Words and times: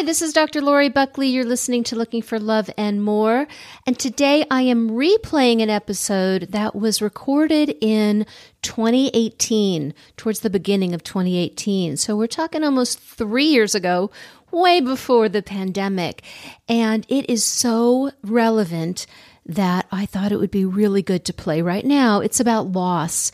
Hi, 0.00 0.06
this 0.06 0.22
is 0.22 0.32
Dr. 0.32 0.62
Lori 0.62 0.88
Buckley. 0.88 1.28
You're 1.28 1.44
listening 1.44 1.84
to 1.84 1.94
Looking 1.94 2.22
for 2.22 2.38
Love 2.40 2.70
and 2.78 3.04
More. 3.04 3.46
And 3.86 3.98
today 3.98 4.46
I 4.50 4.62
am 4.62 4.88
replaying 4.88 5.62
an 5.62 5.68
episode 5.68 6.52
that 6.52 6.74
was 6.74 7.02
recorded 7.02 7.76
in 7.82 8.24
2018, 8.62 9.92
towards 10.16 10.40
the 10.40 10.48
beginning 10.48 10.94
of 10.94 11.04
2018. 11.04 11.98
So 11.98 12.16
we're 12.16 12.28
talking 12.28 12.64
almost 12.64 12.98
three 12.98 13.44
years 13.44 13.74
ago, 13.74 14.10
way 14.50 14.80
before 14.80 15.28
the 15.28 15.42
pandemic. 15.42 16.22
And 16.66 17.04
it 17.10 17.28
is 17.28 17.44
so 17.44 18.10
relevant 18.22 19.04
that 19.44 19.86
I 19.92 20.06
thought 20.06 20.32
it 20.32 20.38
would 20.38 20.50
be 20.50 20.64
really 20.64 21.02
good 21.02 21.26
to 21.26 21.34
play 21.34 21.60
right 21.60 21.84
now. 21.84 22.20
It's 22.20 22.40
about 22.40 22.72
loss. 22.72 23.32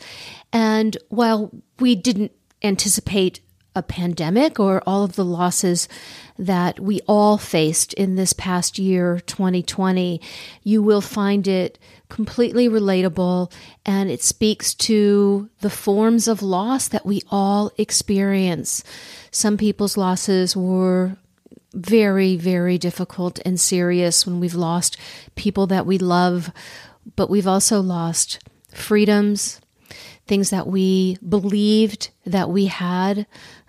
And 0.51 0.97
while 1.07 1.49
we 1.79 1.95
didn't 1.95 2.33
anticipate 2.61 3.39
a 3.77 3.83
pandemic 3.83 4.59
or 4.59 4.81
all 4.87 5.03
of 5.03 5.15
the 5.15 5.23
losses 5.23 5.87
that 6.37 6.79
we 6.79 6.99
all 7.07 7.37
faced 7.37 7.93
in 7.93 8.15
this 8.15 8.33
past 8.33 8.79
year, 8.79 9.19
2020, 9.25 10.19
you 10.63 10.81
will 10.81 11.01
find 11.01 11.47
it 11.47 11.77
completely 12.09 12.67
relatable 12.67 13.51
and 13.85 14.09
it 14.09 14.23
speaks 14.23 14.73
to 14.73 15.49
the 15.61 15.69
forms 15.69 16.27
of 16.27 16.41
loss 16.41 16.87
that 16.87 17.05
we 17.05 17.21
all 17.29 17.71
experience. 17.77 18.83
Some 19.31 19.57
people's 19.57 19.97
losses 19.97 20.55
were 20.55 21.17
very, 21.73 22.35
very 22.35 22.77
difficult 22.77 23.39
and 23.45 23.59
serious 23.59 24.25
when 24.25 24.39
we've 24.39 24.55
lost 24.55 24.97
people 25.35 25.67
that 25.67 25.85
we 25.85 25.97
love, 25.97 26.51
but 27.15 27.29
we've 27.29 27.47
also 27.47 27.81
lost 27.81 28.39
freedoms, 28.73 29.61
things 30.27 30.49
that 30.49 30.67
we 30.67 31.17
believed 31.27 32.09
that 32.25 32.49
we 32.49 32.65
had, 32.65 33.25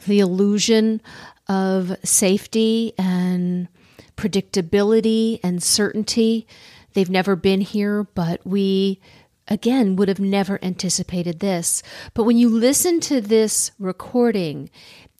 the 0.06 0.20
illusion 0.20 1.00
of 1.48 1.96
safety 2.04 2.92
and 2.98 3.68
predictability 4.16 5.40
and 5.42 5.62
certainty. 5.62 6.46
They've 6.94 7.10
never 7.10 7.36
been 7.36 7.60
here, 7.60 8.04
but 8.04 8.44
we 8.46 9.00
again 9.46 9.96
would 9.96 10.08
have 10.08 10.20
never 10.20 10.62
anticipated 10.62 11.40
this. 11.40 11.82
But 12.14 12.24
when 12.24 12.36
you 12.36 12.48
listen 12.48 13.00
to 13.00 13.20
this 13.20 13.70
recording, 13.78 14.70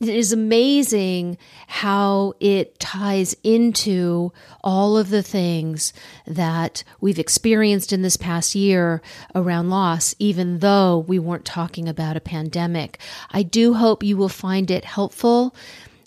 it 0.01 0.09
is 0.11 0.33
amazing 0.33 1.37
how 1.67 2.33
it 2.39 2.79
ties 2.79 3.35
into 3.43 4.33
all 4.63 4.97
of 4.97 5.11
the 5.11 5.25
things 5.25 5.93
that 6.25 6.85
we've 7.01 7.19
experienced 7.19 7.93
in 7.93 8.03
this 8.03 8.17
past 8.17 8.55
year 8.55 9.03
around 9.35 9.71
loss, 9.71 10.15
even 10.21 10.61
though 10.61 10.99
we 10.99 11.19
weren't 11.19 11.45
talking 11.45 11.89
about 11.89 12.17
a 12.17 12.21
pandemic. 12.21 13.01
I 13.33 13.43
do 13.43 13.75
hope 13.75 14.05
you 14.05 14.17
will 14.17 14.29
find 14.29 14.71
it 14.71 14.85
helpful. 14.85 15.53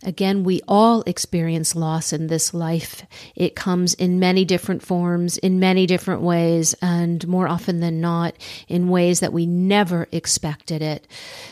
Again, 0.04 0.46
we 0.46 0.62
all 0.70 1.04
experience 1.06 1.76
loss 1.76 2.14
in 2.14 2.28
this 2.28 2.54
life. 2.54 3.04
It 3.36 3.58
comes 3.58 3.94
in 3.94 4.20
many 4.20 4.46
different 4.46 4.84
forms, 4.84 5.38
in 5.38 5.60
many 5.60 5.86
different 5.86 6.22
ways, 6.22 6.74
and 6.82 7.28
more 7.28 7.48
often 7.48 7.82
than 7.82 8.00
not, 8.00 8.36
in 8.70 8.88
ways 8.88 9.20
that 9.20 9.34
we 9.34 9.46
never 9.46 10.08
expected 10.14 10.82
it. 10.82 11.08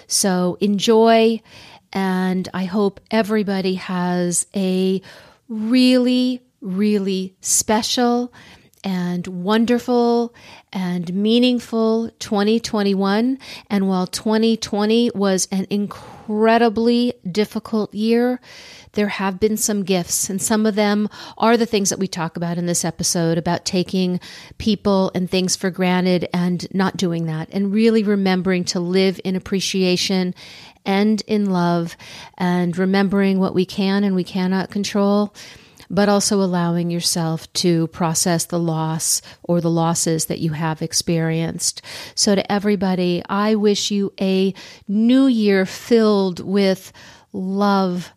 So 0.07 0.57
enjoy 0.61 1.41
and 1.93 2.47
I 2.53 2.65
hope 2.65 2.99
everybody 3.11 3.75
has 3.75 4.45
a 4.55 5.01
really, 5.47 6.41
really 6.61 7.35
special 7.41 8.33
and 8.83 9.27
wonderful 9.27 10.33
and 10.71 11.13
meaningful 11.13 12.09
2021. 12.19 13.37
And 13.69 13.89
while 13.89 14.07
2020 14.07 15.11
was 15.13 15.47
an 15.51 15.67
incredibly 15.69 17.13
difficult 17.29 17.93
year, 17.93 18.39
there 18.93 19.07
have 19.07 19.39
been 19.39 19.57
some 19.57 19.83
gifts, 19.83 20.29
and 20.29 20.41
some 20.41 20.65
of 20.65 20.75
them 20.75 21.09
are 21.37 21.57
the 21.57 21.65
things 21.65 21.89
that 21.89 21.99
we 21.99 22.07
talk 22.07 22.37
about 22.37 22.57
in 22.57 22.65
this 22.65 22.83
episode 22.83 23.37
about 23.37 23.65
taking 23.65 24.19
people 24.57 25.11
and 25.13 25.29
things 25.29 25.55
for 25.55 25.69
granted 25.69 26.27
and 26.33 26.67
not 26.73 26.97
doing 26.97 27.25
that, 27.25 27.49
and 27.51 27.71
really 27.71 28.03
remembering 28.03 28.63
to 28.65 28.79
live 28.79 29.19
in 29.23 29.35
appreciation 29.35 30.33
and 30.85 31.21
in 31.27 31.49
love, 31.49 31.95
and 32.37 32.77
remembering 32.77 33.39
what 33.39 33.55
we 33.55 33.65
can 33.65 34.03
and 34.03 34.15
we 34.15 34.23
cannot 34.23 34.71
control 34.71 35.33
but 35.89 36.07
also 36.09 36.41
allowing 36.41 36.91
yourself 36.91 37.51
to 37.53 37.87
process 37.87 38.45
the 38.45 38.59
loss 38.59 39.21
or 39.43 39.59
the 39.59 39.71
losses 39.71 40.25
that 40.25 40.39
you 40.39 40.51
have 40.51 40.81
experienced. 40.81 41.81
So, 42.13 42.35
to 42.35 42.51
everybody, 42.51 43.23
I 43.27 43.55
wish 43.55 43.89
you 43.89 44.13
a 44.21 44.53
new 44.87 45.25
year 45.25 45.65
filled 45.65 46.39
with 46.41 46.93
love 47.31 48.11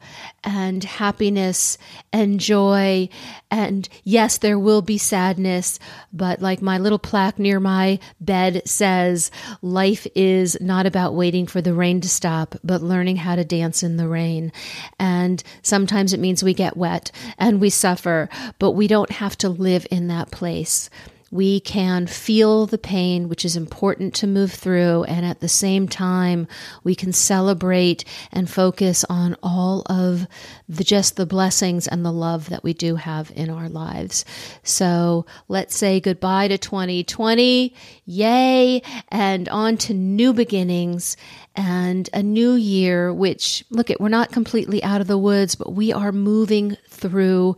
and 0.45 0.83
happiness 0.83 1.79
and 2.13 2.41
joy. 2.41 3.09
And 3.51 3.89
yes, 4.05 4.39
there 4.39 4.59
will 4.59 4.83
be 4.83 4.99
sadness, 4.99 5.79
but 6.13 6.41
like 6.41 6.63
my 6.63 6.79
little 6.79 6.99
plaque 6.99 7.39
near 7.39 7.61
my 7.61 7.99
bed 8.21 8.63
says, 8.67 9.31
life 9.61 10.07
is 10.15 10.57
not 10.61 10.87
about 10.87 11.15
waiting 11.15 11.47
for 11.47 11.61
the 11.61 11.75
rain 11.75 12.01
to 12.01 12.09
stop, 12.09 12.55
but 12.65 12.83
learning 12.83 13.17
how 13.17 13.37
to 13.37 13.45
dance 13.45 13.83
in 13.83 13.97
the 13.97 14.09
rain. 14.09 14.53
And 14.99 15.43
sometimes 15.63 16.13
it 16.13 16.21
means 16.21 16.43
we 16.43 16.55
get 16.55 16.77
wet 16.77 17.11
and 17.39 17.61
we 17.61 17.71
suffer, 17.71 18.29
but 18.59 18.73
we 18.73 18.89
don't 18.89 19.11
have 19.11 19.37
to 19.39 19.49
live 19.49 19.87
in 19.91 20.09
that 20.09 20.31
place 20.31 20.89
we 21.33 21.61
can 21.61 22.07
feel 22.07 22.67
the 22.67 22.77
pain, 22.77 23.27
which 23.27 23.47
is 23.47 23.57
important 23.57 24.15
to 24.15 24.27
move 24.27 24.53
through. 24.53 25.05
And 25.05 25.25
at 25.25 25.41
the 25.41 25.49
same 25.49 25.89
time, 25.89 26.47
we 26.85 26.95
can 26.95 27.11
celebrate 27.11 28.05
and 28.31 28.49
focus 28.49 29.03
on 29.09 29.35
all 29.43 29.83
of 29.87 30.27
the 30.69 30.85
just 30.85 31.17
the 31.17 31.25
blessings 31.25 31.89
and 31.89 32.05
the 32.05 32.13
love 32.13 32.51
that 32.51 32.63
we 32.63 32.75
do 32.75 32.97
have 32.97 33.33
in 33.35 33.49
our 33.49 33.71
lives. 33.71 34.27
So 34.63 35.25
let's 35.49 35.75
say 35.75 36.01
goodbye 36.01 36.49
to 36.49 36.59
2020. 36.59 37.75
Yay. 38.05 38.83
And 39.09 39.49
on 39.49 39.79
to 39.79 39.95
new 39.95 40.35
beginnings 40.35 41.17
and 41.57 42.11
a 42.13 42.23
new 42.23 42.53
year, 42.53 43.11
which 43.13 43.65
look 43.71 43.91
at, 43.91 44.03
we're 44.03 44.11
not 44.11 44.33
completely 44.33 44.85
out 44.85 45.01
of 45.01 45.07
the 45.07 45.17
woods, 45.17 45.55
but 45.55 45.73
we 45.73 45.95
are 45.95 46.13
moving 46.13 46.77
through 46.91 47.57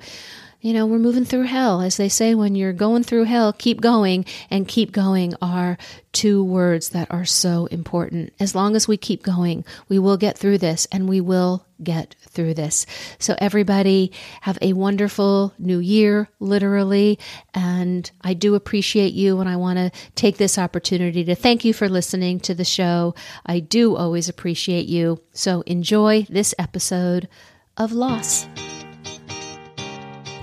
you 0.64 0.72
know, 0.72 0.86
we're 0.86 0.98
moving 0.98 1.26
through 1.26 1.42
hell. 1.42 1.82
As 1.82 1.98
they 1.98 2.08
say, 2.08 2.34
when 2.34 2.54
you're 2.54 2.72
going 2.72 3.02
through 3.02 3.25
hell, 3.25 3.52
keep 3.52 3.82
going 3.82 4.25
and 4.48 4.66
keep 4.66 4.92
going 4.92 5.34
are 5.42 5.76
two 6.12 6.42
words 6.42 6.88
that 6.88 7.10
are 7.10 7.26
so 7.26 7.66
important. 7.66 8.32
As 8.41 8.54
long 8.54 8.74
as 8.74 8.88
we 8.88 8.97
keep 8.97 9.22
going, 9.22 9.66
we 9.91 9.98
will 9.98 10.16
get 10.16 10.38
through 10.38 10.56
this 10.56 10.86
and 10.91 11.06
we 11.06 11.20
will 11.20 11.66
get 11.82 12.16
through 12.30 12.54
this. 12.54 12.86
So, 13.19 13.36
everybody, 13.36 14.10
have 14.41 14.56
a 14.62 14.72
wonderful 14.72 15.53
new 15.58 15.80
year, 15.80 16.30
literally. 16.41 17.19
And 17.53 18.10
I 18.22 18.32
do 18.32 18.54
appreciate 18.54 19.12
you. 19.12 19.41
And 19.41 19.50
I 19.50 19.56
want 19.56 19.76
to 19.76 19.91
take 20.14 20.38
this 20.38 20.56
opportunity 20.56 21.24
to 21.24 21.34
thank 21.34 21.66
you 21.66 21.74
for 21.74 21.91
listening 21.91 22.41
to 22.41 22.54
the 22.54 22.64
show. 22.64 23.14
I 23.44 23.60
do 23.60 23.97
always 23.97 24.30
appreciate 24.30 24.86
you. 24.86 25.20
So, 25.34 25.60
enjoy 25.66 26.26
this 26.30 26.54
episode 26.58 27.28
of 27.76 27.92
Loss 27.92 28.47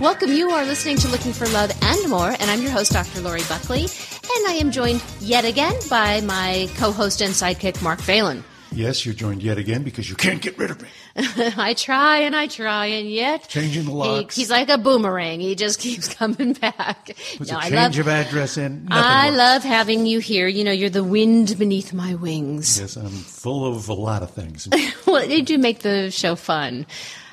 Welcome. 0.00 0.30
You 0.30 0.50
are 0.50 0.66
listening 0.66 0.98
to 0.98 1.08
Looking 1.08 1.32
for 1.32 1.46
Love 1.48 1.72
and 1.80 2.10
More, 2.10 2.28
and 2.28 2.50
I'm 2.50 2.60
your 2.60 2.70
host, 2.70 2.92
Dr. 2.92 3.22
Lori 3.22 3.40
Buckley. 3.48 3.80
And 3.80 4.46
I 4.46 4.58
am 4.60 4.70
joined 4.70 5.02
yet 5.20 5.46
again 5.46 5.72
by 5.88 6.20
my 6.20 6.68
co 6.76 6.92
host 6.92 7.22
and 7.22 7.32
sidekick, 7.32 7.82
Mark 7.82 8.00
Phelan. 8.00 8.44
Yes, 8.70 9.06
you're 9.06 9.14
joined 9.14 9.42
yet 9.42 9.56
again 9.56 9.84
because 9.84 10.10
you 10.10 10.14
can't 10.14 10.42
get 10.42 10.58
rid 10.58 10.70
of 10.70 10.82
me. 10.82 10.88
I 11.56 11.72
try 11.72 12.18
and 12.18 12.36
I 12.36 12.46
try, 12.46 12.86
and 12.86 13.08
yet 13.08 13.48
changing 13.48 13.86
the 13.86 13.92
locks. 13.92 14.34
He, 14.36 14.42
he's 14.42 14.50
like 14.50 14.68
a 14.68 14.76
boomerang; 14.76 15.40
he 15.40 15.54
just 15.54 15.80
keeps 15.86 16.12
coming 16.12 16.52
back. 16.52 17.16
Puts 17.38 17.50
no, 17.50 17.58
a 17.58 17.62
change 17.62 17.96
love, 17.96 17.98
of 17.98 18.08
address 18.08 18.58
in. 18.58 18.88
I 18.90 19.28
works. 19.28 19.38
love 19.38 19.62
having 19.64 20.04
you 20.04 20.18
here. 20.18 20.46
You 20.46 20.64
know, 20.64 20.72
you're 20.72 20.90
the 20.90 21.04
wind 21.04 21.56
beneath 21.58 21.94
my 21.94 22.14
wings. 22.16 22.78
Yes, 22.78 22.96
I'm 22.96 23.08
full 23.08 23.64
of 23.64 23.88
a 23.88 23.94
lot 23.94 24.22
of 24.22 24.30
things. 24.32 24.68
well, 25.06 25.26
they 25.26 25.40
do 25.40 25.56
make 25.56 25.78
the 25.78 26.10
show 26.10 26.36
fun. 26.36 26.84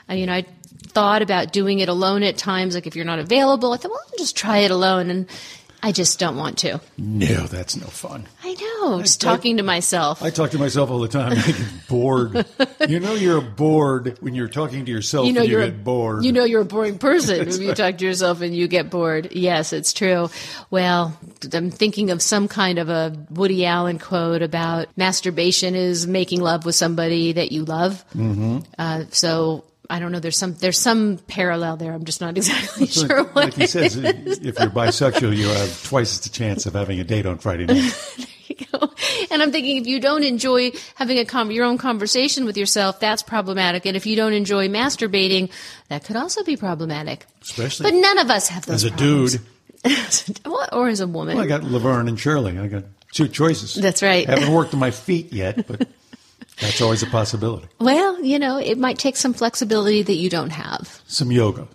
Uh, 0.09 0.13
you 0.13 0.25
know, 0.25 0.33
I 0.33 0.45
thought 0.87 1.21
about 1.21 1.53
doing 1.53 1.79
it 1.79 1.89
alone 1.89 2.23
at 2.23 2.37
times. 2.37 2.75
Like 2.75 2.87
if 2.87 2.95
you're 2.95 3.05
not 3.05 3.19
available, 3.19 3.73
I 3.73 3.77
thought, 3.77 3.91
well, 3.91 4.01
I'll 4.11 4.17
just 4.17 4.35
try 4.35 4.59
it 4.59 4.71
alone. 4.71 5.09
And 5.09 5.27
I 5.85 5.91
just 5.91 6.17
don't 6.17 6.37
want 6.37 6.59
to. 6.59 6.79
No, 6.97 7.45
that's 7.47 7.75
no 7.75 7.87
fun. 7.87 8.25
I 8.41 8.53
know. 8.53 9.01
Just 9.01 9.19
talking 9.19 9.57
to 9.57 9.63
myself. 9.63 10.23
I 10.23 10.29
talk 10.29 10.51
to 10.51 10.57
myself 10.57 10.89
all 10.89 10.99
the 10.99 11.09
time. 11.09 11.33
I 11.37 11.41
get 11.41 11.87
bored. 11.89 12.45
you 12.87 13.01
know, 13.01 13.15
you're 13.15 13.41
bored 13.41 14.17
when 14.21 14.33
you're 14.33 14.47
talking 14.47 14.85
to 14.85 14.91
yourself. 14.91 15.27
you 15.27 15.33
know 15.33 15.41
and 15.41 15.49
you 15.49 15.57
you're 15.57 15.65
get 15.65 15.83
bored. 15.83 16.23
You 16.23 16.31
know 16.31 16.45
you're 16.45 16.61
a 16.61 16.65
boring 16.65 16.99
person 16.99 17.45
when 17.49 17.61
you 17.61 17.73
talk 17.73 17.97
to 17.97 18.05
yourself 18.05 18.39
and 18.39 18.55
you 18.55 18.69
get 18.69 18.89
bored. 18.89 19.33
Yes, 19.33 19.73
it's 19.73 19.91
true. 19.91 20.29
Well, 20.69 21.19
I'm 21.51 21.69
thinking 21.69 22.11
of 22.11 22.21
some 22.21 22.47
kind 22.47 22.79
of 22.79 22.87
a 22.87 23.13
Woody 23.29 23.65
Allen 23.65 23.99
quote 23.99 24.41
about 24.41 24.87
masturbation 24.95 25.75
is 25.75 26.07
making 26.07 26.39
love 26.39 26.63
with 26.65 26.75
somebody 26.75 27.33
that 27.33 27.51
you 27.51 27.65
love. 27.65 28.05
Mm-hmm. 28.15 28.59
Uh, 28.77 29.03
so. 29.11 29.65
I 29.89 29.99
don't 29.99 30.11
know. 30.11 30.19
There's 30.19 30.37
some 30.37 30.53
there's 30.55 30.79
some 30.79 31.17
parallel 31.27 31.77
there. 31.77 31.93
I'm 31.93 32.05
just 32.05 32.21
not 32.21 32.35
exactly 32.37 32.87
sure 32.87 33.23
what 33.25 33.35
like 33.35 33.53
he 33.55 33.63
it 33.63 33.69
says, 33.69 33.95
is. 33.95 34.39
if 34.39 34.57
you're 34.59 34.69
bisexual, 34.69 35.35
you 35.35 35.47
have 35.49 35.83
twice 35.83 36.13
as 36.13 36.21
the 36.21 36.29
chance 36.29 36.65
of 36.65 36.73
having 36.73 36.99
a 36.99 37.03
date 37.03 37.25
on 37.25 37.37
Friday 37.37 37.65
night. 37.65 38.27
And 39.31 39.41
I'm 39.41 39.51
thinking 39.51 39.77
if 39.77 39.87
you 39.87 39.99
don't 39.99 40.23
enjoy 40.23 40.71
having 40.95 41.17
a 41.17 41.25
com- 41.25 41.49
your 41.49 41.65
own 41.65 41.77
conversation 41.79 42.45
with 42.45 42.55
yourself, 42.55 42.99
that's 42.99 43.23
problematic. 43.23 43.85
And 43.85 43.97
if 43.97 44.05
you 44.05 44.15
don't 44.15 44.33
enjoy 44.33 44.67
masturbating, 44.67 45.49
that 45.89 46.03
could 46.03 46.15
also 46.15 46.43
be 46.43 46.55
problematic. 46.55 47.25
Especially 47.41 47.89
But 47.89 47.97
none 47.97 48.19
of 48.19 48.29
us 48.29 48.49
have 48.49 48.65
those 48.65 48.83
as 48.83 48.91
a 48.91 48.93
problems. 48.93 49.37
dude. 50.23 50.39
Or 50.71 50.87
as 50.87 50.99
a 50.99 51.07
woman. 51.07 51.37
Well, 51.37 51.45
I 51.45 51.47
got 51.47 51.63
Laverne 51.63 52.07
and 52.07 52.19
Shirley. 52.19 52.59
I 52.59 52.67
got 52.67 52.83
two 53.11 53.27
choices. 53.27 53.73
That's 53.75 54.03
right. 54.03 54.27
I 54.29 54.33
haven't 54.39 54.53
worked 54.53 54.73
on 54.73 54.79
my 54.79 54.91
feet 54.91 55.33
yet, 55.33 55.65
but 55.67 55.87
that's 56.63 56.81
always 56.81 57.03
a 57.03 57.07
possibility. 57.07 57.67
Well, 57.79 58.23
you 58.23 58.39
know, 58.39 58.57
it 58.57 58.77
might 58.77 58.97
take 58.97 59.15
some 59.17 59.33
flexibility 59.33 60.01
that 60.03 60.15
you 60.15 60.29
don't 60.29 60.51
have. 60.51 61.01
Some 61.07 61.31
yoga, 61.31 61.67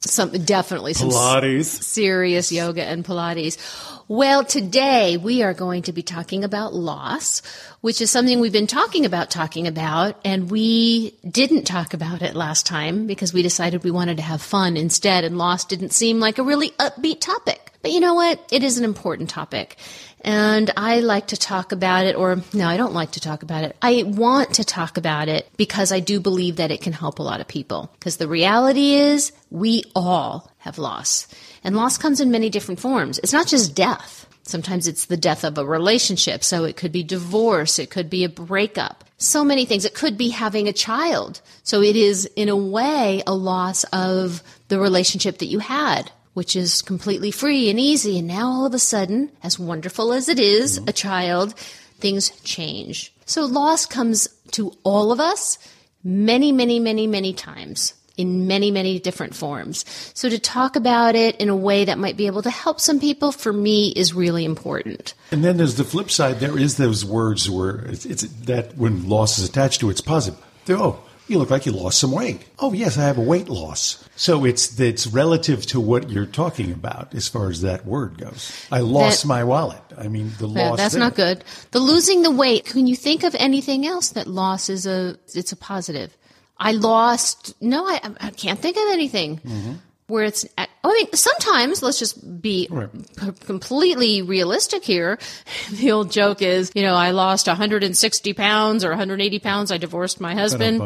Some 0.00 0.30
definitely 0.30 0.94
some 0.94 1.10
Pilates. 1.10 1.82
serious 1.82 2.52
yoga 2.52 2.84
and 2.84 3.04
Pilates. 3.04 3.58
Well, 4.06 4.42
today 4.44 5.18
we 5.18 5.42
are 5.42 5.52
going 5.52 5.82
to 5.82 5.92
be 5.92 6.02
talking 6.02 6.42
about 6.44 6.72
loss, 6.72 7.42
which 7.82 8.00
is 8.00 8.10
something 8.10 8.40
we've 8.40 8.52
been 8.52 8.66
talking 8.66 9.04
about 9.04 9.30
talking 9.30 9.66
about, 9.66 10.18
and 10.24 10.50
we 10.50 11.10
didn't 11.30 11.64
talk 11.64 11.92
about 11.92 12.22
it 12.22 12.34
last 12.34 12.64
time 12.64 13.06
because 13.06 13.34
we 13.34 13.42
decided 13.42 13.84
we 13.84 13.90
wanted 13.90 14.16
to 14.16 14.22
have 14.22 14.40
fun 14.40 14.78
instead, 14.78 15.24
and 15.24 15.36
loss 15.36 15.64
didn't 15.66 15.92
seem 15.92 16.20
like 16.20 16.38
a 16.38 16.42
really 16.42 16.70
upbeat 16.78 17.20
topic. 17.20 17.67
But 17.82 17.92
you 17.92 18.00
know 18.00 18.14
what? 18.14 18.44
It 18.50 18.64
is 18.64 18.78
an 18.78 18.84
important 18.84 19.30
topic. 19.30 19.76
And 20.22 20.70
I 20.76 21.00
like 21.00 21.28
to 21.28 21.36
talk 21.36 21.70
about 21.70 22.06
it, 22.06 22.16
or 22.16 22.42
no, 22.52 22.66
I 22.66 22.76
don't 22.76 22.92
like 22.92 23.12
to 23.12 23.20
talk 23.20 23.44
about 23.44 23.62
it. 23.62 23.76
I 23.80 24.02
want 24.02 24.54
to 24.54 24.64
talk 24.64 24.96
about 24.96 25.28
it 25.28 25.48
because 25.56 25.92
I 25.92 26.00
do 26.00 26.18
believe 26.18 26.56
that 26.56 26.72
it 26.72 26.80
can 26.80 26.92
help 26.92 27.18
a 27.18 27.22
lot 27.22 27.40
of 27.40 27.46
people. 27.46 27.90
Because 27.94 28.16
the 28.16 28.26
reality 28.26 28.94
is, 28.94 29.30
we 29.50 29.84
all 29.94 30.50
have 30.58 30.78
loss. 30.78 31.28
And 31.62 31.76
loss 31.76 31.98
comes 31.98 32.20
in 32.20 32.32
many 32.32 32.50
different 32.50 32.80
forms. 32.80 33.20
It's 33.20 33.32
not 33.32 33.46
just 33.46 33.76
death. 33.76 34.26
Sometimes 34.42 34.88
it's 34.88 35.04
the 35.04 35.16
death 35.16 35.44
of 35.44 35.56
a 35.56 35.64
relationship. 35.64 36.42
So 36.42 36.64
it 36.64 36.76
could 36.76 36.90
be 36.90 37.04
divorce. 37.04 37.78
It 37.78 37.90
could 37.90 38.10
be 38.10 38.24
a 38.24 38.28
breakup. 38.28 39.04
So 39.18 39.44
many 39.44 39.66
things. 39.66 39.84
It 39.84 39.94
could 39.94 40.18
be 40.18 40.30
having 40.30 40.66
a 40.66 40.72
child. 40.72 41.40
So 41.62 41.80
it 41.82 41.94
is, 41.94 42.26
in 42.34 42.48
a 42.48 42.56
way, 42.56 43.22
a 43.26 43.34
loss 43.34 43.84
of 43.84 44.42
the 44.66 44.80
relationship 44.80 45.38
that 45.38 45.46
you 45.46 45.60
had 45.60 46.10
which 46.38 46.54
is 46.54 46.82
completely 46.82 47.32
free 47.32 47.68
and 47.68 47.80
easy. 47.80 48.20
And 48.20 48.28
now 48.28 48.46
all 48.46 48.64
of 48.64 48.72
a 48.72 48.78
sudden, 48.78 49.32
as 49.42 49.58
wonderful 49.58 50.12
as 50.12 50.28
it 50.28 50.38
is, 50.38 50.78
mm-hmm. 50.78 50.88
a 50.88 50.92
child, 50.92 51.58
things 51.98 52.30
change. 52.44 53.12
So 53.26 53.44
loss 53.44 53.86
comes 53.86 54.28
to 54.52 54.72
all 54.84 55.10
of 55.10 55.18
us 55.18 55.58
many, 56.04 56.52
many, 56.52 56.78
many, 56.78 57.08
many 57.08 57.32
times 57.32 57.94
in 58.16 58.46
many, 58.46 58.70
many 58.70 59.00
different 59.00 59.34
forms. 59.34 59.84
So 60.14 60.28
to 60.28 60.38
talk 60.38 60.76
about 60.76 61.16
it 61.16 61.34
in 61.40 61.48
a 61.48 61.56
way 61.56 61.84
that 61.86 61.98
might 61.98 62.16
be 62.16 62.28
able 62.28 62.42
to 62.42 62.50
help 62.50 62.78
some 62.78 63.00
people 63.00 63.32
for 63.32 63.52
me 63.52 63.88
is 63.96 64.14
really 64.14 64.44
important. 64.44 65.14
And 65.32 65.42
then 65.42 65.56
there's 65.56 65.74
the 65.74 65.82
flip 65.82 66.08
side. 66.08 66.38
There 66.38 66.56
is 66.56 66.76
those 66.76 67.04
words 67.04 67.50
where 67.50 67.80
it's, 67.86 68.06
it's 68.06 68.22
that 68.46 68.76
when 68.76 69.08
loss 69.08 69.40
is 69.40 69.48
attached 69.48 69.80
to 69.80 69.88
it, 69.88 69.92
it's 69.92 70.00
positive. 70.00 70.38
They're, 70.66 70.78
oh, 70.78 71.02
you 71.30 71.38
look 71.38 71.50
like 71.50 71.66
you 71.66 71.72
lost 71.72 71.98
some 71.98 72.12
weight. 72.12 72.44
Oh, 72.58 72.72
yes, 72.72 72.96
I 72.98 73.02
have 73.02 73.18
a 73.18 73.22
weight 73.22 73.48
loss. 73.48 74.02
So 74.16 74.44
it's 74.44 74.78
it's 74.80 75.06
relative 75.06 75.64
to 75.66 75.80
what 75.80 76.10
you're 76.10 76.26
talking 76.26 76.72
about 76.72 77.14
as 77.14 77.28
far 77.28 77.50
as 77.50 77.60
that 77.62 77.84
word 77.86 78.18
goes. 78.18 78.52
I 78.72 78.80
lost 78.80 79.22
That- 79.22 79.28
my 79.28 79.44
wallet. 79.44 79.82
I 79.96 80.08
mean, 80.08 80.32
the 80.38 80.48
Yeah, 80.48 80.70
loss. 80.70 80.78
that's 80.78 80.94
there. 80.94 81.00
not 81.00 81.14
good. 81.14 81.44
The 81.70 81.80
losing 81.80 82.22
the 82.22 82.30
weight. 82.30 82.64
Can 82.66 82.86
you 82.86 82.96
think 82.96 83.22
of 83.24 83.34
anything 83.38 83.86
else 83.86 84.08
that 84.10 84.26
loss 84.26 84.68
is 84.68 84.86
a 84.86 85.16
it's 85.34 85.52
a 85.52 85.56
positive? 85.56 86.16
I 86.58 86.72
lost. 86.72 87.54
No, 87.60 87.86
I 87.86 88.00
I 88.20 88.30
can't 88.30 88.58
think 88.60 88.76
of 88.76 88.84
anything 88.90 89.40
Mm-hmm. 89.46 89.72
Where 90.08 90.24
it's. 90.24 90.44
at, 90.58 90.68
I 90.82 90.92
mean, 90.92 91.12
sometimes 91.12 91.82
let's 91.82 91.98
just 91.98 92.42
be 92.42 92.66
Right. 92.70 92.88
p- 93.16 93.32
completely 93.46 94.22
realistic 94.22 94.82
here. 94.84 95.18
The 95.70 95.92
old 95.92 96.10
joke 96.10 96.42
is, 96.42 96.72
you 96.74 96.82
know, 96.82 96.94
I 96.94 97.10
lost 97.12 97.46
160 97.46 98.32
pounds 98.32 98.84
or 98.84 98.88
180 98.88 99.38
pounds. 99.38 99.70
I 99.70 99.76
divorced 99.76 100.20
my 100.20 100.34
husband. 100.34 100.80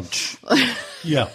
yeah. 1.04 1.28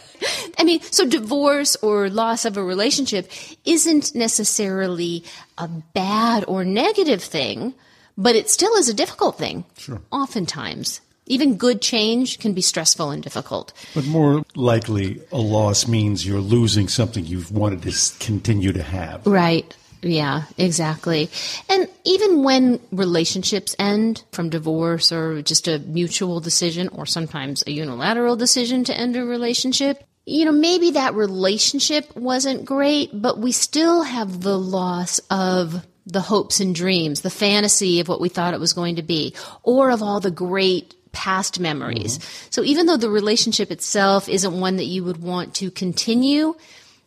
I 0.60 0.64
mean, 0.64 0.82
so 0.82 1.06
divorce 1.08 1.76
or 1.82 2.10
loss 2.10 2.46
of 2.46 2.58
a 2.58 2.64
relationship 2.64 3.32
isn't 3.66 4.14
necessarily 4.16 5.24
a 5.58 5.68
bad 5.68 6.44
or 6.48 6.66
negative 6.66 7.24
thing, 7.24 7.74
but 8.18 8.36
it 8.36 8.50
still 8.50 8.76
is 8.76 8.90
a 8.90 8.94
difficult 8.94 9.38
thing. 9.38 9.64
Sure. 9.78 10.02
Oftentimes. 10.12 11.02
Even 11.28 11.58
good 11.58 11.82
change 11.82 12.40
can 12.40 12.54
be 12.54 12.62
stressful 12.62 13.12
and 13.12 13.22
difficult. 13.22 13.74
But 13.94 14.06
more 14.06 14.44
likely, 14.56 15.22
a 15.32 15.38
loss 15.38 15.88
means 15.88 16.26
you're 16.26 16.40
losing 16.40 16.88
something 16.88 17.26
you've 17.26 17.52
wanted 17.52 17.84
to 17.84 17.94
continue 18.20 18.74
to 18.74 18.84
have. 18.84 19.26
Right. 19.28 19.76
Yeah, 20.02 20.44
exactly. 20.58 21.30
And 21.70 21.88
even 22.04 22.44
when 22.44 22.80
relationships 22.92 23.76
end 23.80 24.24
from 24.32 24.50
divorce 24.50 25.12
or 25.12 25.42
just 25.42 25.68
a 25.68 25.80
mutual 25.80 26.40
decision 26.40 26.88
or 26.90 27.06
sometimes 27.06 27.64
a 27.66 27.72
unilateral 27.72 28.36
decision 28.36 28.84
to 28.86 28.98
end 28.98 29.16
a 29.16 29.26
relationship, 29.26 30.04
you 30.26 30.46
know, 30.46 30.52
maybe 30.52 30.92
that 30.92 31.16
relationship 31.16 32.16
wasn't 32.16 32.66
great, 32.66 33.10
but 33.14 33.40
we 33.40 33.52
still 33.52 34.04
have 34.04 34.42
the 34.42 34.58
loss 34.58 35.20
of 35.32 35.86
the 36.06 36.22
hopes 36.22 36.60
and 36.60 36.76
dreams, 36.76 37.22
the 37.22 37.30
fantasy 37.30 38.00
of 38.00 38.08
what 38.08 38.22
we 38.22 38.30
thought 38.30 38.54
it 38.54 38.60
was 38.60 38.74
going 38.74 38.98
to 38.98 39.04
be, 39.04 39.34
or 39.64 39.90
of 39.90 40.02
all 40.04 40.20
the 40.20 40.32
great 40.32 40.94
past 41.12 41.60
memories. 41.60 42.20
So 42.50 42.64
even 42.64 42.86
though 42.86 42.98
the 42.98 43.10
relationship 43.10 43.72
itself 43.72 44.30
isn't 44.30 44.60
one 44.60 44.78
that 44.78 44.86
you 44.86 45.04
would 45.04 45.22
want 45.22 45.56
to 45.56 45.72
continue, 45.72 46.56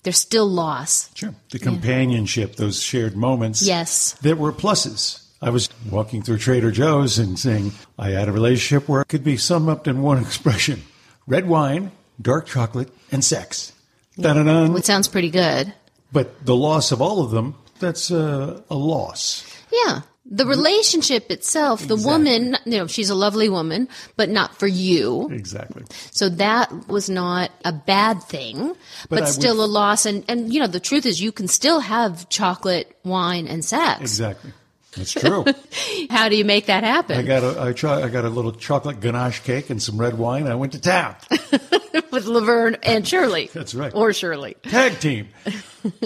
there's 0.03 0.19
still 0.19 0.47
loss. 0.47 1.11
Sure. 1.15 1.35
The 1.51 1.59
companionship, 1.59 2.57
those 2.57 2.83
shared 2.83 3.17
moments. 3.17 3.63
Yes. 3.63 4.13
That 4.23 4.39
were 4.39 4.53
pluses. 4.53 5.23
I 5.43 5.51
was 5.51 5.69
walking 5.91 6.23
through 6.23 6.39
Trader 6.39 6.71
Joe's 6.71 7.19
and 7.19 7.39
saying 7.39 7.73
I 7.99 8.11
had 8.11 8.29
a 8.29 8.33
relationship 8.33 8.89
where 8.89 9.03
it 9.03 9.09
could 9.09 9.25
be 9.25 9.37
summed 9.37 9.69
up 9.69 9.87
in 9.87 10.03
one 10.03 10.19
expression 10.23 10.83
red 11.27 11.49
wine, 11.49 11.93
dark 12.21 12.47
chocolate, 12.47 12.91
and 13.13 13.25
sex. 13.25 13.73
Da-da-dun. 14.19 14.73
Which 14.73 14.85
sounds 14.85 15.09
pretty 15.09 15.31
good. 15.31 15.73
But 16.13 16.45
the 16.45 16.57
loss 16.57 16.93
of 16.93 17.01
all 17.01 17.23
of 17.23 17.31
them, 17.31 17.55
that's 17.79 18.11
uh, 18.11 18.61
a 18.69 18.75
loss. 18.75 19.47
Yeah. 19.73 20.01
The 20.33 20.47
relationship 20.47 21.29
itself, 21.31 21.89
the 21.89 21.97
woman, 21.97 22.57
you 22.65 22.79
know, 22.79 22.87
she's 22.87 23.11
a 23.11 23.17
lovely 23.17 23.49
woman, 23.49 23.89
but 24.17 24.29
not 24.29 24.57
for 24.59 24.69
you. 24.69 25.29
Exactly. 25.33 25.83
So 26.13 26.29
that 26.29 26.71
was 26.87 27.11
not 27.11 27.51
a 27.65 27.73
bad 27.73 28.23
thing, 28.23 28.75
but, 29.09 29.21
would- 29.23 29.29
still 29.29 29.65
a 29.65 29.67
loss. 29.67 30.07
And, 30.07 30.25
and, 30.29 30.55
you 30.55 30.61
know, 30.61 30.69
the 30.69 30.79
truth 30.79 31.05
is 31.05 31.21
you 31.21 31.33
can 31.33 31.49
still 31.49 31.81
have 31.81 32.29
chocolate, 32.29 32.97
wine, 33.03 33.49
and 33.49 33.65
sex. 33.65 34.01
Exactly. 34.01 34.53
That's 34.97 35.13
true. 35.13 35.45
How 36.11 36.29
do 36.29 36.37
you 36.37 36.45
make 36.45 36.67
that 36.67 36.83
happen? 36.85 37.19
I 37.19 37.23
got 37.23 37.43
a 37.43 37.61
I, 37.61 37.73
try, 37.73 38.03
I 38.03 38.09
got 38.09 38.25
a 38.25 38.29
little 38.29 38.53
chocolate 38.53 39.01
ganache 39.01 39.41
cake 39.41 39.71
and 39.71 39.83
some 39.83 39.99
red 39.99 40.19
wine. 40.19 40.47
I 40.47 40.57
went 40.57 40.73
to 40.73 40.81
town. 40.81 41.17
With 42.11 42.27
Laverne 42.27 42.77
and 42.83 43.07
Shirley. 43.07 43.51
That's 43.55 43.75
right. 43.75 43.95
Or 43.95 44.13
Shirley. 44.13 44.55
Tag 44.65 44.99
team. 44.99 45.29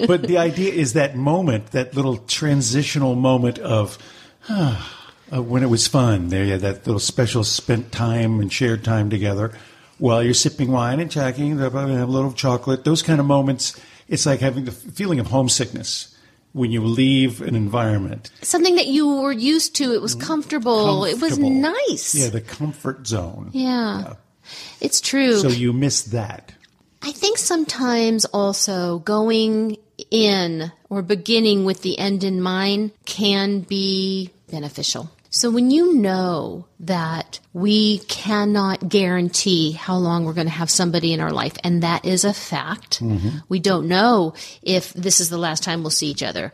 but 0.06 0.22
the 0.22 0.38
idea 0.38 0.72
is 0.72 0.92
that 0.92 1.16
moment, 1.16 1.68
that 1.68 1.94
little 1.94 2.18
transitional 2.18 3.14
moment 3.14 3.58
of 3.58 3.98
uh, 4.48 4.76
when 5.30 5.62
it 5.62 5.70
was 5.70 5.86
fun. 5.86 6.28
There, 6.28 6.44
you 6.44 6.52
had 6.52 6.60
that 6.60 6.86
little 6.86 7.00
special 7.00 7.42
spent 7.42 7.90
time 7.90 8.40
and 8.40 8.52
shared 8.52 8.84
time 8.84 9.08
together 9.08 9.52
while 9.98 10.22
you're 10.22 10.34
sipping 10.34 10.70
wine 10.70 11.00
and 11.00 11.10
chatting, 11.10 11.58
have 11.58 11.74
a 11.74 12.04
little 12.06 12.32
chocolate. 12.32 12.84
Those 12.84 13.02
kind 13.02 13.20
of 13.20 13.26
moments. 13.26 13.80
It's 14.08 14.26
like 14.26 14.40
having 14.40 14.66
the 14.66 14.72
feeling 14.72 15.18
of 15.18 15.28
homesickness 15.28 16.13
when 16.54 16.70
you 16.70 16.80
leave 16.80 17.42
an 17.42 17.54
environment. 17.54 18.30
Something 18.40 18.76
that 18.76 18.86
you 18.86 19.20
were 19.20 19.32
used 19.32 19.76
to. 19.76 19.92
It 19.92 20.00
was 20.00 20.14
comfortable. 20.14 21.04
It 21.04 21.20
was 21.20 21.38
nice. 21.38 22.14
Yeah, 22.14 22.30
the 22.30 22.40
comfort 22.40 23.06
zone. 23.06 23.50
Yeah. 23.52 24.14
It's 24.80 25.00
true. 25.00 25.38
So 25.38 25.48
you 25.48 25.72
miss 25.72 26.04
that. 26.04 26.52
I 27.02 27.10
think 27.12 27.38
sometimes 27.38 28.24
also 28.26 29.00
going 29.00 29.76
in 30.10 30.72
or 30.88 31.02
beginning 31.02 31.64
with 31.64 31.82
the 31.82 31.98
end 31.98 32.24
in 32.24 32.40
mind 32.40 32.92
can 33.04 33.60
be 33.60 34.30
beneficial. 34.50 35.10
So 35.34 35.50
when 35.50 35.72
you 35.72 35.96
know 35.96 36.66
that 36.78 37.40
we 37.52 37.98
cannot 37.98 38.88
guarantee 38.88 39.72
how 39.72 39.96
long 39.96 40.24
we're 40.24 40.32
going 40.32 40.46
to 40.46 40.52
have 40.52 40.70
somebody 40.70 41.12
in 41.12 41.18
our 41.18 41.32
life, 41.32 41.56
and 41.64 41.82
that 41.82 42.04
is 42.04 42.24
a 42.24 42.32
fact, 42.32 43.00
mm-hmm. 43.00 43.38
we 43.48 43.58
don't 43.58 43.88
know 43.88 44.34
if 44.62 44.92
this 44.92 45.18
is 45.18 45.30
the 45.30 45.36
last 45.36 45.64
time 45.64 45.82
we'll 45.82 45.90
see 45.90 46.06
each 46.06 46.22
other. 46.22 46.52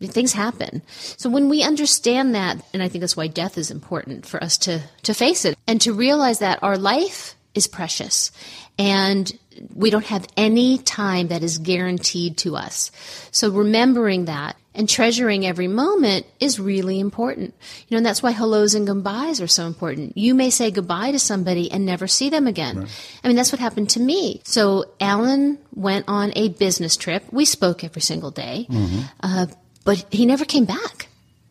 things 0.00 0.32
happen. 0.32 0.82
So 0.86 1.28
when 1.28 1.48
we 1.48 1.64
understand 1.64 2.36
that, 2.36 2.64
and 2.72 2.84
I 2.84 2.88
think 2.88 3.00
that's 3.00 3.16
why 3.16 3.26
death 3.26 3.58
is 3.58 3.72
important 3.72 4.24
for 4.26 4.40
us 4.40 4.58
to, 4.58 4.80
to 5.02 5.12
face 5.12 5.44
it 5.44 5.58
and 5.66 5.80
to 5.80 5.92
realize 5.92 6.38
that 6.38 6.62
our 6.62 6.78
life 6.78 7.34
is 7.52 7.66
precious 7.66 8.30
and 8.78 9.36
we 9.74 9.90
don't 9.90 10.06
have 10.06 10.28
any 10.36 10.78
time 10.78 11.28
that 11.28 11.42
is 11.42 11.58
guaranteed 11.58 12.38
to 12.38 12.54
us. 12.54 12.92
So 13.32 13.50
remembering 13.50 14.26
that 14.26 14.56
and 14.74 14.88
treasuring 14.88 15.46
every 15.46 15.68
moment 15.68 16.26
is 16.38 16.60
really 16.60 17.00
important. 17.00 17.54
You 17.88 17.94
know, 17.94 17.96
and 17.98 18.06
that's 18.06 18.22
why 18.22 18.30
hellos 18.30 18.74
and 18.74 18.86
goodbyes 18.86 19.40
are 19.40 19.46
so 19.46 19.66
important. 19.66 20.16
You 20.16 20.34
may 20.34 20.50
say 20.50 20.70
goodbye 20.70 21.12
to 21.12 21.18
somebody 21.18 21.70
and 21.70 21.84
never 21.84 22.06
see 22.06 22.30
them 22.30 22.46
again. 22.46 22.80
Right. 22.80 23.18
I 23.24 23.28
mean, 23.28 23.36
that's 23.36 23.52
what 23.52 23.60
happened 23.60 23.90
to 23.90 24.00
me. 24.00 24.40
So 24.44 24.84
Alan 25.00 25.58
went 25.74 26.04
on 26.08 26.32
a 26.36 26.50
business 26.50 26.96
trip. 26.96 27.24
We 27.32 27.44
spoke 27.44 27.82
every 27.84 28.02
single 28.02 28.30
day, 28.30 28.66
mm-hmm. 28.68 29.00
uh, 29.22 29.46
but 29.84 30.06
he 30.10 30.26
never 30.26 30.44
came 30.44 30.64
back. 30.64 31.08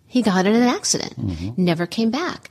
He 0.07 0.21
got 0.23 0.47
in 0.47 0.55
an 0.55 0.63
accident, 0.63 1.15
mm-hmm. 1.19 1.63
never 1.63 1.85
came 1.85 2.09
back 2.09 2.49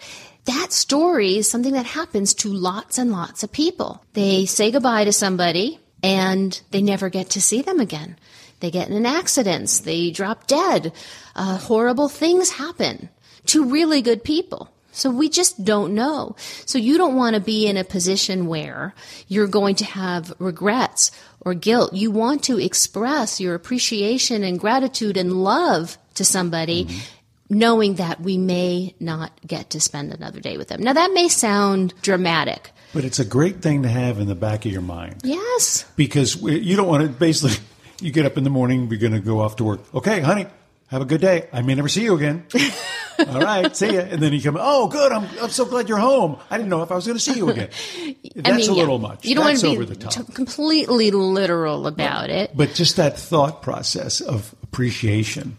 that 0.49 0.73
story 0.73 1.37
is 1.37 1.49
something 1.49 1.75
that 1.75 1.85
happens 1.85 2.33
to 2.33 2.49
lots 2.49 2.97
and 2.97 3.13
lots 3.13 3.43
of 3.43 3.53
people. 3.53 4.03
They 4.15 4.47
say 4.47 4.71
goodbye 4.71 5.05
to 5.05 5.13
somebody 5.13 5.79
and 6.03 6.59
they 6.71 6.81
never 6.81 7.11
get 7.11 7.31
to 7.31 7.43
see 7.43 7.61
them 7.61 7.81
again. 7.81 8.17
They 8.61 8.71
get 8.71 8.88
in 8.88 9.07
accidents, 9.07 9.81
they 9.81 10.11
drop 10.11 10.47
dead, 10.47 10.93
uh, 11.37 11.59
horrible 11.59 12.09
things 12.09 12.50
happen 12.50 13.09
to 13.47 13.65
really 13.65 14.03
good 14.03 14.25
people. 14.25 14.71
So 14.91 15.11
we 15.11 15.29
just 15.29 15.65
don't 15.65 15.95
know. 15.95 16.35
So 16.67 16.77
you 16.77 16.99
don't 16.99 17.15
want 17.15 17.35
to 17.35 17.41
be 17.41 17.69
in 17.69 17.77
a 17.77 17.85
position 17.85 18.49
where 18.49 18.95
you're 19.29 19.47
going 19.47 19.77
to 19.77 19.85
have 19.85 20.33
regrets 20.41 21.12
or 21.41 21.55
guilt. 21.55 21.95
You 21.95 22.11
want 22.11 22.43
to 22.45 22.59
express 22.59 23.41
your 23.41 23.55
appreciation 23.55 24.43
and 24.43 24.59
gratitude 24.59 25.17
and 25.17 25.45
love 25.45 25.99
to 26.15 26.25
somebody. 26.25 26.87
Mm-hmm 26.87 27.15
knowing 27.50 27.95
that 27.95 28.21
we 28.21 28.37
may 28.37 28.95
not 29.00 29.33
get 29.47 29.71
to 29.71 29.81
spend 29.81 30.12
another 30.12 30.41
day 30.41 30.59
with 30.59 30.69
them. 30.69 30.83
Now, 30.83 30.93
that 30.93 31.12
may 31.12 31.29
sound 31.29 31.95
dramatic. 32.03 32.73
But 32.93 33.05
it's 33.05 33.19
a 33.19 33.25
great 33.25 33.62
thing 33.62 33.83
to 33.83 33.88
have 33.88 34.19
in 34.19 34.29
the 34.29 34.35
back 34.35 34.67
of 34.67 34.73
your 34.73 34.83
mind. 34.83 35.17
Yes. 35.25 35.85
Because 35.97 36.41
you 36.43 36.77
don't 36.77 36.88
want 36.88 37.05
to 37.05 37.09
basically, 37.09 37.57
you 38.00 38.12
get 38.12 38.26
up 38.26 38.37
in 38.37 38.45
the 38.45 38.50
morning, 38.50 38.88
you're 38.88 38.99
going 38.99 39.12
to 39.12 39.21
go 39.21 39.40
off 39.40 39.57
to 39.57 39.64
work. 39.64 39.81
Okay, 39.95 40.21
honey, 40.21 40.47
have 40.88 41.02
a 41.02 41.05
good 41.05 41.21
day. 41.21 41.49
I 41.52 41.62
may 41.62 41.75
never 41.75 41.88
see 41.88 42.02
you 42.02 42.14
again. 42.14 42.47
All 43.19 43.40
right, 43.40 43.75
see 43.76 43.95
ya. 43.95 44.00
And 44.00 44.23
then 44.23 44.33
you 44.33 44.40
come, 44.40 44.57
oh, 44.59 44.88
good. 44.88 45.11
I'm, 45.11 45.26
I'm 45.40 45.50
so 45.50 45.64
glad 45.64 45.88
you're 45.88 45.99
home. 45.99 46.38
I 46.50 46.57
didn't 46.57 46.71
know 46.71 46.83
if 46.83 46.93
I 46.93 46.95
was 46.95 47.07
going 47.07 47.19
to 47.19 47.23
see 47.23 47.37
you 47.37 47.50
again. 47.50 47.69
That's 48.37 48.49
I 48.49 48.52
mean, 48.52 48.71
a 48.71 48.75
yeah, 48.75 48.81
little 48.81 48.99
much. 48.99 49.25
You 49.25 49.35
don't 49.35 49.47
That's 49.47 49.64
want 49.64 49.88
to 49.88 49.97
be 49.97 50.07
t- 50.07 50.33
completely 50.33 51.11
literal 51.11 51.87
about 51.87 52.31
it. 52.31 52.57
But 52.57 52.75
just 52.75 52.97
that 52.97 53.19
thought 53.19 53.62
process 53.62 54.21
of 54.21 54.55
appreciation 54.62 55.57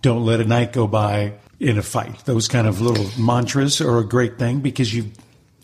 don't 0.00 0.24
let 0.24 0.40
a 0.40 0.44
night 0.44 0.72
go 0.72 0.86
by 0.86 1.34
in 1.60 1.78
a 1.78 1.82
fight. 1.82 2.24
Those 2.24 2.48
kind 2.48 2.66
of 2.66 2.80
little 2.80 3.06
mantras 3.22 3.80
are 3.80 3.98
a 3.98 4.04
great 4.04 4.38
thing 4.38 4.60
because 4.60 4.92
you 4.92 5.12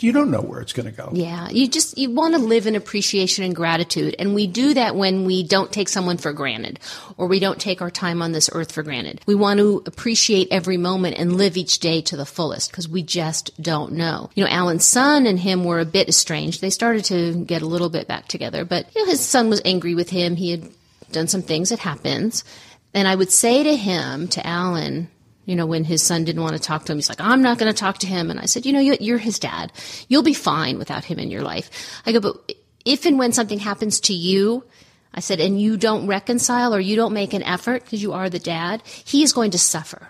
you 0.03 0.13
don't 0.13 0.31
know 0.31 0.41
where 0.41 0.61
it's 0.61 0.73
going 0.73 0.87
to 0.87 0.93
go. 0.93 1.11
Yeah, 1.13 1.49
you 1.51 1.69
just 1.69 1.99
you 1.99 2.11
want 2.11 2.35
to 2.35 2.41
live 2.41 2.67
in 2.67 2.75
appreciation 2.75 3.45
and 3.45 3.55
gratitude, 3.55 4.15
and 4.19 4.35
we 4.35 4.47
do 4.47 4.75
that 4.75 4.97
when 4.97 5.25
we 5.25 5.43
don't 5.43 5.73
take 5.73 5.89
someone 5.89 6.17
for 6.17 6.33
granted, 6.33 6.81
or 7.17 7.27
we 7.27 7.41
don't 7.41 7.61
take 7.61 7.83
our 7.83 7.91
time 7.91 8.23
on 8.23 8.33
this 8.33 8.51
earth 8.53 8.73
for 8.73 8.83
granted. 8.83 9.21
We 9.27 9.35
want 9.35 9.59
to 9.59 9.83
appreciate 9.87 10.49
every 10.51 10.77
moment 10.77 11.19
and 11.19 11.37
live 11.37 11.57
each 11.57 11.79
day 11.79 12.01
to 12.03 12.17
the 12.17 12.27
fullest 12.27 12.71
because 12.71 12.89
we 12.89 13.03
just 13.03 13.51
don't 13.61 13.93
know. 13.93 14.31
You 14.35 14.45
know, 14.45 14.51
Alan's 14.51 14.85
son 14.85 15.27
and 15.27 15.39
him 15.39 15.65
were 15.65 15.81
a 15.81 15.85
bit 15.85 16.09
estranged. 16.09 16.61
They 16.61 16.71
started 16.71 17.05
to 17.07 17.45
get 17.45 17.63
a 17.63 17.67
little 17.67 17.91
bit 17.91 18.09
back 18.09 18.29
together, 18.29 18.65
but 18.65 18.95
you 18.95 19.05
know, 19.05 19.11
his 19.11 19.21
son 19.21 19.49
was 19.49 19.63
angry 19.65 19.95
with 19.95 20.11
him. 20.11 20.37
He 20.37 20.51
had 20.51 20.69
done 21.13 21.29
some 21.29 21.43
things. 21.43 21.73
It 21.73 21.79
happens. 21.79 22.45
And 22.95 23.07
I 23.07 23.15
would 23.15 23.31
say 23.31 23.63
to 23.63 23.77
him, 23.77 24.29
to 24.29 24.47
Alan, 24.47 25.09
you 25.49 25.57
know, 25.57 25.65
when 25.65 25.83
his 25.83 26.03
son 26.03 26.25
didn't 26.25 26.43
want 26.43 26.57
to 26.57 26.63
talk 26.63 26.85
to 26.85 26.93
him, 26.93 26.99
he's 26.99 27.09
like, 27.09 27.23
I'm 27.23 27.41
not 27.41 27.57
going 27.57 27.73
to 27.73 27.79
talk 27.79 27.97
to 28.01 28.07
him. 28.07 28.31
And 28.31 28.39
I 28.39 28.45
said, 28.45 28.67
you 28.67 28.73
know, 28.75 28.81
you're 28.81 29.17
his 29.17 29.39
dad. 29.39 29.73
You'll 30.07 30.23
be 30.23 30.35
fine 30.35 30.77
without 30.77 31.05
him 31.05 31.19
in 31.19 31.31
your 31.31 31.41
life. 31.41 32.03
I 32.05 32.13
go, 32.13 32.21
but 32.21 32.53
if 32.85 33.07
and 33.07 33.19
when 33.19 33.33
something 33.33 33.59
happens 33.59 33.99
to 34.01 34.13
you, 34.13 34.63
I 35.15 35.21
said, 35.21 35.41
and 35.41 35.59
you 35.59 35.79
don't 35.79 36.07
reconcile 36.07 36.75
or 36.75 36.81
you 36.81 36.97
don't 36.97 37.15
make 37.15 37.33
an 37.33 37.43
effort 37.43 37.83
because 37.83 38.03
you 38.03 38.13
are 38.13 38.29
the 38.29 38.39
dad, 38.39 38.83
he 38.85 39.23
is 39.23 39.33
going 39.33 39.53
to 39.53 39.59
suffer. 39.59 40.09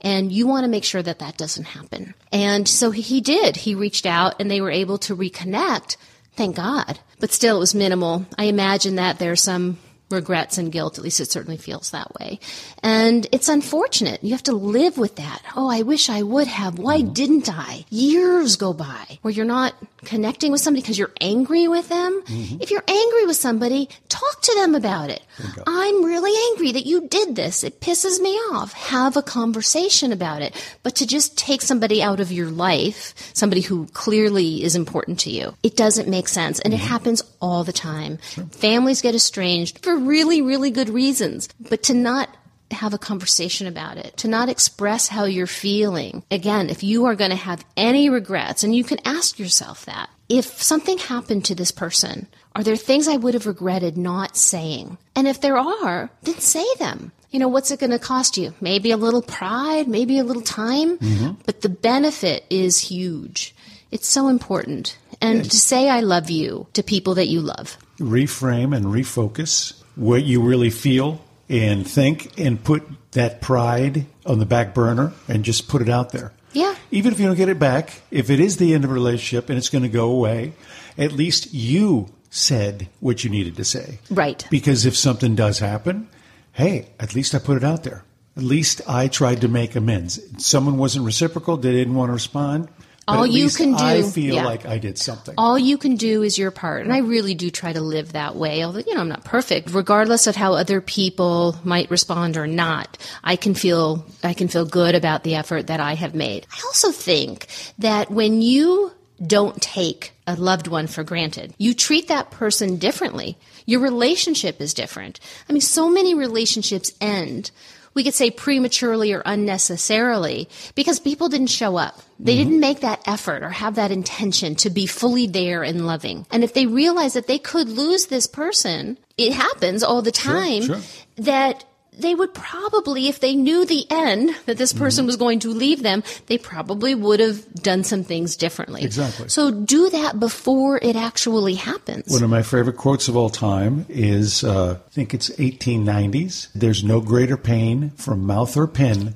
And 0.00 0.32
you 0.32 0.46
want 0.46 0.64
to 0.64 0.70
make 0.70 0.84
sure 0.84 1.02
that 1.02 1.18
that 1.18 1.36
doesn't 1.36 1.64
happen. 1.64 2.14
And 2.32 2.66
so 2.66 2.90
he 2.90 3.20
did. 3.20 3.56
He 3.56 3.74
reached 3.74 4.06
out 4.06 4.40
and 4.40 4.50
they 4.50 4.62
were 4.62 4.70
able 4.70 4.96
to 5.00 5.14
reconnect. 5.14 5.98
Thank 6.36 6.56
God. 6.56 6.98
But 7.18 7.32
still, 7.32 7.58
it 7.58 7.60
was 7.60 7.74
minimal. 7.74 8.24
I 8.38 8.44
imagine 8.44 8.94
that 8.94 9.18
there's 9.18 9.42
some 9.42 9.76
regrets 10.10 10.58
and 10.58 10.72
guilt. 10.72 10.98
At 10.98 11.04
least 11.04 11.20
it 11.20 11.30
certainly 11.30 11.56
feels 11.56 11.90
that 11.90 12.12
way. 12.18 12.40
And 12.82 13.26
it's 13.32 13.48
unfortunate. 13.48 14.22
You 14.22 14.32
have 14.32 14.42
to 14.44 14.52
live 14.52 14.98
with 14.98 15.16
that. 15.16 15.42
Oh, 15.56 15.70
I 15.70 15.82
wish 15.82 16.10
I 16.10 16.22
would 16.22 16.48
have. 16.48 16.78
Why 16.78 17.00
mm-hmm. 17.00 17.12
didn't 17.12 17.48
I? 17.50 17.84
Years 17.90 18.56
go 18.56 18.72
by 18.72 19.18
where 19.22 19.32
you're 19.32 19.44
not 19.44 19.74
connecting 20.04 20.50
with 20.52 20.60
somebody 20.60 20.82
because 20.82 20.98
you're 20.98 21.12
angry 21.20 21.68
with 21.68 21.88
them. 21.88 22.22
Mm-hmm. 22.22 22.60
If 22.60 22.70
you're 22.70 22.84
angry 22.86 23.26
with 23.26 23.36
somebody, 23.36 23.88
talk 24.08 24.42
to 24.42 24.54
them 24.54 24.74
about 24.74 25.10
it. 25.10 25.22
I'm 25.66 26.04
really 26.04 26.32
angry 26.50 26.72
that 26.72 26.86
you 26.86 27.08
did 27.08 27.36
this. 27.36 27.64
It 27.64 27.80
pisses 27.80 28.20
me 28.20 28.30
off. 28.52 28.72
Have 28.72 29.16
a 29.16 29.22
conversation 29.22 30.12
about 30.12 30.42
it. 30.42 30.54
But 30.82 30.96
to 30.96 31.06
just 31.06 31.36
take 31.38 31.62
somebody 31.62 32.02
out 32.02 32.20
of 32.20 32.32
your 32.32 32.50
life, 32.50 33.14
somebody 33.34 33.60
who 33.60 33.86
clearly 33.88 34.62
is 34.62 34.74
important 34.74 35.20
to 35.20 35.30
you, 35.30 35.54
it 35.62 35.76
doesn't 35.76 36.08
make 36.08 36.28
sense. 36.28 36.60
And 36.60 36.72
mm-hmm. 36.74 36.82
it 36.82 36.88
happens 36.88 37.22
all 37.40 37.64
the 37.64 37.72
time. 37.72 38.18
Sure. 38.22 38.44
Families 38.46 39.02
get 39.02 39.14
estranged 39.14 39.78
for 39.80 39.96
really, 40.00 40.42
really 40.42 40.70
good 40.70 40.88
reasons. 40.88 41.48
But 41.68 41.82
to 41.84 41.94
not 41.94 42.28
have 42.72 42.94
a 42.94 42.98
conversation 42.98 43.66
about 43.66 43.96
it, 43.96 44.16
to 44.18 44.28
not 44.28 44.48
express 44.48 45.08
how 45.08 45.24
you're 45.24 45.46
feeling. 45.46 46.22
Again, 46.30 46.70
if 46.70 46.82
you 46.82 47.06
are 47.06 47.14
going 47.14 47.30
to 47.30 47.36
have 47.36 47.64
any 47.76 48.08
regrets, 48.08 48.62
and 48.62 48.74
you 48.74 48.84
can 48.84 48.98
ask 49.04 49.38
yourself 49.38 49.84
that, 49.86 50.08
if 50.28 50.62
something 50.62 50.98
happened 50.98 51.44
to 51.46 51.54
this 51.54 51.72
person, 51.72 52.28
are 52.54 52.62
there 52.62 52.76
things 52.76 53.08
I 53.08 53.16
would 53.16 53.34
have 53.34 53.46
regretted 53.46 53.96
not 53.96 54.36
saying? 54.36 54.98
And 55.16 55.26
if 55.26 55.40
there 55.40 55.58
are, 55.58 56.10
then 56.22 56.38
say 56.38 56.66
them. 56.78 57.12
You 57.30 57.38
know, 57.38 57.48
what's 57.48 57.70
it 57.70 57.80
going 57.80 57.90
to 57.90 57.98
cost 57.98 58.36
you? 58.36 58.54
Maybe 58.60 58.90
a 58.90 58.96
little 58.96 59.22
pride, 59.22 59.86
maybe 59.86 60.18
a 60.18 60.24
little 60.24 60.42
time, 60.42 60.98
mm-hmm. 60.98 61.40
but 61.46 61.62
the 61.62 61.68
benefit 61.68 62.44
is 62.50 62.80
huge. 62.80 63.54
It's 63.92 64.08
so 64.08 64.28
important. 64.28 64.96
And 65.20 65.44
to 65.44 65.56
say 65.56 65.88
I 65.88 66.00
love 66.00 66.30
you 66.30 66.66
to 66.72 66.82
people 66.82 67.14
that 67.16 67.26
you 67.26 67.40
love. 67.40 67.76
Reframe 67.98 68.74
and 68.74 68.86
refocus 68.86 69.79
what 70.00 70.24
you 70.24 70.40
really 70.40 70.70
feel 70.70 71.22
and 71.50 71.86
think 71.86 72.38
and 72.38 72.64
put 72.64 72.82
that 73.12 73.42
pride 73.42 74.06
on 74.24 74.38
the 74.38 74.46
back 74.46 74.72
burner 74.72 75.12
and 75.28 75.44
just 75.44 75.68
put 75.68 75.82
it 75.82 75.90
out 75.90 76.10
there. 76.10 76.32
Yeah. 76.52 76.74
Even 76.90 77.12
if 77.12 77.20
you 77.20 77.26
don't 77.26 77.36
get 77.36 77.50
it 77.50 77.58
back, 77.58 78.00
if 78.10 78.30
it 78.30 78.40
is 78.40 78.56
the 78.56 78.72
end 78.72 78.84
of 78.84 78.90
a 78.90 78.94
relationship 78.94 79.50
and 79.50 79.58
it's 79.58 79.68
going 79.68 79.82
to 79.82 79.90
go 79.90 80.10
away, 80.10 80.54
at 80.96 81.12
least 81.12 81.52
you 81.52 82.08
said 82.30 82.88
what 83.00 83.24
you 83.24 83.30
needed 83.30 83.56
to 83.56 83.64
say. 83.64 83.98
Right. 84.10 84.46
Because 84.50 84.86
if 84.86 84.96
something 84.96 85.34
does 85.34 85.58
happen, 85.58 86.08
hey, 86.52 86.88
at 86.98 87.14
least 87.14 87.34
I 87.34 87.38
put 87.38 87.58
it 87.58 87.64
out 87.64 87.84
there. 87.84 88.02
At 88.38 88.42
least 88.42 88.80
I 88.88 89.06
tried 89.08 89.42
to 89.42 89.48
make 89.48 89.76
amends. 89.76 90.18
Someone 90.42 90.78
wasn't 90.78 91.04
reciprocal, 91.04 91.58
they 91.58 91.72
didn't 91.72 91.94
want 91.94 92.08
to 92.08 92.14
respond 92.14 92.68
all 93.16 93.26
you 93.26 93.48
can 93.50 93.72
do, 93.72 93.84
I 93.84 94.02
feel 94.02 94.36
yeah. 94.36 94.44
like 94.44 94.66
I 94.66 94.78
did 94.78 94.98
something. 94.98 95.34
All 95.38 95.58
you 95.58 95.78
can 95.78 95.96
do 95.96 96.22
is 96.22 96.38
your 96.38 96.50
part, 96.50 96.82
and 96.82 96.92
I 96.92 96.98
really 96.98 97.34
do 97.34 97.50
try 97.50 97.72
to 97.72 97.80
live 97.80 98.12
that 98.12 98.36
way. 98.36 98.64
Although 98.64 98.80
you 98.80 98.94
know 98.94 99.00
I'm 99.00 99.08
not 99.08 99.24
perfect, 99.24 99.70
regardless 99.72 100.26
of 100.26 100.36
how 100.36 100.54
other 100.54 100.80
people 100.80 101.56
might 101.64 101.90
respond 101.90 102.36
or 102.36 102.46
not. 102.46 102.98
I 103.22 103.36
can 103.36 103.54
feel 103.54 104.04
I 104.22 104.34
can 104.34 104.48
feel 104.48 104.64
good 104.64 104.94
about 104.94 105.24
the 105.24 105.34
effort 105.34 105.68
that 105.68 105.80
I 105.80 105.94
have 105.94 106.14
made. 106.14 106.46
I 106.52 106.60
also 106.64 106.92
think 106.92 107.46
that 107.78 108.10
when 108.10 108.42
you 108.42 108.92
don't 109.24 109.60
take 109.60 110.12
a 110.26 110.34
loved 110.34 110.66
one 110.66 110.86
for 110.86 111.04
granted, 111.04 111.54
you 111.58 111.74
treat 111.74 112.08
that 112.08 112.30
person 112.30 112.78
differently. 112.78 113.36
Your 113.66 113.80
relationship 113.80 114.60
is 114.60 114.74
different. 114.74 115.20
I 115.48 115.52
mean, 115.52 115.60
so 115.60 115.90
many 115.90 116.14
relationships 116.14 116.92
end 117.00 117.50
we 117.94 118.04
could 118.04 118.14
say 118.14 118.30
prematurely 118.30 119.12
or 119.12 119.22
unnecessarily 119.24 120.48
because 120.74 121.00
people 121.00 121.28
didn't 121.28 121.48
show 121.48 121.76
up. 121.76 122.00
They 122.18 122.36
mm-hmm. 122.36 122.44
didn't 122.44 122.60
make 122.60 122.80
that 122.80 123.02
effort 123.06 123.42
or 123.42 123.50
have 123.50 123.74
that 123.76 123.90
intention 123.90 124.54
to 124.56 124.70
be 124.70 124.86
fully 124.86 125.26
there 125.26 125.62
and 125.62 125.86
loving. 125.86 126.26
And 126.30 126.44
if 126.44 126.54
they 126.54 126.66
realize 126.66 127.14
that 127.14 127.26
they 127.26 127.38
could 127.38 127.68
lose 127.68 128.06
this 128.06 128.26
person, 128.26 128.98
it 129.16 129.32
happens 129.32 129.82
all 129.82 130.02
the 130.02 130.12
time, 130.12 130.62
sure, 130.62 130.80
sure. 130.80 131.24
that 131.24 131.64
they 132.00 132.14
would 132.14 132.34
probably, 132.34 133.08
if 133.08 133.20
they 133.20 133.34
knew 133.34 133.64
the 133.64 133.86
end 133.90 134.34
that 134.46 134.58
this 134.58 134.72
person 134.72 135.02
mm-hmm. 135.02 135.06
was 135.06 135.16
going 135.16 135.38
to 135.40 135.50
leave 135.50 135.82
them, 135.82 136.02
they 136.26 136.38
probably 136.38 136.94
would 136.94 137.20
have 137.20 137.52
done 137.54 137.84
some 137.84 138.04
things 138.04 138.36
differently. 138.36 138.82
Exactly. 138.82 139.28
So 139.28 139.50
do 139.50 139.90
that 139.90 140.18
before 140.18 140.78
it 140.78 140.96
actually 140.96 141.54
happens. 141.54 142.10
One 142.12 142.22
of 142.22 142.30
my 142.30 142.42
favorite 142.42 142.76
quotes 142.76 143.08
of 143.08 143.16
all 143.16 143.30
time 143.30 143.86
is, 143.88 144.44
uh, 144.44 144.78
I 144.84 144.90
think 144.90 145.14
it's 145.14 145.30
1890s. 145.30 146.48
There's 146.54 146.82
no 146.82 147.00
greater 147.00 147.36
pain 147.36 147.90
from 147.90 148.26
mouth 148.26 148.56
or 148.56 148.66
pen 148.66 149.14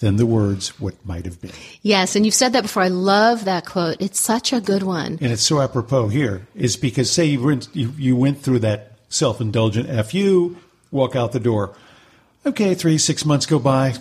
than 0.00 0.16
the 0.16 0.26
words 0.26 0.78
what 0.80 0.94
might 1.06 1.24
have 1.24 1.40
been. 1.40 1.52
Yes, 1.82 2.16
and 2.16 2.24
you've 2.24 2.34
said 2.34 2.52
that 2.52 2.62
before. 2.62 2.82
I 2.82 2.88
love 2.88 3.46
that 3.46 3.64
quote. 3.64 3.96
It's 4.00 4.20
such 4.20 4.52
a 4.52 4.60
good 4.60 4.82
one. 4.82 5.18
And 5.20 5.32
it's 5.32 5.42
so 5.42 5.60
apropos 5.60 6.08
here 6.08 6.46
is 6.54 6.76
because 6.76 7.10
say 7.10 7.24
you 7.24 7.42
went, 7.42 7.68
you, 7.72 7.92
you 7.96 8.16
went 8.16 8.42
through 8.42 8.58
that 8.60 8.92
self-indulgent 9.08 9.88
fu, 10.10 10.56
walk 10.90 11.16
out 11.16 11.32
the 11.32 11.40
door 11.40 11.74
Okay, 12.46 12.74
three, 12.74 12.98
six 12.98 13.24
months 13.24 13.44
go 13.46 13.58
by. 13.58 13.94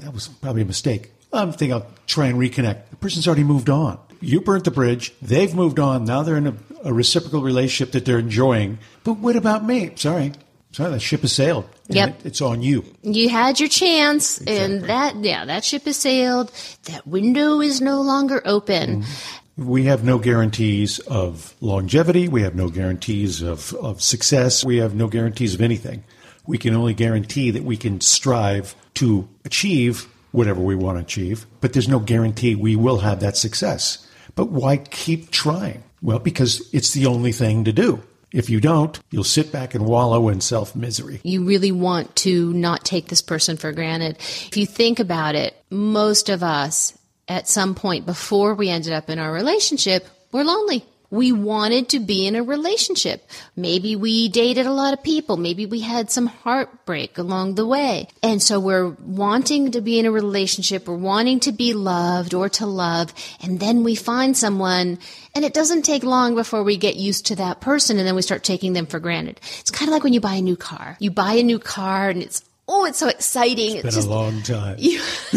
That 0.00 0.14
was 0.14 0.28
probably 0.28 0.62
a 0.62 0.66
mistake. 0.66 1.10
I'm 1.32 1.50
thinking 1.52 1.74
I'll 1.74 1.86
try 2.06 2.26
and 2.28 2.38
reconnect. 2.38 2.90
The 2.90 2.96
person's 2.96 3.26
already 3.26 3.44
moved 3.44 3.68
on. 3.68 3.98
You 4.20 4.40
burnt 4.40 4.64
the 4.64 4.70
bridge. 4.70 5.12
They've 5.20 5.52
moved 5.54 5.78
on. 5.78 6.04
Now 6.04 6.22
they're 6.22 6.36
in 6.36 6.46
a, 6.46 6.54
a 6.84 6.92
reciprocal 6.92 7.42
relationship 7.42 7.92
that 7.92 8.04
they're 8.04 8.18
enjoying. 8.18 8.78
But 9.04 9.14
what 9.14 9.36
about 9.36 9.64
me? 9.64 9.92
Sorry. 9.96 10.32
Sorry, 10.72 10.90
that 10.90 11.00
ship 11.00 11.22
has 11.22 11.32
sailed. 11.32 11.68
Yep. 11.88 12.08
it- 12.20 12.26
it's 12.26 12.40
on 12.40 12.62
you. 12.62 12.84
You 13.02 13.28
had 13.30 13.58
your 13.58 13.68
chance, 13.68 14.38
and 14.42 14.82
that, 14.84 15.16
yeah, 15.16 15.44
that 15.46 15.64
ship 15.64 15.84
has 15.84 15.96
sailed. 15.96 16.52
That 16.84 17.06
window 17.06 17.60
is 17.60 17.80
no 17.80 18.00
longer 18.02 18.42
open. 18.44 19.02
Mm-hmm. 19.02 19.66
We 19.66 19.84
have 19.84 20.04
no 20.04 20.18
guarantees 20.18 21.00
of 21.00 21.54
longevity. 21.60 22.28
We 22.28 22.42
have 22.42 22.54
no 22.54 22.68
guarantees 22.68 23.42
of, 23.42 23.74
of 23.74 24.00
success. 24.02 24.64
We 24.64 24.76
have 24.76 24.94
no 24.94 25.08
guarantees 25.08 25.54
of 25.54 25.60
anything. 25.62 26.04
We 26.48 26.56
can 26.56 26.74
only 26.74 26.94
guarantee 26.94 27.50
that 27.50 27.62
we 27.62 27.76
can 27.76 28.00
strive 28.00 28.74
to 28.94 29.28
achieve 29.44 30.08
whatever 30.32 30.62
we 30.62 30.74
want 30.74 30.96
to 30.96 31.02
achieve, 31.02 31.44
but 31.60 31.74
there's 31.74 31.88
no 31.88 31.98
guarantee 31.98 32.54
we 32.54 32.74
will 32.74 33.00
have 33.00 33.20
that 33.20 33.36
success. 33.36 34.08
But 34.34 34.46
why 34.46 34.78
keep 34.78 35.30
trying? 35.30 35.84
Well, 36.00 36.18
because 36.18 36.66
it's 36.72 36.94
the 36.94 37.04
only 37.04 37.32
thing 37.32 37.64
to 37.64 37.72
do. 37.72 38.02
If 38.32 38.48
you 38.48 38.62
don't, 38.62 38.98
you'll 39.10 39.24
sit 39.24 39.52
back 39.52 39.74
and 39.74 39.84
wallow 39.84 40.30
in 40.30 40.40
self 40.40 40.74
misery. 40.74 41.20
You 41.22 41.44
really 41.44 41.70
want 41.70 42.16
to 42.16 42.50
not 42.54 42.82
take 42.82 43.08
this 43.08 43.20
person 43.20 43.58
for 43.58 43.70
granted. 43.72 44.16
If 44.16 44.56
you 44.56 44.64
think 44.64 45.00
about 45.00 45.34
it, 45.34 45.54
most 45.68 46.30
of 46.30 46.42
us 46.42 46.96
at 47.28 47.46
some 47.46 47.74
point 47.74 48.06
before 48.06 48.54
we 48.54 48.70
ended 48.70 48.94
up 48.94 49.10
in 49.10 49.18
our 49.18 49.32
relationship 49.34 50.06
were 50.32 50.44
lonely. 50.44 50.86
We 51.10 51.32
wanted 51.32 51.88
to 51.90 52.00
be 52.00 52.26
in 52.26 52.36
a 52.36 52.42
relationship. 52.42 53.28
Maybe 53.56 53.96
we 53.96 54.28
dated 54.28 54.66
a 54.66 54.72
lot 54.72 54.92
of 54.92 55.02
people. 55.02 55.38
Maybe 55.38 55.64
we 55.64 55.80
had 55.80 56.10
some 56.10 56.26
heartbreak 56.26 57.16
along 57.16 57.54
the 57.54 57.66
way. 57.66 58.08
And 58.22 58.42
so 58.42 58.60
we're 58.60 58.90
wanting 58.90 59.72
to 59.72 59.80
be 59.80 59.98
in 59.98 60.06
a 60.06 60.10
relationship. 60.10 60.86
We're 60.86 60.96
wanting 60.96 61.40
to 61.40 61.52
be 61.52 61.72
loved 61.72 62.34
or 62.34 62.48
to 62.50 62.66
love. 62.66 63.14
And 63.42 63.58
then 63.58 63.84
we 63.84 63.94
find 63.94 64.36
someone 64.36 64.98
and 65.34 65.44
it 65.44 65.54
doesn't 65.54 65.82
take 65.82 66.02
long 66.02 66.34
before 66.34 66.62
we 66.62 66.76
get 66.76 66.96
used 66.96 67.26
to 67.26 67.36
that 67.36 67.60
person 67.60 67.98
and 67.98 68.06
then 68.06 68.14
we 68.14 68.22
start 68.22 68.44
taking 68.44 68.72
them 68.72 68.86
for 68.86 68.98
granted. 68.98 69.40
It's 69.60 69.70
kind 69.70 69.88
of 69.88 69.92
like 69.92 70.04
when 70.04 70.12
you 70.12 70.20
buy 70.20 70.34
a 70.34 70.42
new 70.42 70.56
car. 70.56 70.96
You 70.98 71.10
buy 71.10 71.34
a 71.34 71.42
new 71.42 71.58
car 71.58 72.10
and 72.10 72.22
it's 72.22 72.42
Oh, 72.70 72.84
it's 72.84 72.98
so 72.98 73.08
exciting. 73.08 73.76
It's 73.76 73.96
been 73.96 74.04
a 74.04 74.08
long 74.08 74.42
time. 74.42 74.76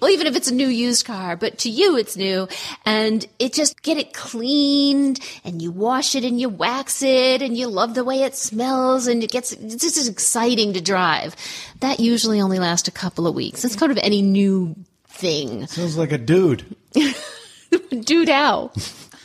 well, 0.00 0.10
even 0.10 0.26
if 0.26 0.34
it's 0.34 0.50
a 0.50 0.54
new 0.54 0.66
used 0.66 1.04
car, 1.04 1.36
but 1.36 1.58
to 1.58 1.68
you 1.68 1.98
it's 1.98 2.16
new 2.16 2.48
and 2.86 3.26
it 3.38 3.52
just 3.52 3.82
get 3.82 3.98
it 3.98 4.14
cleaned 4.14 5.20
and 5.44 5.60
you 5.60 5.70
wash 5.70 6.14
it 6.14 6.24
and 6.24 6.40
you 6.40 6.48
wax 6.48 7.02
it 7.02 7.42
and 7.42 7.54
you 7.54 7.68
love 7.68 7.94
the 7.94 8.02
way 8.02 8.22
it 8.22 8.34
smells 8.34 9.06
and 9.06 9.22
it 9.22 9.30
gets, 9.30 9.52
it's 9.52 9.76
just 9.76 10.10
exciting 10.10 10.72
to 10.72 10.80
drive. 10.80 11.36
That 11.80 12.00
usually 12.00 12.40
only 12.40 12.58
lasts 12.58 12.88
a 12.88 12.92
couple 12.92 13.26
of 13.26 13.34
weeks. 13.34 13.62
It's 13.62 13.76
kind 13.76 13.92
of 13.92 13.98
any 13.98 14.22
new 14.22 14.74
thing. 15.08 15.66
Sounds 15.66 15.98
like 15.98 16.12
a 16.12 16.18
dude. 16.18 16.64
Dude, 18.04 18.28
how? 18.28 18.70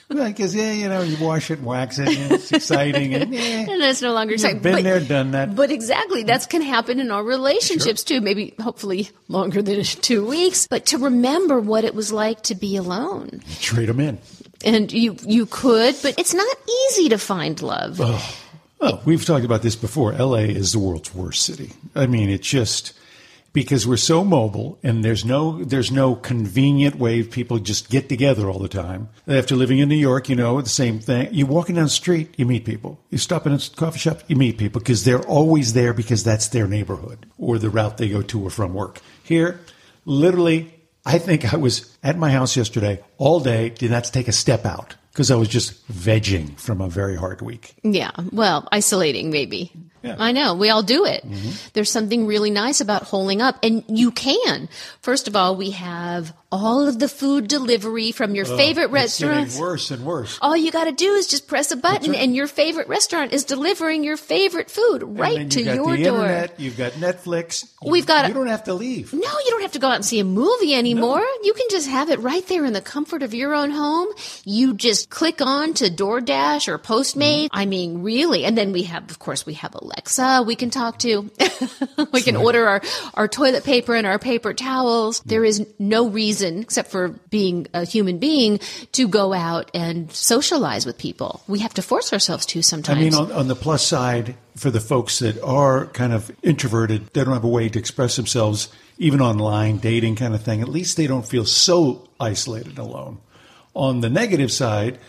Because, 0.09 0.55
yeah, 0.55 0.71
you 0.71 0.87
know, 0.87 1.01
you 1.01 1.17
wash 1.23 1.51
it 1.51 1.57
and 1.57 1.67
wax 1.67 1.99
it, 1.99 2.07
and 2.07 2.31
it's 2.31 2.49
exciting. 2.51 3.13
And, 3.13 3.33
yeah, 3.33 3.41
And 3.69 3.81
it's 3.83 4.01
no 4.01 4.13
longer 4.13 4.35
exciting. 4.35 4.61
been 4.61 4.75
But- 4.75 4.83
there, 4.83 4.99
done 5.01 5.31
that. 5.31 5.53
But 5.55 5.69
exactly, 5.69 6.23
that 6.23 6.49
can 6.49 6.61
happen 6.61 6.99
in 7.01 7.11
our 7.11 7.23
relationships 7.23 8.03
too. 8.05 8.21
Maybe, 8.21 8.53
hopefully, 8.61 9.09
longer 9.27 9.61
than 9.61 9.83
two 9.83 10.25
weeks. 10.25 10.65
But 10.69 10.85
to 10.87 10.97
remember 10.97 11.59
what 11.59 11.83
it 11.83 11.93
was 11.93 12.13
like 12.13 12.41
to 12.43 12.55
be 12.55 12.77
alone, 12.77 13.41
Trade 13.59 13.89
them 13.89 13.99
in. 13.99 14.17
and 14.63 14.91
you 14.93 15.17
you 15.25 15.45
could, 15.45 15.95
but 16.01 16.17
it's 16.17 16.33
not 16.33 16.57
easy 16.89 17.09
to 17.09 17.17
find 17.17 17.61
love. 17.61 17.99
Oh, 18.01 18.35
oh 18.79 19.01
we've 19.03 19.25
talked 19.25 19.43
about 19.43 19.61
this 19.61 19.75
before. 19.75 20.13
LA 20.13 20.45
is 20.55 20.71
the 20.71 20.79
world's 20.79 21.13
worst 21.13 21.43
city. 21.43 21.73
I 21.95 22.07
mean, 22.07 22.29
it 22.29 22.43
just 22.43 22.93
because 23.57 23.87
we're 23.87 23.97
so 23.97 24.23
mobile 24.23 24.77
and 24.83 25.03
there's 25.03 25.25
no 25.25 25.63
there's 25.63 25.91
no 25.91 26.13
convenient 26.13 26.93
way 26.93 27.23
people 27.23 27.57
just 27.57 27.89
get 27.89 28.07
together 28.07 28.47
all 28.47 28.59
the 28.59 28.67
time. 28.67 29.09
After 29.27 29.55
living 29.55 29.79
in 29.79 29.89
New 29.89 29.95
York, 29.95 30.29
you 30.29 30.35
know, 30.35 30.61
the 30.61 30.69
same 30.69 30.99
thing. 30.99 31.29
You're 31.31 31.47
walking 31.47 31.73
down 31.73 31.85
the 31.85 31.89
street, 31.89 32.35
you 32.37 32.45
meet 32.45 32.65
people. 32.65 33.03
You 33.09 33.17
stop 33.17 33.47
in 33.47 33.53
a 33.53 33.59
coffee 33.75 33.97
shop, 33.97 34.21
you 34.27 34.35
meet 34.35 34.59
people 34.59 34.79
because 34.79 35.05
they're 35.05 35.25
always 35.25 35.73
there 35.73 35.91
because 35.91 36.23
that's 36.23 36.49
their 36.49 36.67
neighborhood 36.67 37.25
or 37.39 37.57
the 37.57 37.71
route 37.71 37.97
they 37.97 38.09
go 38.09 38.21
to 38.21 38.45
or 38.45 38.51
from 38.51 38.75
work. 38.75 39.01
Here, 39.23 39.59
literally, 40.05 40.71
I 41.03 41.17
think 41.17 41.51
I 41.51 41.57
was 41.57 41.97
at 42.03 42.15
my 42.15 42.29
house 42.29 42.55
yesterday 42.55 43.03
all 43.17 43.39
day, 43.39 43.69
did 43.69 43.89
not 43.89 44.03
take 44.03 44.27
a 44.27 44.31
step 44.33 44.67
out 44.67 44.95
because 45.11 45.31
I 45.31 45.35
was 45.35 45.47
just 45.47 45.91
vegging 45.91 46.59
from 46.59 46.79
a 46.79 46.87
very 46.87 47.15
hard 47.15 47.41
week. 47.41 47.73
Yeah, 47.81 48.11
well, 48.31 48.67
isolating 48.71 49.31
maybe. 49.31 49.71
Yeah. 50.07 50.15
I 50.19 50.31
know. 50.31 50.55
We 50.55 50.69
all 50.69 50.83
do 50.83 51.05
it. 51.05 51.23
Mm-hmm. 51.25 51.69
There's 51.73 51.91
something 51.91 52.25
really 52.25 52.49
nice 52.51 52.81
about 52.81 53.03
holding 53.03 53.41
up, 53.41 53.57
and 53.63 53.83
you 53.87 54.11
can. 54.11 54.69
First 55.01 55.27
of 55.27 55.35
all, 55.35 55.55
we 55.55 55.71
have 55.71 56.33
all 56.49 56.87
of 56.87 56.97
the 56.99 57.09
food 57.09 57.47
delivery 57.49 58.11
from 58.13 58.33
your 58.33 58.45
oh, 58.47 58.55
favorite 58.57 58.85
It's 58.93 59.19
getting 59.19 59.35
restaurants. 59.35 59.59
worse 59.59 59.91
and 59.91 60.05
worse. 60.05 60.39
All 60.41 60.55
you 60.55 60.71
got 60.71 60.85
to 60.85 60.93
do 60.93 61.13
is 61.13 61.27
just 61.27 61.47
press 61.47 61.71
a 61.71 61.75
button, 61.75 62.11
right. 62.11 62.21
and 62.21 62.33
your 62.35 62.47
favorite 62.47 62.87
restaurant 62.87 63.33
is 63.33 63.43
delivering 63.43 64.03
your 64.05 64.15
favorite 64.17 64.71
food 64.71 65.03
right 65.03 65.49
to 65.51 65.63
then 65.63 65.75
you've 65.75 65.85
got 65.85 65.85
your 65.87 65.97
the 65.97 66.03
door. 66.03 66.21
internet, 66.25 66.59
you've 66.59 66.77
got 66.77 66.93
Netflix. 66.93 67.65
You- 67.83 67.91
We've 67.91 68.05
got- 68.05 68.27
You 68.29 68.33
don't 68.33 68.47
have 68.47 68.63
to 68.65 68.73
leave. 68.73 69.11
No, 69.13 69.19
you 69.19 69.49
don't 69.49 69.61
have 69.61 69.73
to 69.73 69.79
go 69.79 69.87
out 69.89 69.95
and 69.95 70.05
see 70.05 70.19
a 70.19 70.23
movie 70.23 70.73
anymore. 70.73 71.23
You 71.43 71.53
can 71.53 71.67
just 71.69 71.87
have 71.89 72.09
it 72.09 72.19
right 72.19 72.45
there 72.47 72.63
in 72.65 72.71
the 72.73 72.81
comfort 72.81 73.23
of 73.23 73.33
your 73.33 73.53
own 73.53 73.69
home. 73.71 74.07
You 74.45 74.73
just 74.73 75.09
click 75.09 75.41
on 75.41 75.73
to 75.75 75.89
DoorDash 75.89 76.67
or 76.69 76.77
Postmate. 76.79 77.45
Mm-hmm. 77.47 77.57
I 77.59 77.65
mean, 77.65 78.03
really. 78.03 78.45
And 78.45 78.57
then 78.57 78.71
we 78.71 78.83
have, 78.83 79.09
of 79.11 79.19
course, 79.19 79.45
we 79.45 79.55
have 79.55 79.75
Alexa 79.97 80.43
we 80.45 80.55
can 80.55 80.69
talk 80.69 80.99
to. 80.99 81.29
we 82.13 82.21
can 82.21 82.35
order 82.35 82.67
our, 82.67 82.81
our 83.15 83.27
toilet 83.27 83.63
paper 83.63 83.95
and 83.95 84.05
our 84.05 84.19
paper 84.19 84.53
towels. 84.53 85.21
There 85.21 85.43
is 85.43 85.65
no 85.79 86.07
reason, 86.07 86.59
except 86.59 86.91
for 86.91 87.09
being 87.29 87.67
a 87.73 87.83
human 87.83 88.19
being, 88.19 88.59
to 88.93 89.07
go 89.07 89.33
out 89.33 89.71
and 89.73 90.11
socialize 90.11 90.85
with 90.85 90.97
people. 90.97 91.41
We 91.47 91.59
have 91.59 91.73
to 91.75 91.81
force 91.81 92.13
ourselves 92.13 92.45
to 92.47 92.61
sometimes. 92.61 92.97
I 92.97 93.01
mean, 93.01 93.15
on, 93.15 93.31
on 93.31 93.47
the 93.47 93.55
plus 93.55 93.85
side, 93.85 94.35
for 94.55 94.69
the 94.69 94.79
folks 94.79 95.19
that 95.19 95.41
are 95.41 95.87
kind 95.87 96.13
of 96.13 96.31
introverted, 96.43 97.07
they 97.13 97.23
don't 97.23 97.33
have 97.33 97.43
a 97.43 97.49
way 97.49 97.69
to 97.69 97.79
express 97.79 98.15
themselves, 98.15 98.69
even 98.99 99.19
online, 99.19 99.77
dating 99.77 100.15
kind 100.15 100.35
of 100.35 100.43
thing, 100.43 100.61
at 100.61 100.69
least 100.69 100.97
they 100.97 101.07
don't 101.07 101.27
feel 101.27 101.45
so 101.45 102.07
isolated 102.19 102.69
and 102.69 102.79
alone. 102.79 103.19
On 103.73 104.01
the 104.01 104.09
negative 104.09 104.51
side 104.51 104.99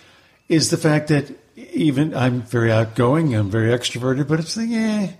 is 0.49 0.71
the 0.71 0.77
fact 0.77 1.09
that 1.09 1.31
even 1.73 2.15
I'm 2.15 2.43
very 2.43 2.71
outgoing, 2.73 3.35
I'm 3.35 3.51
very 3.51 3.71
extroverted, 3.71 4.29
but 4.29 4.39
it's 4.41 4.57
like, 4.57 4.69
yeah, 4.69 5.11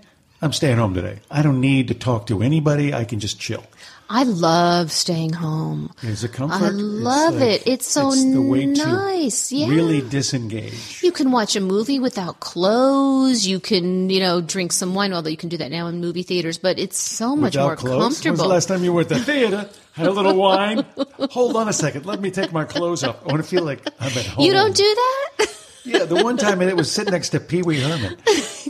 I'm 0.41 0.53
staying 0.53 0.77
home 0.77 0.93
today. 0.93 1.19
I 1.29 1.41
don't 1.41 1.59
need 1.61 1.87
to 1.89 1.93
talk 1.93 2.27
to 2.27 2.41
anybody. 2.41 2.93
I 2.93 3.03
can 3.05 3.19
just 3.19 3.39
chill. 3.39 3.63
I 4.11 4.23
love 4.23 4.91
staying 4.91 5.33
home. 5.33 5.93
It's 6.01 6.23
a 6.23 6.29
comfort. 6.29 6.63
I 6.63 6.67
It's 6.69 6.75
love 6.77 7.35
like- 7.35 7.43
it. 7.61 7.67
It's 7.67 7.85
so 7.87 8.09
the 8.09 8.41
way 8.41 8.65
nice. 8.65 9.49
To 9.49 9.55
yeah. 9.55 9.67
Really 9.69 10.01
disengage. 10.01 11.03
You 11.03 11.11
can 11.11 11.29
watch 11.29 11.55
a 11.55 11.59
movie 11.59 11.99
without 11.99 12.39
clothes. 12.39 13.45
You 13.45 13.59
can, 13.59 14.09
you 14.09 14.19
know, 14.19 14.41
drink 14.41 14.71
some 14.71 14.95
wine, 14.95 15.13
although 15.13 15.29
you 15.29 15.37
can 15.37 15.49
do 15.49 15.57
that 15.57 15.69
now 15.69 15.85
in 15.87 16.01
movie 16.01 16.23
theaters, 16.23 16.57
but 16.57 16.79
it's 16.79 16.97
so 16.97 17.35
much 17.35 17.53
Without 17.53 17.65
more 17.67 17.75
clothes? 17.75 18.01
When's 18.01 18.21
comfortable. 18.21 18.47
the 18.49 18.53
last 18.55 18.67
time 18.67 18.83
you 18.83 18.93
were 18.93 19.01
at 19.01 19.09
the 19.09 19.19
theater? 19.19 19.69
Had 19.93 20.07
a 20.07 20.11
little 20.11 20.33
wine? 20.35 20.85
Hold 21.29 21.55
on 21.55 21.67
a 21.69 21.73
second. 21.73 22.07
Let 22.07 22.19
me 22.19 22.31
take 22.31 22.51
my 22.51 22.63
clothes 22.65 23.03
off. 23.03 23.17
I 23.23 23.31
want 23.31 23.43
to 23.43 23.47
feel 23.49 23.63
like 23.63 23.85
I'm 23.99 24.07
at 24.17 24.25
home. 24.25 24.43
you 24.43 24.53
don't 24.53 24.75
do 24.75 24.83
that? 24.83 25.55
Yeah, 25.83 26.05
the 26.05 26.23
one 26.23 26.37
time 26.37 26.61
it 26.61 26.75
was 26.75 26.91
sitting 26.91 27.11
next 27.11 27.29
to 27.29 27.39
Pee 27.39 27.61
Wee 27.61 27.79
Herman, 27.79 28.17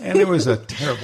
and 0.01 0.19
it 0.19 0.27
was 0.27 0.47
a 0.47 0.57
terrible. 0.57 1.03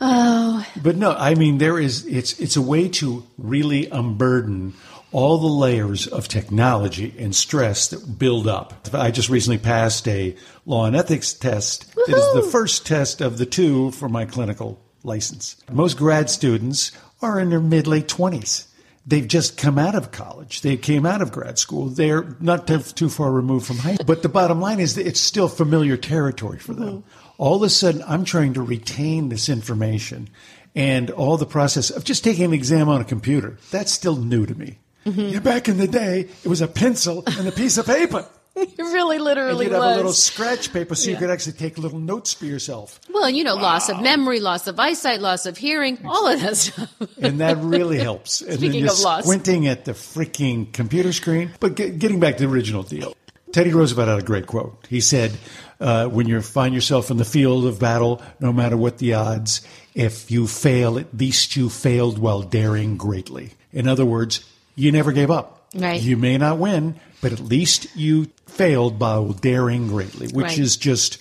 Oh. 0.00 0.66
But 0.82 0.96
no, 0.96 1.12
I 1.12 1.34
mean 1.34 1.58
there 1.58 1.78
is. 1.78 2.04
It's 2.06 2.38
it's 2.38 2.56
a 2.56 2.62
way 2.62 2.88
to 2.88 3.26
really 3.38 3.88
unburden 3.88 4.74
all 5.12 5.38
the 5.38 5.46
layers 5.46 6.06
of 6.06 6.28
technology 6.28 7.14
and 7.18 7.34
stress 7.34 7.88
that 7.88 8.18
build 8.18 8.46
up. 8.46 8.88
I 8.92 9.10
just 9.10 9.28
recently 9.30 9.58
passed 9.58 10.06
a 10.08 10.36
law 10.66 10.84
and 10.84 10.96
ethics 10.96 11.32
test. 11.32 11.86
It 11.96 12.14
is 12.14 12.34
the 12.34 12.48
first 12.50 12.86
test 12.86 13.20
of 13.20 13.38
the 13.38 13.46
two 13.46 13.92
for 13.92 14.08
my 14.08 14.26
clinical 14.26 14.78
license. 15.02 15.56
Most 15.70 15.96
grad 15.96 16.28
students 16.28 16.92
are 17.22 17.40
in 17.40 17.50
their 17.50 17.60
mid 17.60 17.86
late 17.86 18.08
twenties. 18.08 18.68
They've 19.08 19.26
just 19.26 19.56
come 19.56 19.78
out 19.78 19.94
of 19.94 20.10
college. 20.10 20.62
They 20.62 20.76
came 20.76 21.06
out 21.06 21.22
of 21.22 21.30
grad 21.30 21.58
school. 21.60 21.86
They're 21.86 22.36
not 22.40 22.66
too, 22.66 22.80
too 22.80 23.08
far 23.08 23.30
removed 23.30 23.66
from 23.66 23.78
high 23.78 23.94
school. 23.94 24.04
But 24.04 24.22
the 24.22 24.28
bottom 24.28 24.60
line 24.60 24.80
is 24.80 24.96
that 24.96 25.06
it's 25.06 25.20
still 25.20 25.48
familiar 25.48 25.96
territory 25.96 26.58
for 26.58 26.74
them. 26.74 26.88
Mm-hmm. 26.88 27.32
All 27.38 27.56
of 27.56 27.62
a 27.62 27.70
sudden, 27.70 28.02
I'm 28.06 28.24
trying 28.24 28.54
to 28.54 28.62
retain 28.62 29.28
this 29.28 29.48
information 29.48 30.28
and 30.74 31.10
all 31.10 31.36
the 31.36 31.46
process 31.46 31.90
of 31.90 32.02
just 32.02 32.24
taking 32.24 32.46
an 32.46 32.52
exam 32.52 32.88
on 32.88 33.00
a 33.00 33.04
computer. 33.04 33.58
That's 33.70 33.92
still 33.92 34.16
new 34.16 34.44
to 34.44 34.54
me. 34.54 34.78
Mm-hmm. 35.06 35.20
Yeah, 35.20 35.38
back 35.38 35.68
in 35.68 35.78
the 35.78 35.86
day, 35.86 36.28
it 36.42 36.48
was 36.48 36.60
a 36.60 36.66
pencil 36.66 37.22
and 37.26 37.46
a 37.46 37.52
piece 37.52 37.78
of 37.78 37.86
paper. 37.86 38.26
it 38.78 38.78
really 38.78 39.16
And 39.16 39.24
literally 39.24 39.66
you'd 39.66 39.72
have 39.74 39.82
a 39.82 39.96
little 39.96 40.12
scratch 40.12 40.72
paper 40.72 40.94
so 40.94 41.10
you 41.10 41.16
could 41.16 41.28
actually 41.30 41.52
take 41.52 41.76
little 41.76 41.98
notes 41.98 42.32
for 42.32 42.46
yourself. 42.46 42.98
Well, 43.12 43.28
you 43.28 43.44
know, 43.44 43.54
loss 43.54 43.88
of 43.90 44.00
memory, 44.00 44.40
loss 44.40 44.66
of 44.66 44.80
eyesight, 44.80 45.20
loss 45.20 45.44
of 45.44 45.58
hearing, 45.58 45.98
all 46.06 46.26
of 46.26 46.40
that 46.40 46.56
stuff. 46.56 46.94
and 47.20 47.40
that 47.40 47.58
really 47.58 47.98
helps. 48.10 48.40
And 48.40 48.54
Speaking 48.58 48.88
of 48.88 48.98
loss. 49.00 49.24
squinting 49.24 49.66
at 49.66 49.84
the 49.84 49.92
freaking 49.92 50.72
computer 50.72 51.12
screen. 51.12 51.50
But 51.60 51.74
get, 51.76 51.98
getting 51.98 52.18
back 52.18 52.38
to 52.38 52.46
the 52.46 52.52
original 52.52 52.82
deal, 52.82 53.14
Teddy 53.52 53.72
Roosevelt 53.72 54.08
had 54.08 54.18
a 54.18 54.22
great 54.22 54.46
quote. 54.46 54.86
He 54.88 55.00
said, 55.00 55.36
uh, 55.78 56.06
when 56.08 56.26
you 56.26 56.40
find 56.40 56.74
yourself 56.74 57.10
in 57.10 57.18
the 57.18 57.24
field 57.24 57.66
of 57.66 57.78
battle, 57.78 58.22
no 58.40 58.52
matter 58.52 58.76
what 58.76 58.98
the 58.98 59.14
odds, 59.14 59.60
if 59.94 60.30
you 60.30 60.46
fail, 60.46 60.98
at 60.98 61.14
least 61.16 61.56
you 61.56 61.68
failed 61.68 62.18
while 62.18 62.42
daring 62.42 62.96
greatly. 62.96 63.52
In 63.72 63.86
other 63.86 64.06
words, 64.06 64.44
you 64.74 64.92
never 64.92 65.12
gave 65.12 65.30
up. 65.30 65.68
Right. 65.74 66.00
You 66.00 66.16
may 66.16 66.38
not 66.38 66.58
win, 66.58 66.98
but 67.20 67.32
at 67.32 67.40
least 67.40 67.86
you 67.96 68.30
failed 68.46 69.00
while 69.00 69.32
daring 69.32 69.88
greatly, 69.88 70.28
which 70.28 70.44
Right. 70.44 70.58
is 70.58 70.76
just 70.76 71.18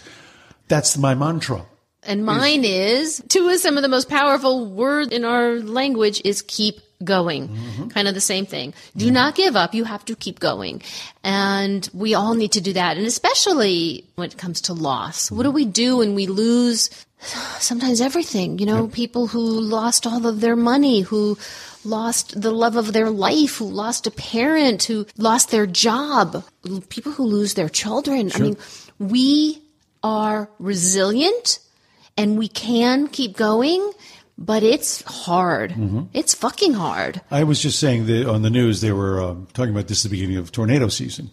that's 0.67 0.97
my 0.97 1.13
mantra. 1.15 1.65
And 2.03 2.23
mine 2.23 2.63
is 2.63 3.21
two 3.29 3.49
of 3.49 3.60
some 3.60 3.77
of 3.77 3.81
the 3.81 3.89
most 3.89 4.10
powerful 4.10 4.67
words 4.67 5.12
in 5.12 5.25
our 5.25 5.55
language 5.60 6.21
is 6.23 6.43
keep 6.43 6.79
going. 7.03 7.49
Mm-hmm. 7.49 7.88
Kind 7.89 8.08
of 8.08 8.13
the 8.13 8.21
same 8.21 8.45
thing. 8.45 8.73
Do 8.95 9.10
not 9.12 9.34
give 9.36 9.55
up. 9.55 9.73
You 9.73 9.84
have 9.86 10.05
to 10.05 10.15
keep 10.15 10.39
going. 10.39 10.81
And 11.23 11.89
we 11.93 12.13
all 12.13 12.36
need 12.36 12.51
to 12.53 12.62
do 12.62 12.73
that. 12.73 12.97
And 12.97 13.05
especially 13.08 14.05
when 14.15 14.29
it 14.29 14.38
comes 14.38 14.62
to 14.62 14.73
loss. 14.73 15.31
What 15.31 15.43
do 15.43 15.51
we 15.51 15.65
do 15.65 15.97
when 15.97 16.13
we 16.15 16.27
lose 16.27 16.89
sometimes 17.60 18.01
everything? 18.01 18.60
You 18.60 18.67
know, 18.67 18.88
people 18.88 19.27
who 19.27 19.41
lost 19.41 20.05
all 20.05 20.25
of 20.27 20.41
their 20.41 20.55
money, 20.55 21.01
who 21.01 21.38
lost 21.86 22.39
the 22.39 22.52
love 22.52 22.76
of 22.76 22.93
their 22.93 23.10
life, 23.10 23.58
who 23.58 23.65
lost 23.65 24.08
a 24.08 24.12
parent, 24.12 24.84
who 24.84 25.06
lost 25.17 25.52
their 25.52 25.65
job, 25.65 26.43
people 26.89 27.12
who 27.12 27.24
lose 27.24 27.54
their 27.54 27.69
children. 27.69 28.32
I 28.34 28.39
mean, 28.39 28.58
we 29.00 29.62
are 30.04 30.50
resilient 30.60 31.60
and 32.17 32.38
we 32.38 32.48
can 32.48 33.08
keep 33.08 33.36
going, 33.36 33.91
but 34.38 34.63
it's 34.63 35.02
hard. 35.04 35.74
It's 36.13 36.34
fucking 36.34 36.74
hard. 36.74 37.21
I 37.32 37.43
was 37.43 37.62
just 37.62 37.80
saying 37.80 38.06
that 38.08 38.28
on 38.28 38.41
the 38.41 38.50
news 38.50 38.82
they 38.82 38.91
were 38.91 39.21
um, 39.21 39.48
talking 39.54 39.71
about 39.71 39.88
this 39.88 40.06
at 40.06 40.12
the 40.12 40.17
beginning 40.17 40.38
of 40.38 40.52
tornado 40.52 40.88
season. 40.88 41.32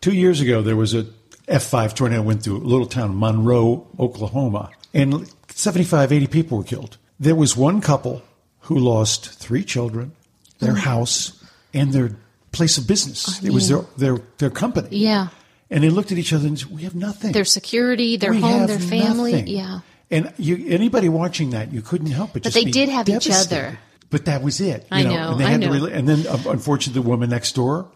Two 0.00 0.14
years 0.14 0.40
ago, 0.40 0.62
there 0.62 0.76
was 0.76 0.94
a 0.94 1.06
F5 1.48 1.94
tornado 1.94 2.22
went 2.22 2.42
through 2.42 2.58
a 2.58 2.64
little 2.64 2.86
town, 2.86 3.18
Monroe, 3.18 3.86
Oklahoma, 3.98 4.70
and 4.94 5.30
75, 5.48 6.12
80 6.12 6.26
people 6.28 6.58
were 6.58 6.64
killed. 6.64 6.98
There 7.18 7.34
was 7.34 7.56
one 7.56 7.80
couple 7.80 8.22
who 8.62 8.78
lost 8.78 9.30
three 9.38 9.64
children, 9.64 10.12
their 10.58 10.74
house, 10.74 11.42
and 11.74 11.92
their 11.92 12.16
place 12.52 12.78
of 12.78 12.86
business. 12.86 13.42
it 13.42 13.50
was 13.52 13.68
their, 13.68 13.82
their, 13.96 14.18
their 14.38 14.50
company. 14.50 14.88
Yeah. 14.96 15.28
And 15.70 15.82
they 15.82 15.88
looked 15.90 16.12
at 16.12 16.18
each 16.18 16.32
other 16.32 16.46
and 16.46 16.58
said, 16.58 16.70
We 16.70 16.82
have 16.82 16.94
nothing. 16.94 17.32
Their 17.32 17.44
security, 17.46 18.16
their 18.18 18.32
We 18.32 18.40
home, 18.40 18.66
their 18.66 18.78
family. 18.78 19.32
nothing. 19.32 19.46
Yeah. 19.48 19.80
And 20.10 20.32
you, 20.36 20.66
anybody 20.68 21.08
watching 21.08 21.50
that, 21.50 21.72
you 21.72 21.80
couldn't 21.80 22.10
help 22.10 22.34
but 22.34 22.42
just 22.42 22.54
they 22.54 22.64
did 22.64 22.90
have 22.90 23.08
each 23.08 23.30
other. 23.30 23.78
But 24.10 24.26
that 24.26 24.42
was 24.42 24.60
it. 24.60 24.86
I 24.90 25.00
you 25.00 25.08
know, 25.08 25.30
And, 25.32 25.40
they 25.40 25.44
I 25.46 25.50
had 25.52 25.60
to 25.62 25.66
know. 25.68 25.72
really- 25.72 25.92
and 25.94 26.06
then, 26.06 26.26
uh, 26.26 26.38
unfortunately, 26.48 27.00
the 27.02 27.08
woman 27.08 27.30
next 27.30 27.54
door 27.54 27.88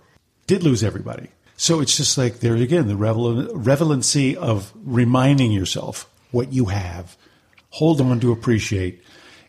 did 0.46 0.62
lose 0.62 0.82
everybody. 0.82 1.28
So 1.58 1.80
it's 1.80 1.94
just 1.96 2.16
like 2.16 2.40
there 2.40 2.54
again, 2.56 2.88
the 2.88 2.96
revel- 2.96 3.54
revelancy 3.54 4.34
of 4.36 4.72
reminding 4.82 5.52
yourself 5.52 6.08
what 6.30 6.52
you 6.54 6.66
have, 6.66 7.16
hold 7.70 8.00
on 8.00 8.20
to 8.20 8.32
appreciate, 8.32 9.02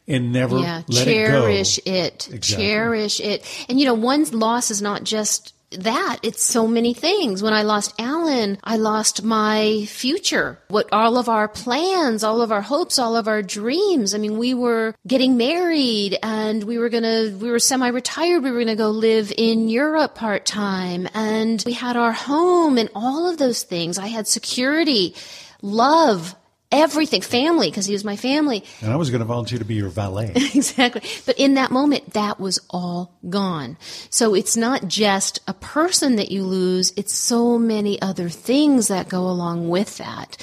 and 0.08 0.32
never 0.32 0.58
Yeah. 0.60 0.82
let 0.88 1.06
Cherish 1.06 1.80
it 1.80 1.86
go. 1.86 1.92
it. 1.92 2.30
Exactly. 2.34 2.66
Cherish 2.66 3.20
it. 3.20 3.44
And 3.70 3.80
you 3.80 3.86
know, 3.86 3.94
one's 3.94 4.34
loss 4.34 4.72
is 4.72 4.82
not 4.82 5.04
just 5.04 5.54
that. 5.72 6.20
It's 6.24 6.42
so 6.42 6.66
many 6.66 6.94
things. 6.94 7.44
When 7.44 7.52
I 7.52 7.64
lost 7.64 7.94
Alan, 8.00 8.58
I 8.64 8.78
lost 8.78 9.22
my 9.22 9.86
future. 9.90 10.58
What 10.70 10.88
all 10.94 11.18
of 11.18 11.28
our 11.28 11.50
plans, 11.50 12.24
all 12.24 12.42
of 12.42 12.54
our 12.54 12.62
hopes, 12.62 12.98
all 12.98 13.18
of 13.18 13.28
our 13.28 13.42
dreams. 13.42 14.16
I 14.16 14.18
mean, 14.18 14.38
we 14.38 14.54
were 14.54 14.96
getting 15.06 15.36
married 15.36 16.18
and 16.24 16.64
we 16.64 16.78
were 16.78 16.88
gonna, 16.88 17.36
we 17.38 17.52
were 17.52 17.60
semi-retired. 17.60 18.44
We 18.44 18.52
were 18.52 18.60
gonna 18.60 18.78
go 18.78 18.92
live 18.92 19.34
in 19.38 19.68
Europe 19.68 20.16
part-time 20.16 21.10
and 21.14 21.62
we 21.66 21.74
had 21.74 21.98
our 21.98 22.14
home 22.14 22.78
and 22.78 22.90
all 22.96 23.30
of 23.30 23.38
those 23.38 23.64
things. 23.64 23.98
I 24.00 24.08
had 24.08 24.26
security, 24.26 25.16
love, 25.62 26.34
everything, 26.72 27.22
family, 27.22 27.70
because 27.70 27.86
he 27.86 27.94
was 27.94 28.04
my 28.04 28.16
family. 28.16 28.64
And 28.82 28.92
I 28.92 28.96
was 28.96 29.10
going 29.10 29.20
to 29.20 29.26
volunteer 29.26 29.60
to 29.60 29.66
be 29.66 29.76
your 29.76 29.90
valet. 29.90 30.32
exactly. 30.36 31.02
But 31.26 31.38
in 31.40 31.54
that 31.56 31.72
moment, 31.72 32.14
that 32.14 32.40
was 32.40 32.60
all 32.70 33.18
gone. 33.30 33.78
So 34.10 34.34
it's 34.34 34.58
not 34.58 34.88
just 34.88 35.40
a 35.48 35.54
person 35.54 36.18
that 36.18 36.32
you 36.32 36.44
lose, 36.44 36.94
it's 36.98 37.14
so 37.14 37.58
many 37.58 38.02
other 38.02 38.30
things 38.30 38.90
that 38.90 39.10
go 39.10 39.22
along 39.22 39.70
with 39.70 39.98
that. 39.98 40.38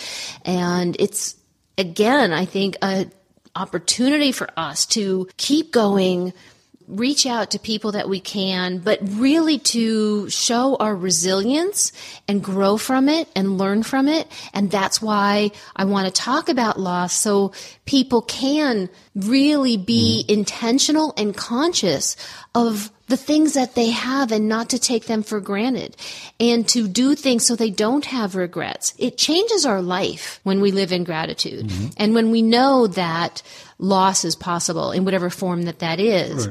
And 0.45 0.97
it's, 0.99 1.37
again, 1.77 2.33
I 2.33 2.45
think 2.45 2.77
a 2.83 3.07
opportunity 3.57 4.33
for 4.33 4.49
us 4.57 4.85
to 4.87 5.29
keep 5.37 5.71
going, 5.71 6.33
reach 6.87 7.27
out 7.27 7.51
to 7.53 7.59
people 7.59 7.93
that 7.93 8.09
we 8.09 8.21
can, 8.21 8.79
but 8.79 8.99
really 9.03 9.59
to 9.59 10.29
show 10.29 10.77
our 10.77 10.95
resilience 10.95 11.93
and 12.29 12.43
grow 12.43 12.77
from 12.77 13.09
it 13.09 13.29
and 13.35 13.59
learn 13.59 13.83
from 13.83 14.09
it. 14.09 14.31
And 14.53 14.71
that's 14.71 15.01
why 15.01 15.51
I 15.75 15.85
want 15.87 16.07
to 16.07 16.13
talk 16.13 16.49
about 16.49 16.79
loss 16.79 17.15
so 17.15 17.53
people 17.87 18.23
can 18.23 18.91
really 19.15 19.77
be 19.77 20.25
mm-hmm. 20.27 20.41
intentional 20.41 21.15
and 21.17 21.37
conscious 21.37 22.17
of 22.55 22.91
the 23.07 23.17
things 23.17 23.53
that 23.53 23.75
they 23.75 23.91
have 23.91 24.33
and 24.33 24.49
not 24.49 24.71
to 24.71 24.79
take 24.79 25.05
them 25.07 25.23
for 25.23 25.41
granted 25.41 25.95
and 26.41 26.67
to 26.69 26.89
do 26.89 27.15
things 27.15 27.45
so 27.45 27.55
they 27.55 27.71
don't 27.71 28.07
have 28.07 28.35
regrets. 28.35 28.95
It 28.99 29.19
changes 29.19 29.67
our 29.67 29.83
life 29.83 30.41
when 30.43 30.61
we 30.61 30.71
live 30.71 30.91
in 30.93 31.05
gratitude 31.05 31.67
mm-hmm. 31.67 31.89
and 31.99 32.15
when 32.15 32.31
we 32.31 32.41
know 32.41 32.87
that 32.87 33.43
loss 33.85 34.25
is 34.25 34.35
possible 34.35 34.91
in 34.91 35.05
whatever 35.05 35.31
form 35.31 35.65
that 35.65 35.79
that 35.81 36.01
is. 36.01 36.49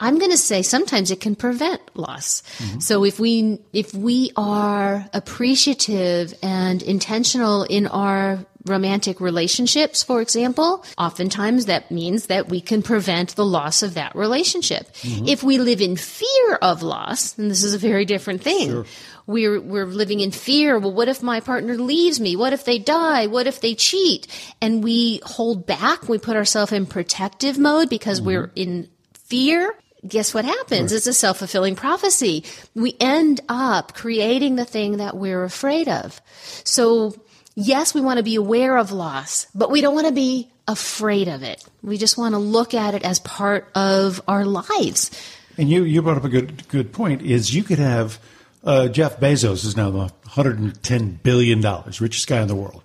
I'm 0.00 0.18
going 0.18 0.30
to 0.30 0.38
say 0.38 0.62
sometimes 0.62 1.10
it 1.10 1.20
can 1.20 1.36
prevent 1.36 1.80
loss. 1.96 2.42
Mm-hmm. 2.58 2.80
So 2.80 3.04
if 3.04 3.20
we 3.20 3.60
if 3.72 3.94
we 3.94 4.32
are 4.36 5.08
appreciative 5.12 6.34
and 6.42 6.82
intentional 6.82 7.62
in 7.64 7.86
our 7.86 8.44
romantic 8.66 9.20
relationships, 9.20 10.02
for 10.02 10.20
example, 10.20 10.84
oftentimes 10.96 11.66
that 11.66 11.90
means 11.90 12.26
that 12.26 12.48
we 12.48 12.60
can 12.60 12.82
prevent 12.82 13.36
the 13.36 13.44
loss 13.44 13.82
of 13.82 13.94
that 13.94 14.16
relationship. 14.16 14.90
Mm-hmm. 14.94 15.28
If 15.28 15.42
we 15.42 15.58
live 15.58 15.80
in 15.80 15.96
fear 15.96 16.54
of 16.62 16.82
loss, 16.82 17.36
and 17.38 17.50
this 17.50 17.62
is 17.62 17.74
a 17.74 17.78
very 17.78 18.04
different 18.04 18.42
thing. 18.42 18.84
We're, 19.26 19.58
we're 19.60 19.86
living 19.86 20.20
in 20.20 20.32
fear. 20.32 20.78
Well, 20.78 20.92
what 20.92 21.08
if 21.08 21.22
my 21.22 21.40
partner 21.40 21.76
leaves 21.76 22.20
me? 22.20 22.36
What 22.36 22.52
if 22.52 22.64
they 22.64 22.78
die? 22.78 23.26
What 23.26 23.46
if 23.46 23.60
they 23.60 23.74
cheat? 23.74 24.26
And 24.60 24.84
we 24.84 25.20
hold 25.24 25.66
back. 25.66 26.08
We 26.08 26.18
put 26.18 26.36
ourselves 26.36 26.72
in 26.72 26.84
protective 26.84 27.58
mode 27.58 27.88
because 27.88 28.18
mm-hmm. 28.18 28.26
we're 28.26 28.52
in 28.54 28.88
fear, 29.12 29.74
guess 30.06 30.34
what 30.34 30.44
happens? 30.44 30.92
It's 30.92 31.06
a 31.06 31.12
self 31.12 31.38
fulfilling 31.38 31.76
prophecy. 31.76 32.44
We 32.74 32.96
end 33.00 33.40
up 33.48 33.94
creating 33.94 34.56
the 34.56 34.64
thing 34.64 34.98
that 34.98 35.16
we're 35.16 35.44
afraid 35.44 35.88
of. 35.88 36.20
So, 36.64 37.14
yes, 37.54 37.94
we 37.94 38.00
want 38.00 38.18
to 38.18 38.22
be 38.22 38.34
aware 38.34 38.76
of 38.76 38.92
loss, 38.92 39.46
but 39.54 39.70
we 39.70 39.80
don't 39.80 39.94
want 39.94 40.06
to 40.06 40.12
be 40.12 40.50
afraid 40.66 41.28
of 41.28 41.42
it. 41.42 41.64
We 41.82 41.98
just 41.98 42.16
want 42.16 42.34
to 42.34 42.38
look 42.38 42.74
at 42.74 42.94
it 42.94 43.04
as 43.04 43.20
part 43.20 43.70
of 43.74 44.20
our 44.26 44.44
lives. 44.44 45.10
And 45.56 45.68
you, 45.68 45.84
you 45.84 46.02
brought 46.02 46.16
up 46.16 46.24
a 46.24 46.28
good 46.28 46.68
good 46.68 46.92
point. 46.92 47.22
Is 47.22 47.54
you 47.54 47.62
could 47.62 47.78
have 47.78 48.18
uh, 48.64 48.88
Jeff 48.88 49.20
Bezos 49.20 49.64
is 49.64 49.76
now 49.76 49.90
the 49.90 49.98
110 49.98 51.20
billion 51.22 51.60
dollars 51.60 52.00
richest 52.00 52.26
guy 52.26 52.40
in 52.40 52.48
the 52.48 52.54
world. 52.54 52.82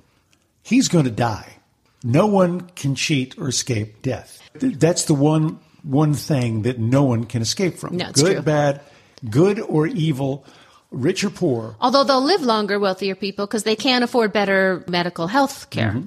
He's 0.61 0.87
going 0.87 1.05
to 1.05 1.11
die. 1.11 1.55
No 2.03 2.27
one 2.27 2.61
can 2.75 2.95
cheat 2.95 3.37
or 3.37 3.49
escape 3.49 4.01
death. 4.01 4.41
That's 4.53 5.05
the 5.05 5.13
one 5.13 5.59
one 5.83 6.13
thing 6.13 6.63
that 6.63 6.79
no 6.79 7.03
one 7.03 7.25
can 7.25 7.41
escape 7.41 7.77
from. 7.77 7.97
No, 7.97 8.11
good, 8.11 8.33
true. 8.33 8.41
bad, 8.41 8.81
good 9.29 9.59
or 9.59 9.87
evil, 9.87 10.45
rich 10.91 11.23
or 11.23 11.29
poor. 11.29 11.75
Although 11.79 12.03
they'll 12.03 12.23
live 12.23 12.41
longer, 12.41 12.79
wealthier 12.79 13.15
people, 13.15 13.45
because 13.45 13.63
they 13.63 13.75
can 13.75 14.03
afford 14.03 14.33
better 14.33 14.83
medical 14.87 15.27
health 15.27 15.69
care. 15.69 15.91
Mm-hmm. 15.91 16.05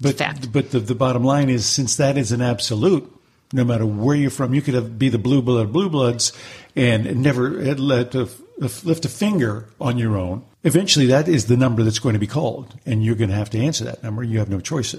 But 0.00 0.16
Fact. 0.16 0.52
but 0.52 0.72
the, 0.72 0.80
the 0.80 0.96
bottom 0.96 1.22
line 1.22 1.48
is 1.48 1.64
since 1.64 1.96
that 1.96 2.18
is 2.18 2.32
an 2.32 2.42
absolute, 2.42 3.08
no 3.52 3.62
matter 3.62 3.86
where 3.86 4.16
you're 4.16 4.30
from, 4.30 4.52
you 4.52 4.60
could 4.60 4.74
have, 4.74 4.98
be 4.98 5.08
the 5.08 5.18
blue 5.18 5.42
blood 5.42 5.72
blue 5.72 5.88
bloods 5.88 6.32
and 6.74 7.22
never 7.22 7.60
uh, 7.60 7.74
let 7.74 8.14
a, 8.16 8.28
lift 8.58 9.04
a 9.04 9.08
finger 9.08 9.68
on 9.80 9.98
your 9.98 10.16
own. 10.16 10.44
Eventually, 10.64 11.06
that 11.06 11.28
is 11.28 11.46
the 11.46 11.56
number 11.56 11.82
that's 11.84 11.98
going 11.98 12.14
to 12.14 12.18
be 12.18 12.26
called, 12.26 12.78
and 12.84 13.04
you're 13.04 13.14
going 13.14 13.30
to 13.30 13.36
have 13.36 13.50
to 13.50 13.58
answer 13.58 13.84
that 13.84 14.02
number. 14.02 14.24
You 14.24 14.38
have 14.38 14.48
no 14.48 14.60
choice. 14.60 14.94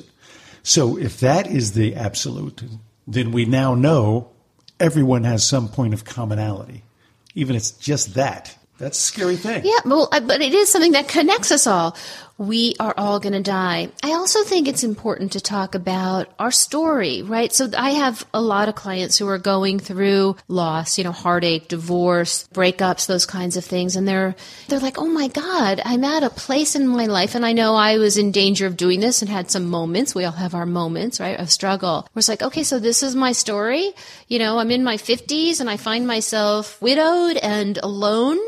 So 0.62 0.98
if 0.98 1.20
that 1.20 1.48
is 1.48 1.74
the 1.74 1.96
absolute, 1.96 2.64
then 3.08 3.32
we 3.32 3.46
now 3.46 3.76
know 3.76 4.30
everyone 4.80 5.24
has 5.24 5.44
some 5.44 5.68
point 5.68 5.94
of 5.94 6.06
commonality, 6.06 6.84
even 7.36 7.56
if 7.56 7.62
it's 7.62 7.72
just 7.72 8.16
that. 8.16 8.56
That's 8.78 8.98
a 8.98 9.02
scary 9.02 9.36
thing. 9.36 9.62
Yeah, 9.64 9.80
well, 9.86 10.10
but 10.12 10.42
it 10.42 10.54
is 10.54 10.70
something 10.70 10.94
that 10.94 11.08
connects 11.08 11.52
us 11.52 11.68
all. 11.68 11.96
We 12.38 12.74
are 12.80 12.96
all 12.98 13.20
going 13.20 13.34
to 13.34 13.42
die. 13.42 13.90
I 14.02 14.14
also 14.14 14.44
think 14.44 14.68
it's 14.68 14.84
important 14.84 15.34
to 15.34 15.40
talk 15.40 15.76
about 15.76 16.34
our 16.40 16.50
story, 16.50 17.22
right? 17.22 17.54
So 17.54 17.70
I 17.78 17.92
have 17.92 18.26
a 18.34 18.42
lot 18.42 18.70
of 18.70 18.76
clients 18.76 19.20
who 19.20 19.28
are 19.28 19.38
going 19.38 19.78
through 19.78 20.36
loss, 20.48 20.98
you 20.98 21.04
know, 21.04 21.12
heartache, 21.12 21.68
divorce, 21.68 22.48
breakups, 22.52 23.06
those 23.06 23.28
kinds 23.28 23.56
of 23.56 23.64
things, 23.64 23.96
and 23.96 24.08
they're 24.08 24.36
they're 24.68 24.80
like, 24.80 24.98
"Oh 24.98 25.08
my 25.08 25.28
god, 25.28 25.80
I'm 25.86 26.04
at 26.04 26.24
a 26.24 26.30
place 26.32 26.76
in 26.76 26.88
my 26.88 27.06
life 27.06 27.36
and 27.36 27.46
I 27.46 27.54
know 27.54 27.76
I 27.76 28.00
was 28.00 28.18
in 28.18 28.32
danger 28.32 28.66
of 28.66 28.78
doing 28.78 29.00
this 29.00 29.22
and 29.22 29.30
had 29.30 29.52
some 29.52 29.70
moments. 29.70 30.16
We 30.16 30.26
all 30.26 30.32
have 30.32 30.56
our 30.56 30.66
moments, 30.66 31.20
right, 31.20 31.40
of 31.40 31.52
struggle." 31.52 32.08
Where 32.14 32.20
it's 32.20 32.30
like, 32.30 32.42
"Okay, 32.42 32.64
so 32.64 32.80
this 32.80 33.04
is 33.04 33.16
my 33.16 33.32
story. 33.32 33.94
You 34.28 34.40
know, 34.40 34.58
I'm 34.58 34.72
in 34.72 34.84
my 34.84 34.98
50s 34.98 35.60
and 35.60 35.70
I 35.70 35.78
find 35.78 36.08
myself 36.08 36.82
widowed 36.82 37.38
and 37.38 37.78
alone." 37.84 38.40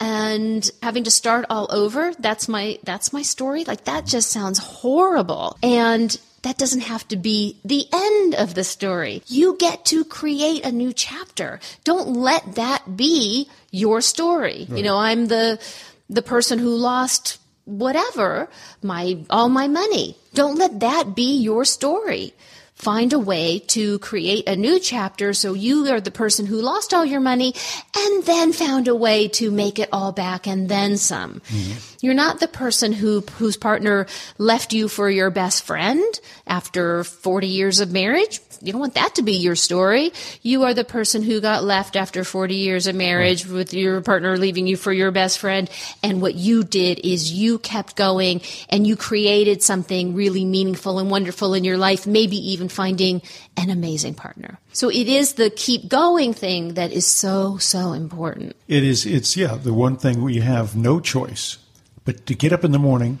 And 0.00 0.70
having 0.82 1.04
to 1.04 1.10
start 1.10 1.46
all 1.50 1.66
over. 1.70 2.12
That's 2.18 2.48
my 2.48 2.78
that's 2.82 3.12
my 3.12 3.22
story. 3.22 3.64
Like 3.64 3.84
that 3.84 4.06
just 4.06 4.30
sounds 4.30 4.58
horrible. 4.58 5.56
And 5.62 6.18
that 6.42 6.58
doesn't 6.58 6.82
have 6.82 7.06
to 7.08 7.16
be 7.16 7.58
the 7.64 7.86
end 7.92 8.34
of 8.34 8.54
the 8.54 8.64
story. 8.64 9.22
You 9.26 9.56
get 9.58 9.84
to 9.86 10.04
create 10.04 10.64
a 10.64 10.70
new 10.70 10.92
chapter. 10.92 11.58
Don't 11.82 12.14
let 12.14 12.54
that 12.54 12.96
be 12.96 13.48
your 13.70 14.00
story. 14.00 14.66
Right. 14.68 14.78
You 14.78 14.84
know, 14.84 14.96
I'm 14.96 15.26
the 15.26 15.60
the 16.08 16.22
person 16.22 16.58
who 16.58 16.74
lost 16.74 17.38
whatever, 17.64 18.48
my 18.82 19.24
all 19.28 19.48
my 19.48 19.66
money. 19.66 20.16
Don't 20.34 20.56
let 20.56 20.80
that 20.80 21.14
be 21.14 21.38
your 21.38 21.64
story 21.64 22.32
find 22.76 23.12
a 23.12 23.18
way 23.18 23.58
to 23.58 23.98
create 23.98 24.46
a 24.48 24.54
new 24.54 24.78
chapter 24.78 25.32
so 25.32 25.54
you 25.54 25.90
are 25.90 26.00
the 26.00 26.10
person 26.10 26.46
who 26.46 26.60
lost 26.60 26.92
all 26.92 27.04
your 27.04 27.20
money 27.20 27.54
and 27.96 28.24
then 28.24 28.52
found 28.52 28.86
a 28.86 28.94
way 28.94 29.28
to 29.28 29.50
make 29.50 29.78
it 29.78 29.88
all 29.92 30.12
back 30.12 30.46
and 30.46 30.68
then 30.68 30.96
some. 30.96 31.40
Mm-hmm. 31.48 31.78
You're 32.02 32.14
not 32.14 32.38
the 32.38 32.48
person 32.48 32.92
who 32.92 33.22
whose 33.38 33.56
partner 33.56 34.06
left 34.38 34.72
you 34.72 34.88
for 34.88 35.08
your 35.08 35.30
best 35.30 35.64
friend 35.64 36.04
after 36.46 37.02
40 37.02 37.46
years 37.46 37.80
of 37.80 37.90
marriage. 37.90 38.40
You 38.66 38.72
don't 38.72 38.80
want 38.80 38.94
that 38.94 39.14
to 39.16 39.22
be 39.22 39.34
your 39.34 39.54
story. 39.54 40.12
You 40.42 40.64
are 40.64 40.74
the 40.74 40.84
person 40.84 41.22
who 41.22 41.40
got 41.40 41.64
left 41.64 41.96
after 41.96 42.24
40 42.24 42.54
years 42.54 42.86
of 42.86 42.96
marriage 42.96 43.46
with 43.46 43.72
your 43.72 44.00
partner 44.00 44.36
leaving 44.36 44.66
you 44.66 44.76
for 44.76 44.92
your 44.92 45.10
best 45.10 45.38
friend. 45.38 45.70
And 46.02 46.20
what 46.20 46.34
you 46.34 46.64
did 46.64 46.98
is 47.00 47.32
you 47.32 47.58
kept 47.58 47.96
going 47.96 48.40
and 48.68 48.86
you 48.86 48.96
created 48.96 49.62
something 49.62 50.14
really 50.14 50.44
meaningful 50.44 50.98
and 50.98 51.10
wonderful 51.10 51.54
in 51.54 51.64
your 51.64 51.78
life, 51.78 52.06
maybe 52.06 52.36
even 52.52 52.68
finding 52.68 53.22
an 53.56 53.70
amazing 53.70 54.14
partner. 54.14 54.58
So 54.72 54.90
it 54.90 55.08
is 55.08 55.34
the 55.34 55.50
keep 55.50 55.88
going 55.88 56.34
thing 56.34 56.74
that 56.74 56.92
is 56.92 57.06
so, 57.06 57.58
so 57.58 57.92
important. 57.92 58.56
It 58.68 58.84
is, 58.84 59.06
it's, 59.06 59.36
yeah, 59.36 59.54
the 59.54 59.72
one 59.72 59.96
thing 59.96 60.20
where 60.22 60.32
you 60.32 60.42
have 60.42 60.76
no 60.76 61.00
choice 61.00 61.58
but 62.06 62.24
to 62.26 62.34
get 62.34 62.52
up 62.52 62.64
in 62.64 62.70
the 62.70 62.78
morning, 62.78 63.18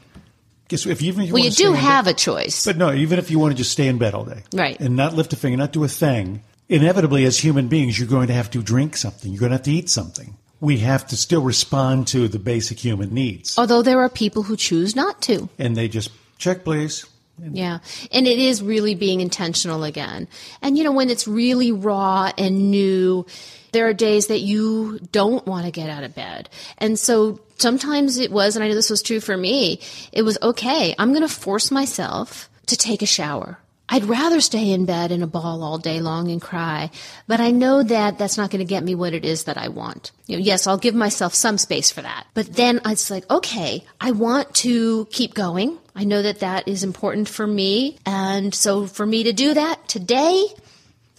guess 0.68 0.86
if 0.86 1.02
even 1.02 1.22
if 1.22 1.28
you 1.28 1.34
well, 1.34 1.44
you 1.44 1.50
do 1.50 1.72
have 1.72 2.04
bed, 2.04 2.14
a 2.14 2.18
choice. 2.18 2.64
But 2.64 2.76
no, 2.76 2.92
even 2.92 3.18
if 3.18 3.30
you 3.30 3.38
want 3.38 3.52
to 3.52 3.56
just 3.56 3.72
stay 3.72 3.88
in 3.88 3.98
bed 3.98 4.14
all 4.14 4.24
day, 4.24 4.42
right, 4.52 4.78
and 4.80 4.96
not 4.96 5.14
lift 5.14 5.32
a 5.32 5.36
finger, 5.36 5.56
not 5.56 5.72
do 5.72 5.84
a 5.84 5.88
thing, 5.88 6.42
inevitably, 6.68 7.24
as 7.24 7.38
human 7.38 7.68
beings, 7.68 7.98
you're 7.98 8.08
going 8.08 8.28
to 8.28 8.34
have 8.34 8.50
to 8.50 8.62
drink 8.62 8.96
something. 8.96 9.32
You're 9.32 9.40
going 9.40 9.50
to 9.50 9.56
have 9.56 9.64
to 9.64 9.72
eat 9.72 9.88
something. 9.88 10.36
We 10.60 10.78
have 10.78 11.06
to 11.08 11.16
still 11.16 11.42
respond 11.42 12.06
to 12.08 12.28
the 12.28 12.38
basic 12.38 12.78
human 12.78 13.12
needs. 13.12 13.58
Although 13.58 13.82
there 13.82 14.00
are 14.00 14.08
people 14.08 14.44
who 14.44 14.56
choose 14.56 14.96
not 14.96 15.20
to, 15.22 15.48
and 15.58 15.76
they 15.76 15.88
just 15.88 16.10
check, 16.38 16.64
please. 16.64 17.04
Yeah. 17.38 17.78
And 18.12 18.26
it 18.26 18.38
is 18.38 18.62
really 18.62 18.94
being 18.94 19.20
intentional 19.20 19.84
again. 19.84 20.28
And 20.62 20.78
you 20.78 20.84
know, 20.84 20.92
when 20.92 21.10
it's 21.10 21.28
really 21.28 21.72
raw 21.72 22.32
and 22.38 22.70
new, 22.70 23.26
there 23.72 23.88
are 23.88 23.92
days 23.92 24.28
that 24.28 24.40
you 24.40 24.98
don't 25.12 25.46
want 25.46 25.66
to 25.66 25.70
get 25.70 25.90
out 25.90 26.02
of 26.04 26.14
bed. 26.14 26.48
And 26.78 26.98
so 26.98 27.40
sometimes 27.58 28.16
it 28.18 28.30
was, 28.30 28.56
and 28.56 28.64
I 28.64 28.68
know 28.68 28.74
this 28.74 28.90
was 28.90 29.02
true 29.02 29.20
for 29.20 29.36
me, 29.36 29.80
it 30.12 30.22
was 30.22 30.38
okay, 30.40 30.94
I'm 30.98 31.10
going 31.10 31.26
to 31.26 31.28
force 31.28 31.70
myself 31.70 32.48
to 32.66 32.76
take 32.76 33.02
a 33.02 33.06
shower. 33.06 33.58
I'd 33.88 34.04
rather 34.04 34.40
stay 34.40 34.72
in 34.72 34.84
bed 34.84 35.12
in 35.12 35.22
a 35.22 35.28
ball 35.28 35.62
all 35.62 35.78
day 35.78 36.00
long 36.00 36.30
and 36.30 36.42
cry, 36.42 36.90
but 37.28 37.38
I 37.38 37.52
know 37.52 37.84
that 37.84 38.18
that's 38.18 38.36
not 38.36 38.50
going 38.50 38.58
to 38.58 38.64
get 38.64 38.82
me 38.82 38.96
what 38.96 39.12
it 39.12 39.24
is 39.24 39.44
that 39.44 39.56
I 39.56 39.68
want. 39.68 40.10
You 40.26 40.36
know, 40.36 40.42
yes, 40.42 40.66
I'll 40.66 40.76
give 40.76 40.94
myself 40.94 41.34
some 41.34 41.56
space 41.56 41.92
for 41.92 42.02
that. 42.02 42.26
But 42.34 42.52
then 42.54 42.80
it's 42.84 43.10
like, 43.10 43.30
okay, 43.30 43.84
I 44.00 44.10
want 44.10 44.52
to 44.56 45.06
keep 45.12 45.34
going. 45.34 45.78
I 45.96 46.04
know 46.04 46.20
that 46.20 46.40
that 46.40 46.68
is 46.68 46.84
important 46.84 47.26
for 47.26 47.46
me. 47.46 47.96
And 48.04 48.54
so 48.54 48.86
for 48.86 49.06
me 49.06 49.24
to 49.24 49.32
do 49.32 49.54
that 49.54 49.88
today, 49.88 50.46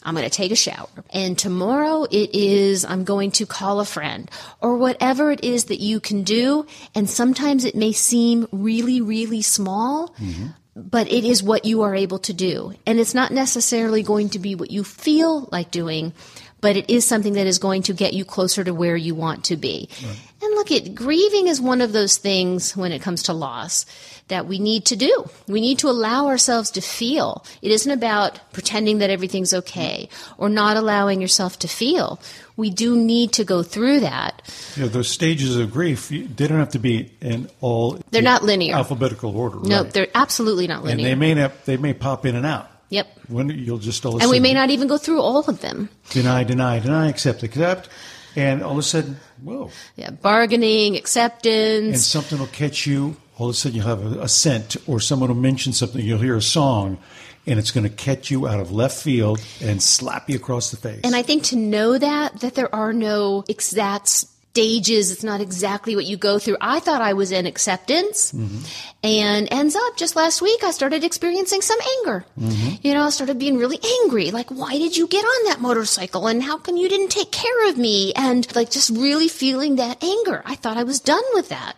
I'm 0.03 0.13
going 0.13 0.23
to 0.23 0.29
take 0.29 0.51
a 0.51 0.55
shower. 0.55 0.87
And 1.09 1.37
tomorrow 1.37 2.03
it 2.03 2.35
is, 2.35 2.85
I'm 2.85 3.03
going 3.03 3.31
to 3.31 3.47
call 3.47 3.79
a 3.79 3.85
friend 3.85 4.29
or 4.61 4.77
whatever 4.77 5.31
it 5.31 5.43
is 5.43 5.65
that 5.65 5.79
you 5.79 5.99
can 5.99 6.21
do. 6.21 6.67
And 6.93 7.09
sometimes 7.09 7.65
it 7.65 7.75
may 7.75 7.91
seem 7.91 8.47
really, 8.51 9.01
really 9.01 9.41
small. 9.41 10.09
Mm-hmm. 10.19 10.47
But 10.75 11.11
it 11.11 11.23
is 11.23 11.41
what 11.41 11.65
you 11.65 11.81
are 11.81 11.95
able 11.95 12.19
to 12.19 12.33
do. 12.33 12.75
And 12.85 12.99
it's 12.99 13.15
not 13.15 13.31
necessarily 13.31 14.03
going 14.03 14.29
to 14.29 14.39
be 14.39 14.53
what 14.53 14.69
you 14.69 14.83
feel 14.83 15.49
like 15.51 15.71
doing, 15.71 16.13
but 16.61 16.75
it 16.75 16.89
is 16.89 17.05
something 17.05 17.33
that 17.33 17.47
is 17.47 17.59
going 17.59 17.83
to 17.83 17.93
get 17.93 18.13
you 18.13 18.25
closer 18.25 18.63
to 18.63 18.73
where 18.73 18.95
you 18.95 19.15
want 19.15 19.45
to 19.45 19.55
be. 19.55 19.89
Right. 20.03 20.17
And 20.41 20.53
look, 20.55 20.71
it 20.71 20.93
grieving 20.93 21.47
is 21.47 21.59
one 21.59 21.81
of 21.81 21.93
those 21.93 22.17
things 22.17 22.75
when 22.75 22.91
it 22.91 23.01
comes 23.01 23.23
to 23.23 23.33
loss 23.33 23.85
that 24.27 24.45
we 24.45 24.59
need 24.59 24.85
to 24.85 24.95
do. 24.95 25.29
We 25.47 25.61
need 25.61 25.79
to 25.79 25.89
allow 25.89 26.27
ourselves 26.27 26.71
to 26.71 26.81
feel. 26.81 27.45
It 27.61 27.71
isn't 27.71 27.91
about 27.91 28.39
pretending 28.53 28.99
that 28.99 29.09
everything's 29.09 29.53
okay 29.53 30.09
or 30.37 30.49
not 30.49 30.77
allowing 30.77 31.21
yourself 31.21 31.57
to 31.59 31.67
feel. 31.67 32.19
We 32.55 32.69
do 32.69 32.97
need 32.97 33.33
to 33.33 33.45
go 33.45 33.63
through 33.63 34.01
that. 34.01 34.41
Yeah, 34.75 34.87
those 34.87 35.09
stages 35.09 35.55
of 35.55 35.71
grief, 35.71 36.09
they 36.09 36.47
don't 36.47 36.59
have 36.59 36.71
to 36.71 36.79
be 36.79 37.11
in 37.21 37.49
all. 37.61 37.99
They're 38.11 38.21
not 38.21 38.43
linear. 38.43 38.75
Alphabetical 38.75 39.35
order. 39.35 39.59
No, 39.59 39.83
right. 39.83 39.93
they're 39.93 40.07
absolutely 40.13 40.67
not 40.67 40.83
linear. 40.83 41.07
And 41.07 41.07
they 41.07 41.15
may 41.15 41.33
not, 41.33 41.65
they 41.65 41.77
may 41.77 41.93
pop 41.93 42.25
in 42.25 42.35
and 42.35 42.45
out. 42.45 42.69
Yep. 42.89 43.07
When 43.27 43.49
you'll 43.49 43.79
just 43.79 44.05
all 44.05 44.21
and 44.21 44.29
we 44.29 44.39
may 44.39 44.53
not 44.53 44.69
even 44.69 44.87
go 44.87 44.97
through 44.97 45.21
all 45.21 45.39
of 45.47 45.61
them. 45.61 45.89
Deny, 46.09 46.43
deny, 46.43 46.79
deny, 46.79 47.09
accept, 47.09 47.43
accept, 47.43 47.89
and 48.35 48.63
all 48.63 48.73
of 48.73 48.77
a 48.77 48.83
sudden, 48.83 49.17
whoa. 49.43 49.71
Yeah, 49.95 50.11
bargaining, 50.11 50.95
acceptance, 50.95 51.93
and 51.93 51.99
something 51.99 52.39
will 52.39 52.47
catch 52.47 52.87
you 52.87 53.17
all 53.37 53.49
of 53.49 53.55
a 53.55 53.57
sudden 53.57 53.77
you'll 53.77 53.87
have 53.87 54.17
a, 54.17 54.21
a 54.21 54.27
scent 54.27 54.77
or 54.87 54.99
someone 54.99 55.29
will 55.29 55.35
mention 55.35 55.73
something, 55.73 56.03
you'll 56.03 56.19
hear 56.19 56.35
a 56.35 56.41
song, 56.41 56.97
and 57.45 57.59
it's 57.59 57.71
going 57.71 57.83
to 57.83 57.89
catch 57.89 58.31
you 58.31 58.47
out 58.47 58.59
of 58.59 58.71
left 58.71 59.01
field 59.01 59.39
and 59.61 59.81
slap 59.81 60.29
you 60.29 60.35
across 60.35 60.71
the 60.71 60.77
face. 60.77 61.01
And 61.03 61.15
I 61.15 61.21
think 61.21 61.43
to 61.45 61.55
know 61.55 61.97
that, 61.97 62.39
that 62.41 62.55
there 62.55 62.73
are 62.73 62.93
no 62.93 63.43
exact 63.47 64.25
stages, 64.57 65.11
it's 65.11 65.23
not 65.23 65.39
exactly 65.39 65.95
what 65.95 66.05
you 66.05 66.17
go 66.17 66.39
through. 66.39 66.57
I 66.59 66.79
thought 66.79 66.99
I 66.99 67.13
was 67.13 67.31
in 67.31 67.45
acceptance 67.45 68.31
mm-hmm. 68.31 68.65
and 69.03 69.47
ends 69.51 69.75
up 69.75 69.97
just 69.97 70.15
last 70.15 70.41
week, 70.41 70.63
I 70.63 70.71
started 70.71 71.03
experiencing 71.03 71.61
some 71.61 71.77
anger. 71.99 72.25
Mm-hmm. 72.39 72.75
You 72.81 72.95
know, 72.95 73.03
I 73.03 73.11
started 73.11 73.37
being 73.37 73.57
really 73.57 73.79
angry. 74.01 74.31
Like, 74.31 74.49
why 74.49 74.71
did 74.71 74.97
you 74.97 75.07
get 75.07 75.23
on 75.23 75.45
that 75.45 75.61
motorcycle? 75.61 76.25
And 76.25 76.41
how 76.41 76.57
come 76.57 76.75
you 76.75 76.89
didn't 76.89 77.09
take 77.09 77.31
care 77.31 77.69
of 77.69 77.77
me? 77.77 78.13
And 78.15 78.47
like 78.55 78.71
just 78.71 78.89
really 78.89 79.27
feeling 79.27 79.75
that 79.75 80.03
anger. 80.03 80.41
I 80.43 80.55
thought 80.55 80.77
I 80.77 80.83
was 80.83 81.01
done 81.01 81.23
with 81.33 81.49
that. 81.49 81.75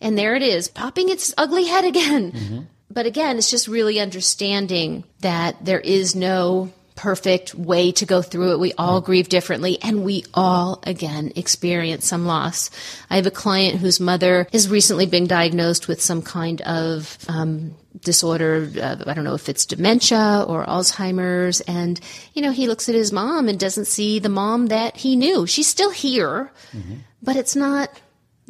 And 0.00 0.16
there 0.16 0.34
it 0.34 0.42
is, 0.42 0.68
popping 0.68 1.10
its 1.10 1.34
ugly 1.36 1.66
head 1.66 1.84
again. 1.84 2.32
Mm-hmm. 2.32 2.60
But 2.90 3.04
again, 3.04 3.36
it's 3.36 3.50
just 3.50 3.68
really 3.68 4.00
understanding 4.00 5.04
that 5.20 5.62
there 5.62 5.80
is 5.80 6.16
no 6.16 6.72
perfect 6.94 7.54
way 7.54 7.92
to 7.92 8.06
go 8.06 8.22
through 8.22 8.52
it. 8.52 8.60
We 8.60 8.72
all 8.78 9.00
mm-hmm. 9.00 9.06
grieve 9.06 9.28
differently 9.28 9.78
and 9.82 10.04
we 10.04 10.24
all 10.34 10.82
again 10.84 11.32
experience 11.36 12.06
some 12.06 12.26
loss. 12.26 12.70
I 13.10 13.16
have 13.16 13.26
a 13.26 13.30
client 13.30 13.80
whose 13.80 14.00
mother 14.00 14.46
has 14.52 14.68
recently 14.68 15.06
been 15.06 15.26
diagnosed 15.26 15.88
with 15.88 16.00
some 16.00 16.22
kind 16.22 16.60
of 16.62 17.18
um, 17.28 17.74
disorder. 18.00 18.70
Uh, 18.80 18.96
I 19.06 19.14
don't 19.14 19.24
know 19.24 19.34
if 19.34 19.48
it's 19.48 19.66
dementia 19.66 20.44
or 20.46 20.64
Alzheimer's. 20.64 21.60
And, 21.62 22.00
you 22.34 22.42
know, 22.42 22.50
he 22.50 22.66
looks 22.66 22.88
at 22.88 22.94
his 22.94 23.12
mom 23.12 23.48
and 23.48 23.58
doesn't 23.58 23.86
see 23.86 24.18
the 24.18 24.28
mom 24.28 24.66
that 24.66 24.96
he 24.96 25.16
knew. 25.16 25.46
She's 25.46 25.66
still 25.66 25.90
here, 25.90 26.50
mm-hmm. 26.72 26.96
but 27.22 27.36
it's 27.36 27.56
not 27.56 27.90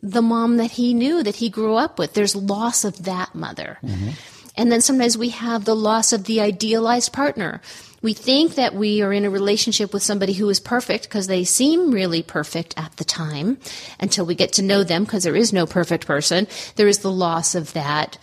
the 0.03 0.23
mom 0.23 0.57
that 0.57 0.73
he 0.73 0.95
knew 0.95 1.23
that 1.23 1.37
he 1.37 1.49
grew 1.49 1.77
up 1.77 1.99
with. 1.99 2.15
There's 2.15 2.35
loss 2.35 2.85
of 2.85 3.05
that 3.05 3.35
mother. 3.35 3.79
Mm-hmm. 3.85 4.11
And 4.57 4.71
then 4.71 4.81
sometimes 4.81 5.17
we 5.17 5.31
have 5.31 5.65
the 5.65 5.77
loss 5.77 6.13
of 6.13 6.25
the 6.25 6.41
idealized 6.41 7.13
partner. 7.13 7.61
We 8.03 8.15
think 8.15 8.57
that 8.57 8.75
we 8.75 9.01
are 9.01 9.13
in 9.13 9.25
a 9.25 9.31
relationship 9.31 9.93
with 9.93 10.03
somebody 10.03 10.33
who 10.33 10.49
is 10.51 10.61
perfect 10.61 11.05
because 11.05 11.29
they 11.29 11.45
seem 11.45 11.93
really 11.93 12.23
perfect 12.23 12.75
at 12.77 12.97
the 12.97 13.05
time 13.05 13.59
until 14.01 14.27
we 14.27 14.35
get 14.35 14.53
to 14.55 14.63
know 14.63 14.83
them 14.83 15.05
because 15.05 15.25
there 15.25 15.37
is 15.37 15.53
no 15.53 15.67
perfect 15.67 16.07
person. 16.07 16.49
There 16.77 16.89
is 16.89 16.99
the 16.99 17.13
loss 17.13 17.55
of 17.55 17.73
that 17.75 18.19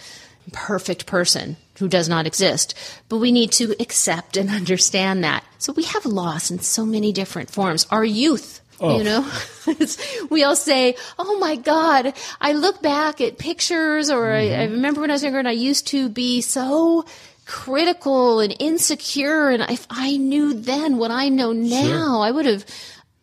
perfect 0.52 1.06
person 1.06 1.58
who 1.78 1.88
does 1.88 2.10
not 2.10 2.28
exist. 2.28 2.74
But 3.08 3.18
we 3.18 3.32
need 3.32 3.52
to 3.54 3.76
accept 3.80 4.36
and 4.36 4.50
understand 4.50 5.24
that. 5.24 5.44
So 5.58 5.74
we 5.74 5.84
have 5.84 6.06
loss 6.06 6.52
in 6.52 6.60
so 6.60 6.86
many 6.86 7.12
different 7.14 7.50
forms. 7.50 7.88
Our 7.90 8.06
youth 8.06 8.62
Oh. 8.82 8.98
You 8.98 9.04
know, 9.04 9.30
we 10.30 10.44
all 10.44 10.56
say, 10.56 10.96
"Oh 11.18 11.38
my 11.38 11.58
God!" 11.58 12.14
I 12.40 12.54
look 12.54 12.82
back 12.82 13.20
at 13.20 13.38
pictures, 13.38 14.10
or 14.10 14.28
mm-hmm. 14.28 14.54
I, 14.54 14.62
I, 14.62 14.64
remember 14.68 15.02
when 15.02 15.10
I 15.10 15.14
was 15.14 15.24
younger, 15.24 15.40
and 15.40 15.50
I 15.50 15.52
used 15.52 15.88
to 15.88 16.08
be 16.08 16.40
so 16.40 17.06
critical 17.50 18.40
and 18.40 18.56
insecure. 18.60 19.50
And 19.50 19.64
if 19.72 19.88
I 19.90 20.18
knew 20.18 20.54
then 20.54 20.98
what 20.98 21.10
I 21.10 21.30
know 21.30 21.52
now, 21.52 21.82
sure. 21.82 22.20
I 22.20 22.30
would 22.30 22.46
have 22.46 22.64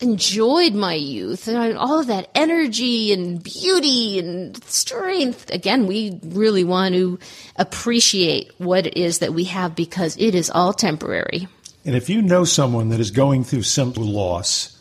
enjoyed 0.01 0.75
my 0.75 0.95
youth 0.95 1.47
and 1.47 1.79
all 1.79 2.01
of 2.01 2.09
that 2.09 2.29
energy 2.35 3.13
and 3.13 3.41
beauty 3.41 4.19
and 4.19 4.63
strength. 4.65 5.49
Again, 5.51 5.87
we 5.87 6.19
really 6.25 6.65
want 6.65 6.97
to 6.97 7.21
appreciate 7.55 8.53
what 8.59 8.89
it 8.89 8.97
is 8.97 9.21
that 9.21 9.33
we 9.33 9.45
have 9.45 9.77
because 9.77 10.17
it 10.19 10.35
is 10.35 10.51
all 10.51 10.73
temporary. 10.73 11.47
And 11.85 11.95
if 11.95 12.11
you 12.11 12.21
know 12.21 12.43
someone 12.45 12.89
that 12.89 12.99
is 12.99 13.13
going 13.13 13.45
through 13.45 13.63
some 13.63 13.93
loss 13.93 14.77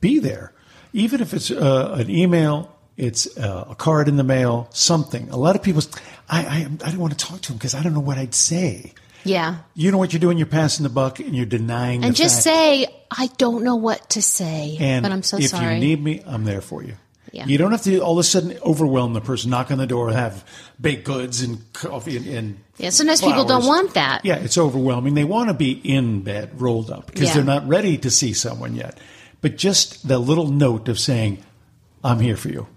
be 0.00 0.18
there. 0.18 0.52
Even 0.92 1.20
if 1.20 1.32
it's 1.34 1.50
uh, 1.50 1.96
an 1.98 2.10
email, 2.10 2.73
it's 2.96 3.36
uh, 3.38 3.66
a 3.70 3.74
card 3.74 4.08
in 4.08 4.16
the 4.16 4.24
mail, 4.24 4.68
something. 4.70 5.28
A 5.30 5.36
lot 5.36 5.56
of 5.56 5.62
people, 5.62 5.82
I, 6.28 6.40
I, 6.44 6.58
I 6.84 6.90
don't 6.90 6.98
want 6.98 7.18
to 7.18 7.24
talk 7.26 7.40
to 7.42 7.48
them 7.48 7.56
because 7.58 7.74
I 7.74 7.82
don't 7.82 7.94
know 7.94 8.00
what 8.00 8.18
I'd 8.18 8.34
say. 8.34 8.92
Yeah. 9.24 9.56
You 9.74 9.90
know 9.90 9.98
what 9.98 10.12
you're 10.12 10.20
doing? 10.20 10.36
You're 10.38 10.46
passing 10.46 10.82
the 10.84 10.90
buck 10.90 11.18
and 11.18 11.34
you're 11.34 11.46
denying 11.46 12.04
And 12.04 12.14
just 12.14 12.36
fact. 12.36 12.44
say, 12.44 12.86
I 13.10 13.28
don't 13.38 13.64
know 13.64 13.76
what 13.76 14.10
to 14.10 14.22
say, 14.22 14.76
and 14.78 15.02
but 15.02 15.12
I'm 15.12 15.22
so 15.22 15.38
if 15.38 15.48
sorry. 15.48 15.76
If 15.76 15.82
you 15.82 15.88
need 15.88 16.02
me, 16.04 16.22
I'm 16.26 16.44
there 16.44 16.60
for 16.60 16.82
you. 16.84 16.94
Yeah. 17.32 17.46
You 17.46 17.58
don't 17.58 17.72
have 17.72 17.82
to 17.82 17.98
all 17.98 18.12
of 18.12 18.18
a 18.18 18.22
sudden 18.22 18.56
overwhelm 18.62 19.12
the 19.14 19.20
person, 19.20 19.50
knock 19.50 19.72
on 19.72 19.78
the 19.78 19.88
door, 19.88 20.12
have 20.12 20.44
baked 20.80 21.04
goods 21.04 21.42
and 21.42 21.60
coffee 21.72 22.16
and, 22.16 22.26
and 22.26 22.60
Yeah, 22.76 22.90
sometimes 22.90 23.22
people 23.22 23.44
don't 23.44 23.66
want 23.66 23.94
that. 23.94 24.24
Yeah, 24.24 24.36
it's 24.36 24.56
overwhelming. 24.56 25.14
They 25.14 25.24
want 25.24 25.48
to 25.48 25.54
be 25.54 25.72
in 25.72 26.20
bed, 26.20 26.60
rolled 26.60 26.90
up, 26.92 27.06
because 27.06 27.28
Yeah. 27.28 27.34
they're 27.34 27.44
not 27.44 27.66
ready 27.66 27.98
to 27.98 28.10
see 28.10 28.34
someone 28.34 28.76
yet. 28.76 29.00
But 29.40 29.56
just 29.56 30.06
the 30.06 30.18
little 30.18 30.46
note 30.46 30.88
of 30.88 30.96
saying, 30.98 31.38
"I'm 32.04 32.20
here 32.20 32.36
for 32.36 32.50
you. 32.50 32.68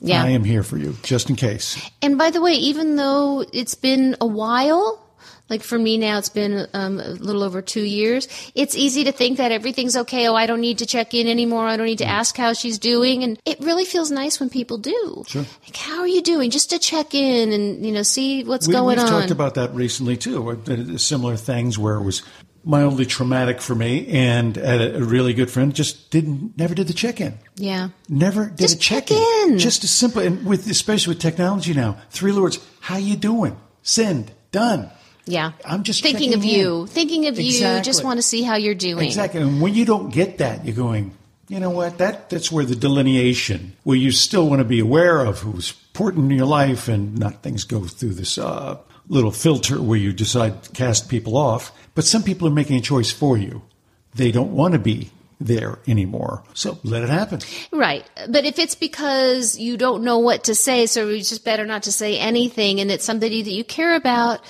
Yeah. 0.00 0.22
I 0.22 0.28
am 0.30 0.44
here 0.44 0.62
for 0.62 0.76
you, 0.76 0.96
just 1.02 1.30
in 1.30 1.36
case." 1.36 1.80
And 2.02 2.18
by 2.18 2.30
the 2.30 2.40
way, 2.40 2.52
even 2.54 2.96
though 2.96 3.44
it's 3.52 3.74
been 3.74 4.16
a 4.20 4.26
while, 4.26 5.02
like 5.48 5.62
for 5.62 5.78
me 5.78 5.96
now, 5.96 6.18
it's 6.18 6.28
been 6.28 6.66
um, 6.74 6.98
a 7.00 7.10
little 7.10 7.42
over 7.42 7.62
two 7.62 7.82
years. 7.82 8.26
It's 8.54 8.74
easy 8.76 9.04
to 9.04 9.12
think 9.12 9.38
that 9.38 9.52
everything's 9.52 9.96
okay. 9.96 10.26
Oh, 10.28 10.34
I 10.34 10.46
don't 10.46 10.60
need 10.60 10.78
to 10.78 10.86
check 10.86 11.14
in 11.14 11.28
anymore. 11.28 11.66
I 11.66 11.76
don't 11.76 11.86
need 11.86 11.98
to 11.98 12.04
ask 12.06 12.36
how 12.36 12.52
she's 12.52 12.78
doing. 12.78 13.22
And 13.22 13.38
it 13.46 13.60
really 13.60 13.84
feels 13.84 14.10
nice 14.10 14.40
when 14.40 14.50
people 14.50 14.76
do. 14.76 15.24
Sure. 15.28 15.42
Like, 15.64 15.76
how 15.76 16.00
are 16.00 16.08
you 16.08 16.20
doing? 16.20 16.50
Just 16.50 16.70
to 16.70 16.78
check 16.78 17.14
in 17.14 17.52
and 17.52 17.86
you 17.86 17.92
know 17.92 18.02
see 18.02 18.42
what's 18.44 18.66
We, 18.66 18.72
going 18.74 18.98
we've 18.98 19.06
on. 19.06 19.08
talked 19.20 19.30
about 19.30 19.54
that 19.54 19.72
recently 19.74 20.16
too. 20.16 20.50
uh, 20.50 20.98
Similar 20.98 21.36
things 21.36 21.78
where 21.78 21.94
it 21.94 22.02
was 22.02 22.22
mildly 22.66 23.06
traumatic 23.06 23.60
for 23.62 23.74
me, 23.74 24.06
and 24.08 24.58
a, 24.58 24.96
a 24.96 25.02
really 25.04 25.32
good 25.32 25.50
friend 25.50 25.74
just 25.74 26.10
didn't, 26.10 26.58
never 26.58 26.74
did 26.74 26.88
the 26.88 26.92
check-in. 26.92 27.38
yeah. 27.54 27.88
Never 28.08 28.46
did 28.46 28.58
Just 28.58 28.76
a 28.76 28.78
check 28.78 29.06
check 29.06 29.18
in. 29.18 29.58
Just 29.58 29.84
as 29.84 29.90
simple, 29.90 30.20
and 30.20 30.44
with 30.44 30.68
especially 30.68 31.14
with 31.14 31.22
technology 31.22 31.72
now, 31.72 31.96
three 32.10 32.32
words: 32.32 32.58
How 32.80 32.96
you 32.96 33.16
doing? 33.16 33.56
Send 33.82 34.32
done. 34.50 34.90
Yeah. 35.26 35.52
I'm 35.64 35.82
just 35.82 36.02
thinking 36.02 36.34
of 36.34 36.44
you. 36.44 36.82
in. 36.82 36.86
Thinking 36.86 37.26
of 37.26 37.38
you. 37.38 37.80
Just 37.80 38.04
want 38.04 38.18
to 38.18 38.22
see 38.22 38.42
how 38.42 38.56
you're 38.56 38.74
doing. 38.74 39.04
Exactly. 39.04 39.40
And 39.40 39.60
when 39.60 39.74
you 39.74 39.84
don't 39.84 40.12
get 40.12 40.38
that, 40.38 40.64
you're 40.64 40.76
going, 40.76 41.16
you 41.48 41.58
know 41.60 41.70
what? 41.70 41.98
That 41.98 42.30
that's 42.30 42.50
where 42.50 42.64
the 42.64 42.76
delineation, 42.76 43.76
where 43.84 43.96
you 43.96 44.10
still 44.10 44.48
want 44.48 44.60
to 44.60 44.64
be 44.64 44.80
aware 44.80 45.20
of 45.24 45.40
who's 45.40 45.74
important 45.92 46.30
in 46.30 46.36
your 46.36 46.46
life, 46.46 46.88
and 46.88 47.18
not 47.18 47.42
things 47.42 47.64
go 47.64 47.84
through 47.84 48.14
this 48.14 48.38
uh, 48.38 48.78
little 49.08 49.30
filter 49.32 49.80
where 49.80 49.98
you 49.98 50.12
decide 50.12 50.62
to 50.64 50.70
cast 50.72 51.08
people 51.08 51.36
off. 51.36 51.72
But 51.94 52.04
some 52.04 52.22
people 52.22 52.46
are 52.48 52.52
making 52.52 52.76
a 52.76 52.80
choice 52.80 53.10
for 53.10 53.36
you. 53.36 53.62
They 54.14 54.32
don't 54.32 54.52
want 54.52 54.72
to 54.72 54.78
be 54.78 55.10
there 55.40 55.78
anymore. 55.86 56.42
So 56.54 56.78
let 56.82 57.02
it 57.02 57.08
happen. 57.10 57.40
Right. 57.70 58.04
But 58.28 58.44
if 58.46 58.58
it's 58.58 58.74
because 58.74 59.58
you 59.58 59.76
don't 59.76 60.02
know 60.02 60.18
what 60.18 60.44
to 60.44 60.54
say, 60.54 60.86
so 60.86 61.08
it's 61.08 61.28
just 61.28 61.44
better 61.44 61.66
not 61.66 61.82
to 61.84 61.92
say 61.92 62.18
anything, 62.18 62.80
and 62.80 62.90
it's 62.90 63.04
somebody 63.04 63.42
that 63.42 63.50
you 63.52 63.62
care 63.62 63.94
about, 63.96 64.40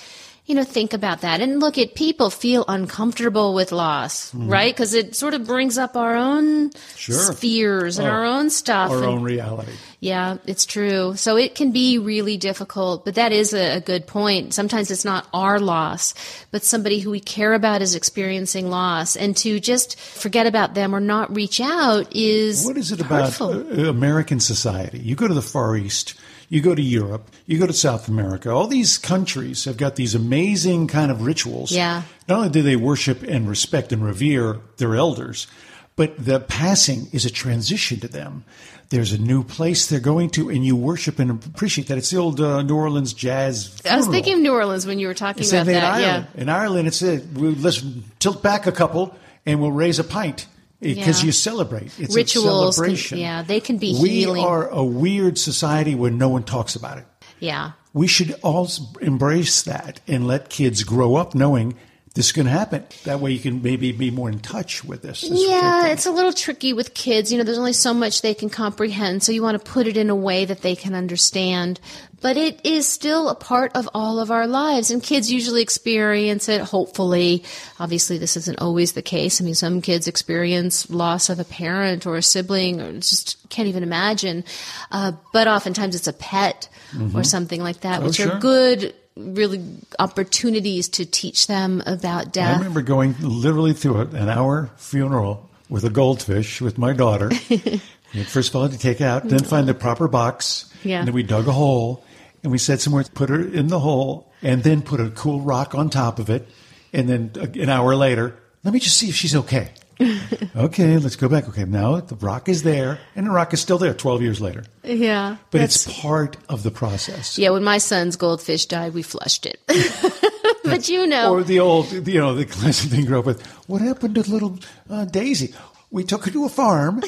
you 0.47 0.55
know, 0.55 0.63
think 0.63 0.93
about 0.93 1.23
that. 1.23 1.41
And 1.41 1.59
look 1.59 1.77
at 1.77 1.97
people 1.97 2.31
feel 2.31 2.65
uncomfortable 2.69 3.53
with 3.53 3.73
loss, 3.73 4.33
right? 4.33 4.73
Because 4.73 4.95
it 4.95 5.17
sort 5.17 5.35
of 5.35 5.45
brings 5.45 5.77
up 5.77 5.97
our 5.97 6.15
own 6.15 6.71
Mm-hmm. 6.71 6.97
Sure. 6.97 7.33
fears 7.33 7.99
and 7.99 8.07
Oh, 8.07 8.11
our 8.13 8.25
own 8.25 8.51
stuff. 8.51 8.91
Our 8.93 8.99
and- 8.99 9.07
own 9.07 9.23
reality. 9.25 9.73
Yeah, 10.07 10.37
it's 10.47 10.65
true. 10.65 11.17
So 11.17 11.37
it 11.37 11.57
can 11.57 11.73
be 11.73 11.99
really 11.99 12.37
difficult, 12.37 13.05
but 13.05 13.17
that 13.17 13.33
is 13.33 13.53
a, 13.53 13.79
a 13.79 13.81
good 13.81 14.07
point. 14.07 14.55
Sometimes 14.55 14.91
it's 14.91 15.05
not 15.05 15.27
our 15.35 15.59
loss, 15.59 16.15
but 16.53 16.63
somebody 16.63 17.01
who 17.01 17.11
we 17.11 17.19
care 17.19 17.53
about 17.55 17.83
is 17.83 17.97
experiencing 17.97 18.71
loss. 18.71 19.17
And 19.17 19.37
to 19.39 19.59
just 19.59 19.99
forget 19.99 20.47
about 20.47 20.75
them 20.75 20.95
or 20.95 21.01
not 21.01 21.35
reach 21.35 21.61
out 21.61 22.15
is 22.15 22.65
What 22.65 22.77
is 22.77 22.93
it 22.93 23.01
about 23.01 23.25
hurtful. 23.33 23.51
uh, 23.51 23.91
American 23.91 24.39
society? 24.39 25.01
You 25.01 25.17
go 25.17 25.27
to 25.27 25.35
the 25.35 25.43
Far 25.43 25.77
East, 25.77 26.15
you 26.49 26.61
go 26.61 26.75
to 26.77 26.83
Europe, 26.83 27.29
you 27.47 27.59
go 27.59 27.67
to 27.67 27.73
South 27.73 28.07
America. 28.07 28.51
All 28.51 28.69
these 28.69 28.99
countries 28.99 29.65
have 29.65 29.77
got 29.77 29.97
these 29.97 30.15
amazing 30.15 30.87
kind 30.87 31.11
of 31.11 31.23
rituals. 31.23 31.73
Yeah. 31.73 32.03
Not 32.29 32.37
only 32.39 32.51
do 32.51 32.63
they 32.63 32.77
worship 32.77 33.23
and 33.25 33.49
respect 33.49 33.93
and 33.93 34.05
revere 34.05 34.61
their 34.77 34.95
elders, 34.95 35.49
but 35.97 36.15
the 36.23 36.41
passing 36.41 37.09
is 37.13 37.25
a 37.25 37.31
transition 37.31 38.01
to 38.01 38.09
them. 38.09 38.45
There's 38.91 39.13
a 39.13 39.19
new 39.19 39.43
place 39.43 39.89
they're 39.89 39.99
going 39.99 40.31
to, 40.31 40.49
and 40.49 40.65
you 40.65 40.77
worship 40.77 41.19
and 41.19 41.31
appreciate 41.31 41.89
that. 41.89 41.99
It's 41.99 42.11
the 42.11 42.19
old 42.19 42.41
uh, 42.41 42.63
New 42.63 42.77
Orleans 42.77 43.13
jazz. 43.13 43.81
I 43.91 43.97
was 43.97 44.07
thinking 44.07 44.35
of 44.35 44.41
New 44.41 44.53
Orleans 44.53 44.87
when 44.87 44.99
you 45.01 45.09
were 45.09 45.15
talking 45.15 45.43
Same 45.43 45.63
about 45.63 45.67
thing 45.67 45.75
in 45.77 45.81
that. 45.81 45.93
Ireland. 45.95 46.27
Yeah. 46.37 46.41
In 46.43 46.49
Ireland, 46.49 46.89
it's 46.89 47.03
a, 47.03 47.17
we, 47.35 47.49
let's 47.57 47.85
tilt 48.21 48.43
back 48.45 48.67
a 48.69 48.73
couple 48.73 49.17
and 49.45 49.61
we'll 49.61 49.73
raise 49.73 49.99
a 49.99 50.05
pint 50.05 50.47
because 50.81 51.23
Yeah. 51.23 51.27
you 51.27 51.33
celebrate. 51.33 51.99
It's 51.99 52.15
Rituals 52.15 52.47
a 52.79 52.83
can- 52.83 52.97
celebration. 52.97 53.19
yeah, 53.19 53.43
they 53.43 53.59
can 53.59 53.79
be 53.79 53.99
we 54.01 54.11
healing. 54.11 54.45
are 54.45 54.69
a 54.69 54.85
weird 54.85 55.37
society 55.39 55.97
where 55.97 56.13
no 56.13 56.29
one 56.29 56.45
talks 56.45 56.77
about 56.77 56.99
it. 56.99 57.07
Yeah. 57.41 57.73
We 57.93 58.07
should 58.07 58.35
all 58.43 58.69
embrace 59.01 59.63
that 59.63 60.01
and 60.07 60.29
let 60.29 60.49
kids 60.49 60.85
grow 60.85 61.17
up 61.17 61.35
knowing 61.35 61.75
this 62.17 62.27
is 62.27 62.33
going 62.33 62.47
to 62.47 62.53
happen. 62.53 62.85
That 63.05 63.21
way, 63.21 63.31
you 63.31 63.39
can 63.39 63.63
maybe 63.63 63.93
be 63.93 64.11
more 64.11 64.29
in 64.29 64.41
touch 64.41 64.83
with 64.83 65.03
this. 65.03 65.21
this 65.21 65.31
Yeah, 65.33 65.87
it's 65.89 66.07
a 66.07 66.11
little 66.11 66.33
tricky 66.33 66.73
with 66.73 66.95
kids. 66.95 67.31
You 67.31 67.39
know, 67.39 67.45
there's 67.45 67.59
only 67.59 67.73
so 67.73 67.95
much 67.95 68.23
they 68.23 68.35
can 68.35 68.51
comprehend, 68.51 69.23
so 69.23 69.31
you 69.31 69.43
want 69.43 69.63
to 69.63 69.71
put 69.71 69.87
it 69.87 69.97
in 69.97 70.11
a 70.11 70.17
way 70.17 70.45
that 70.47 70.63
they 70.63 70.75
can 70.75 70.95
understand. 70.95 71.79
But 72.23 72.39
it 72.39 72.65
is 72.65 72.89
still 72.89 73.29
a 73.29 73.35
part 73.35 73.77
of 73.77 73.89
all 73.95 74.19
of 74.19 74.31
our 74.31 74.47
lives, 74.47 74.91
and 74.91 75.03
kids 75.03 75.31
usually 75.31 75.63
experience 75.63 76.49
it, 76.49 76.63
hopefully. 76.63 77.45
Obviously, 77.79 78.17
this 78.19 78.37
isn't 78.39 78.59
always 78.59 78.95
the 78.95 79.03
case. 79.03 79.41
I 79.41 79.45
mean, 79.45 79.55
some 79.55 79.83
kids 79.83 80.09
experience 80.09 80.89
loss 80.91 81.29
of 81.29 81.39
a 81.39 81.45
parent 81.45 82.07
or 82.07 82.17
a 82.17 82.23
sibling, 82.23 82.81
or 82.81 82.93
just 82.95 83.37
can't 83.51 83.69
even 83.69 83.83
imagine. 83.83 84.43
Uh, 84.91 85.13
but 85.33 85.47
oftentimes 85.47 85.95
it's 85.95 86.09
a 86.09 86.15
pet 86.15 86.69
or 87.15 87.23
something 87.23 87.63
like 87.63 87.81
that, 87.81 88.03
which 88.03 88.17
Mm-hmm. 88.17 88.31
Oh, 88.31 88.33
sure. 88.33 88.37
are 88.37 88.41
good, 88.41 88.95
really 89.17 89.65
opportunities 89.99 90.89
to 90.91 91.07
teach 91.07 91.47
them 91.47 91.83
about 91.87 92.33
death. 92.33 92.57
I 92.57 92.59
remember 92.59 92.83
going 92.83 93.15
literally 93.21 93.73
through 93.73 94.01
an 94.01 94.29
hour 94.29 94.71
funeral 94.77 95.49
with 95.69 95.85
a 95.85 95.91
goldfish 95.91 96.61
with 96.61 96.79
my 96.79 96.93
daughter. 96.93 97.31
first 98.27 98.51
of 98.51 98.57
all 98.57 98.63
had 98.63 98.73
to 98.73 98.79
take 98.79 99.01
it 99.01 99.05
out, 99.05 99.29
then 99.29 99.41
find 99.41 99.67
the 99.67 99.75
proper 99.75 100.09
box. 100.09 100.73
Yeah. 100.85 100.99
And 100.99 101.09
then 101.09 101.15
we 101.15 101.23
dug 101.23 101.49
a 101.49 101.53
hole 101.53 102.05
and 102.43 102.53
we 102.53 102.59
said 102.59 102.81
somewhere, 102.81 103.05
put 103.15 103.29
her 103.29 103.41
in 103.41 103.69
the 103.69 103.81
hole 103.81 104.31
and 104.43 104.63
then 104.63 104.83
put 104.83 105.01
a 105.01 105.11
cool 105.11 105.41
rock 105.41 105.75
on 105.75 105.91
top 105.91 106.19
of 106.19 106.31
it. 106.31 106.49
And 106.93 107.09
then 107.09 107.33
uh, 107.39 107.47
an 107.61 107.69
hour 107.69 107.97
later, 107.97 108.37
let 108.65 108.73
me 108.73 108.81
just 108.81 108.97
see 108.97 109.09
if 109.09 109.15
she's 109.15 109.35
okay. 109.35 109.71
okay, 110.57 110.99
let's 110.99 111.17
go 111.17 111.29
back. 111.29 111.49
Okay, 111.49 111.65
now 111.65 112.01
the 112.01 112.17
rock 112.17 112.49
is 112.49 112.63
there 112.63 112.99
and 113.15 113.27
the 113.27 113.31
rock 113.31 113.53
is 113.55 113.61
still 113.61 113.79
there 113.79 113.95
12 113.95 114.23
years 114.23 114.41
later. 114.41 114.65
yeah. 114.85 115.37
But 115.51 115.63
it's 115.63 116.01
part 116.01 116.37
of 116.49 116.63
the 116.63 116.71
process. 116.71 117.39
Yeah, 117.39 117.51
when 117.51 117.65
my 117.65 117.79
son's 117.79 118.17
goldfish 118.17 118.67
died, 118.67 118.95
we 118.95 119.03
flushed 119.03 119.47
it. 119.47 119.61
but 120.65 120.89
you 120.89 121.07
know, 121.07 121.33
Or 121.33 121.43
the 121.45 121.61
old, 121.61 121.91
you 121.93 122.21
know, 122.21 122.35
the 122.35 122.45
classic 122.57 122.91
thing 122.91 123.01
you 123.01 123.07
grew 123.07 123.19
up 123.21 123.27
with. 123.27 123.45
What 123.69 123.81
happened 123.81 124.15
to 124.17 124.23
little 124.31 124.59
uh, 124.91 125.05
Daisy? 125.07 125.55
We 125.91 126.05
took 126.05 126.25
her 126.27 126.31
to 126.31 126.45
a 126.45 126.49
farm. 126.49 127.03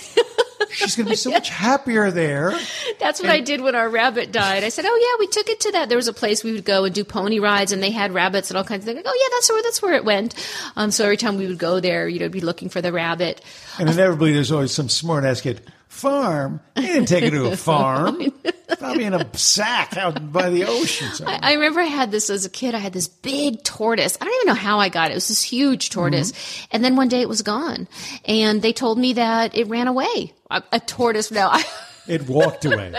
She's 0.70 0.96
going 0.96 1.06
to 1.06 1.10
be 1.10 1.16
so 1.16 1.30
much 1.38 1.48
happier 1.48 2.10
there. 2.10 2.58
that's 2.98 3.20
what 3.20 3.30
I 3.30 3.40
did 3.40 3.60
when 3.60 3.74
our 3.74 3.88
rabbit 3.88 4.32
died. 4.32 4.64
I 4.64 4.68
said, 4.68 4.84
"Oh 4.86 4.96
yeah, 4.96 5.20
we 5.20 5.26
took 5.28 5.48
it 5.48 5.60
to 5.60 5.72
that. 5.72 5.88
There 5.88 5.96
was 5.96 6.08
a 6.08 6.12
place 6.12 6.44
we 6.44 6.52
would 6.52 6.64
go 6.64 6.84
and 6.84 6.94
do 6.94 7.04
pony 7.04 7.38
rides, 7.38 7.72
and 7.72 7.82
they 7.82 7.90
had 7.90 8.12
rabbits 8.12 8.50
and 8.50 8.58
all 8.58 8.64
kinds 8.64 8.82
of 8.82 8.86
things. 8.86 8.96
Like, 8.96 9.06
oh 9.08 9.18
yeah, 9.20 9.36
that's 9.36 9.50
where 9.50 9.62
that's 9.62 9.82
where 9.82 9.94
it 9.94 10.04
went. 10.04 10.34
Um, 10.76 10.90
so 10.90 11.04
every 11.04 11.16
time 11.16 11.36
we 11.36 11.46
would 11.46 11.58
go 11.58 11.80
there, 11.80 12.08
you 12.08 12.18
know, 12.18 12.28
be 12.28 12.40
looking 12.40 12.68
for 12.68 12.80
the 12.80 12.92
rabbit. 12.92 13.42
And 13.78 13.88
inevitably, 13.88 14.32
there's 14.32 14.52
always 14.52 14.72
some 14.72 14.88
smart 14.88 15.24
ass 15.24 15.40
kid. 15.40 15.60
Farm? 15.98 16.60
He 16.76 16.82
didn't 16.82 17.06
take 17.06 17.24
her 17.24 17.30
to 17.30 17.50
a 17.50 17.56
farm. 17.56 18.32
Probably 18.78 19.02
in 19.02 19.14
a 19.14 19.36
sack 19.36 19.96
out 19.96 20.32
by 20.32 20.48
the 20.48 20.64
ocean. 20.64 21.10
somewhere. 21.12 21.40
I 21.42 21.54
remember 21.54 21.80
I 21.80 21.86
had 21.86 22.12
this 22.12 22.30
as 22.30 22.44
a 22.44 22.48
kid. 22.48 22.76
I 22.76 22.78
had 22.78 22.92
this 22.92 23.08
big 23.08 23.64
tortoise. 23.64 24.16
I 24.20 24.24
don't 24.24 24.34
even 24.36 24.46
know 24.46 24.60
how 24.60 24.78
I 24.78 24.90
got 24.90 25.10
it. 25.10 25.12
It 25.12 25.16
was 25.16 25.26
this 25.26 25.42
huge 25.42 25.90
tortoise. 25.90 26.32
And 26.70 26.84
then 26.84 26.94
one 26.94 27.08
day 27.08 27.20
it 27.20 27.28
was 27.28 27.42
gone. 27.42 27.88
And 28.24 28.62
they 28.62 28.72
told 28.72 28.96
me 28.96 29.14
that 29.14 29.56
it 29.56 29.66
ran 29.66 29.88
away. 29.88 30.34
A, 30.50 30.62
a 30.70 30.78
tortoise. 30.78 31.32
Now, 31.32 31.48
I, 31.50 31.64
It 32.08 32.26
walked 32.26 32.64
away 32.64 32.94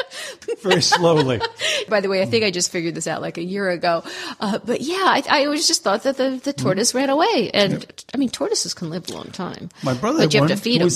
very 0.61 0.83
slowly. 0.83 1.41
by 1.89 1.99
the 1.99 2.09
way, 2.09 2.21
I 2.21 2.25
think 2.25 2.43
I 2.43 2.51
just 2.51 2.71
figured 2.71 2.93
this 2.93 3.07
out 3.07 3.23
like 3.23 3.39
a 3.39 3.43
year 3.43 3.67
ago. 3.69 4.03
Uh, 4.39 4.59
but 4.63 4.81
yeah, 4.81 4.97
I, 4.97 5.23
I 5.27 5.45
always 5.45 5.65
just 5.67 5.83
thought 5.83 6.03
that 6.03 6.17
the, 6.17 6.39
the 6.43 6.53
tortoise 6.53 6.93
ran 6.93 7.09
away. 7.09 7.49
And 7.51 7.85
I 8.13 8.17
mean, 8.17 8.29
tortoises 8.29 8.75
can 8.75 8.91
live 8.91 9.09
a 9.09 9.13
long 9.13 9.31
time. 9.31 9.69
My 9.81 9.95
brother 9.95 10.19
But 10.19 10.33
you 10.35 10.41
have 10.41 10.49
one 10.49 10.55
to 10.55 10.61
feed 10.61 10.81
them. 10.81 10.89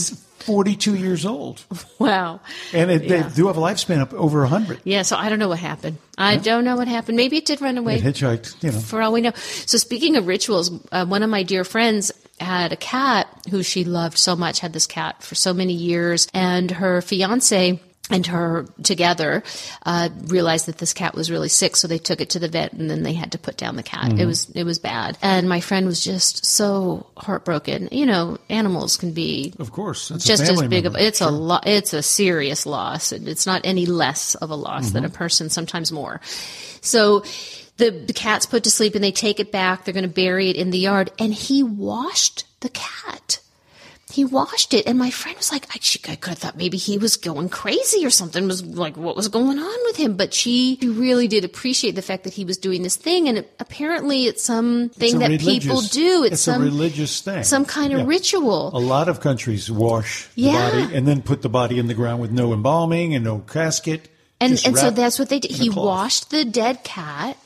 Was 0.48 0.56
42 0.56 0.96
years 0.96 1.26
old. 1.26 1.62
Wow. 2.00 2.42
And 2.74 2.92
it, 2.92 3.04
Yeah. 3.04 3.24
they 3.30 3.36
do 3.36 3.48
have 3.48 3.56
a 3.58 3.62
lifespan 3.62 4.02
of 4.02 4.14
over 4.14 4.42
100. 4.42 4.82
Yeah, 4.84 5.04
so 5.04 5.16
I 5.16 5.30
don't 5.30 5.40
know 5.40 5.48
what 5.48 5.60
happened. 5.60 5.98
I 6.18 6.36
don't 6.36 6.66
know 6.66 6.76
what 6.76 6.88
happened. 6.90 7.16
Maybe 7.16 7.38
it 7.38 7.46
did 7.46 7.62
run 7.62 7.78
away. 7.78 7.96
It 7.96 8.04
hitchhiked, 8.04 8.62
you 8.64 8.72
know. 8.72 8.80
for 8.80 9.02
all 9.02 9.14
we 9.14 9.22
know. 9.22 9.32
So 9.36 9.78
speaking 9.78 10.18
of 10.18 10.28
rituals, 10.28 10.70
uh, 10.92 11.06
one 11.06 11.24
of 11.24 11.30
my 11.30 11.44
dear 11.44 11.64
friends 11.64 12.12
had 12.40 12.74
a 12.74 12.76
cat 12.76 13.28
who 13.52 13.64
she 13.64 13.86
loved 13.86 14.18
so 14.18 14.36
much, 14.36 14.60
had 14.60 14.74
this 14.74 14.86
cat 14.88 15.24
for 15.24 15.36
so 15.36 15.54
many 15.54 15.74
years, 15.74 16.28
and 16.34 16.72
her 16.72 17.02
fiance 17.02 17.80
and 18.10 18.28
her 18.28 18.66
together 18.84 19.44
uh, 19.86 20.10
realized 20.26 20.66
that 20.66 20.78
this 20.78 20.94
cat 20.94 21.16
was 21.16 21.32
really 21.32 21.48
sick, 21.48 21.78
so 21.78 21.88
they 21.88 21.98
took 21.98 22.20
it 22.20 22.32
to 22.32 22.40
the 22.40 22.50
vet, 22.50 22.74
and 22.74 22.90
then 22.90 23.02
they 23.04 23.14
had 23.14 23.32
to 23.32 23.38
put 23.38 23.56
down 23.56 23.78
the 23.78 23.84
cat. 23.84 24.20
It 24.20 24.26
was 24.26 24.50
it 24.50 24.66
was 24.66 24.78
bad, 24.78 25.18
and 25.22 25.48
my 25.48 25.62
friend 25.62 25.86
was 25.86 26.04
just 26.04 26.46
so 26.46 27.08
heartbroken. 27.16 27.88
You 27.94 28.06
know, 28.06 28.38
animals 28.50 28.98
can 28.98 29.14
be 29.14 29.54
Of 29.58 29.72
course. 29.72 30.10
Just 30.10 30.44
as 30.44 30.62
big 30.64 30.84
member. 30.84 31.00
of 31.00 31.04
it's 31.06 31.22
a 31.22 31.30
lo- 31.32 31.62
it's 31.66 31.94
a 31.94 32.04
serious 32.04 32.66
loss 32.66 33.14
and 33.14 33.28
it's 33.28 33.46
not 33.46 33.62
any 33.64 33.86
less 33.86 34.36
of 34.36 34.50
a 34.50 34.56
loss 34.56 34.92
than 34.92 35.06
a 35.06 35.08
Mm-hmm. 35.08 35.16
person 35.18 35.50
sometimes 35.50 35.92
more 35.92 36.20
so 36.82 37.24
the, 37.78 37.90
the 37.92 38.14
cat's 38.14 38.46
put 38.46 38.64
to 38.66 38.70
sleep 38.72 38.96
and 38.96 39.04
they 39.04 39.12
take 39.12 39.40
it 39.40 39.52
back 39.52 39.84
they're 39.86 39.94
going 39.94 40.04
to 40.04 40.10
bury 40.10 40.50
it 40.50 40.56
in 40.56 40.70
the 40.72 40.78
yard 40.78 41.12
and 41.18 41.34
he 41.34 41.64
washed 41.64 42.46
the 42.60 42.70
cat 42.70 43.40
he 44.14 44.24
washed 44.24 44.76
it. 44.76 44.86
And 44.86 45.00
my 45.00 45.10
friend 45.10 45.36
was 45.38 45.52
like, 45.52 45.66
I, 45.74 45.80
she, 45.82 46.00
I 46.08 46.16
could 46.16 46.30
have 46.30 46.38
thought 46.38 46.56
maybe 46.56 46.78
he 46.78 47.00
was 47.00 47.18
going 47.18 47.50
crazy 47.50 48.06
or 48.06 48.12
something 48.12 48.48
was 48.48 48.64
like, 48.64 48.96
what 48.96 49.16
was 49.16 49.28
going 49.28 49.58
on 49.58 49.80
with 49.86 49.96
him? 49.96 50.16
But 50.16 50.36
she 50.36 50.78
really 50.84 51.28
did 51.28 51.44
appreciate 51.44 51.96
the 51.96 52.04
fact 52.04 52.24
that 52.26 52.34
he 52.34 52.46
was 52.46 52.58
doing 52.58 52.84
this 52.84 52.96
thing. 52.96 53.28
And 53.28 53.40
it, 53.40 53.54
apparently 53.60 54.26
it's 54.26 54.44
something 54.44 55.18
that 55.18 55.40
people 55.40 55.82
do. 55.82 56.24
It's, 56.26 56.42
some, 56.42 56.62
a 56.62 56.66
religious 56.66 57.22
thing. 57.22 57.44
Some 57.44 57.66
kind 57.66 57.92
of 57.92 58.02
yeah. 58.02 58.06
ritual. 58.06 58.70
A 58.78 58.80
lot 58.80 59.10
of 59.10 59.20
countries 59.20 59.72
wash 59.72 60.28
the 60.36 60.42
yeah. 60.44 60.70
body 60.70 60.96
and 60.96 61.08
then 61.08 61.24
put 61.24 61.42
the 61.42 61.50
body 61.50 61.80
in 61.80 61.88
the 61.88 61.96
ground 61.96 62.22
with 62.22 62.32
no 62.32 62.54
embalming 62.54 63.16
and 63.16 63.24
no 63.24 63.40
casket. 63.40 64.10
And, 64.40 64.62
and 64.66 64.78
so 64.78 64.92
that's 64.92 65.18
what 65.18 65.30
they 65.30 65.40
did. 65.40 65.52
He 65.52 65.70
washed 65.70 66.30
the 66.30 66.46
dead 66.46 66.84
cat 66.84 67.38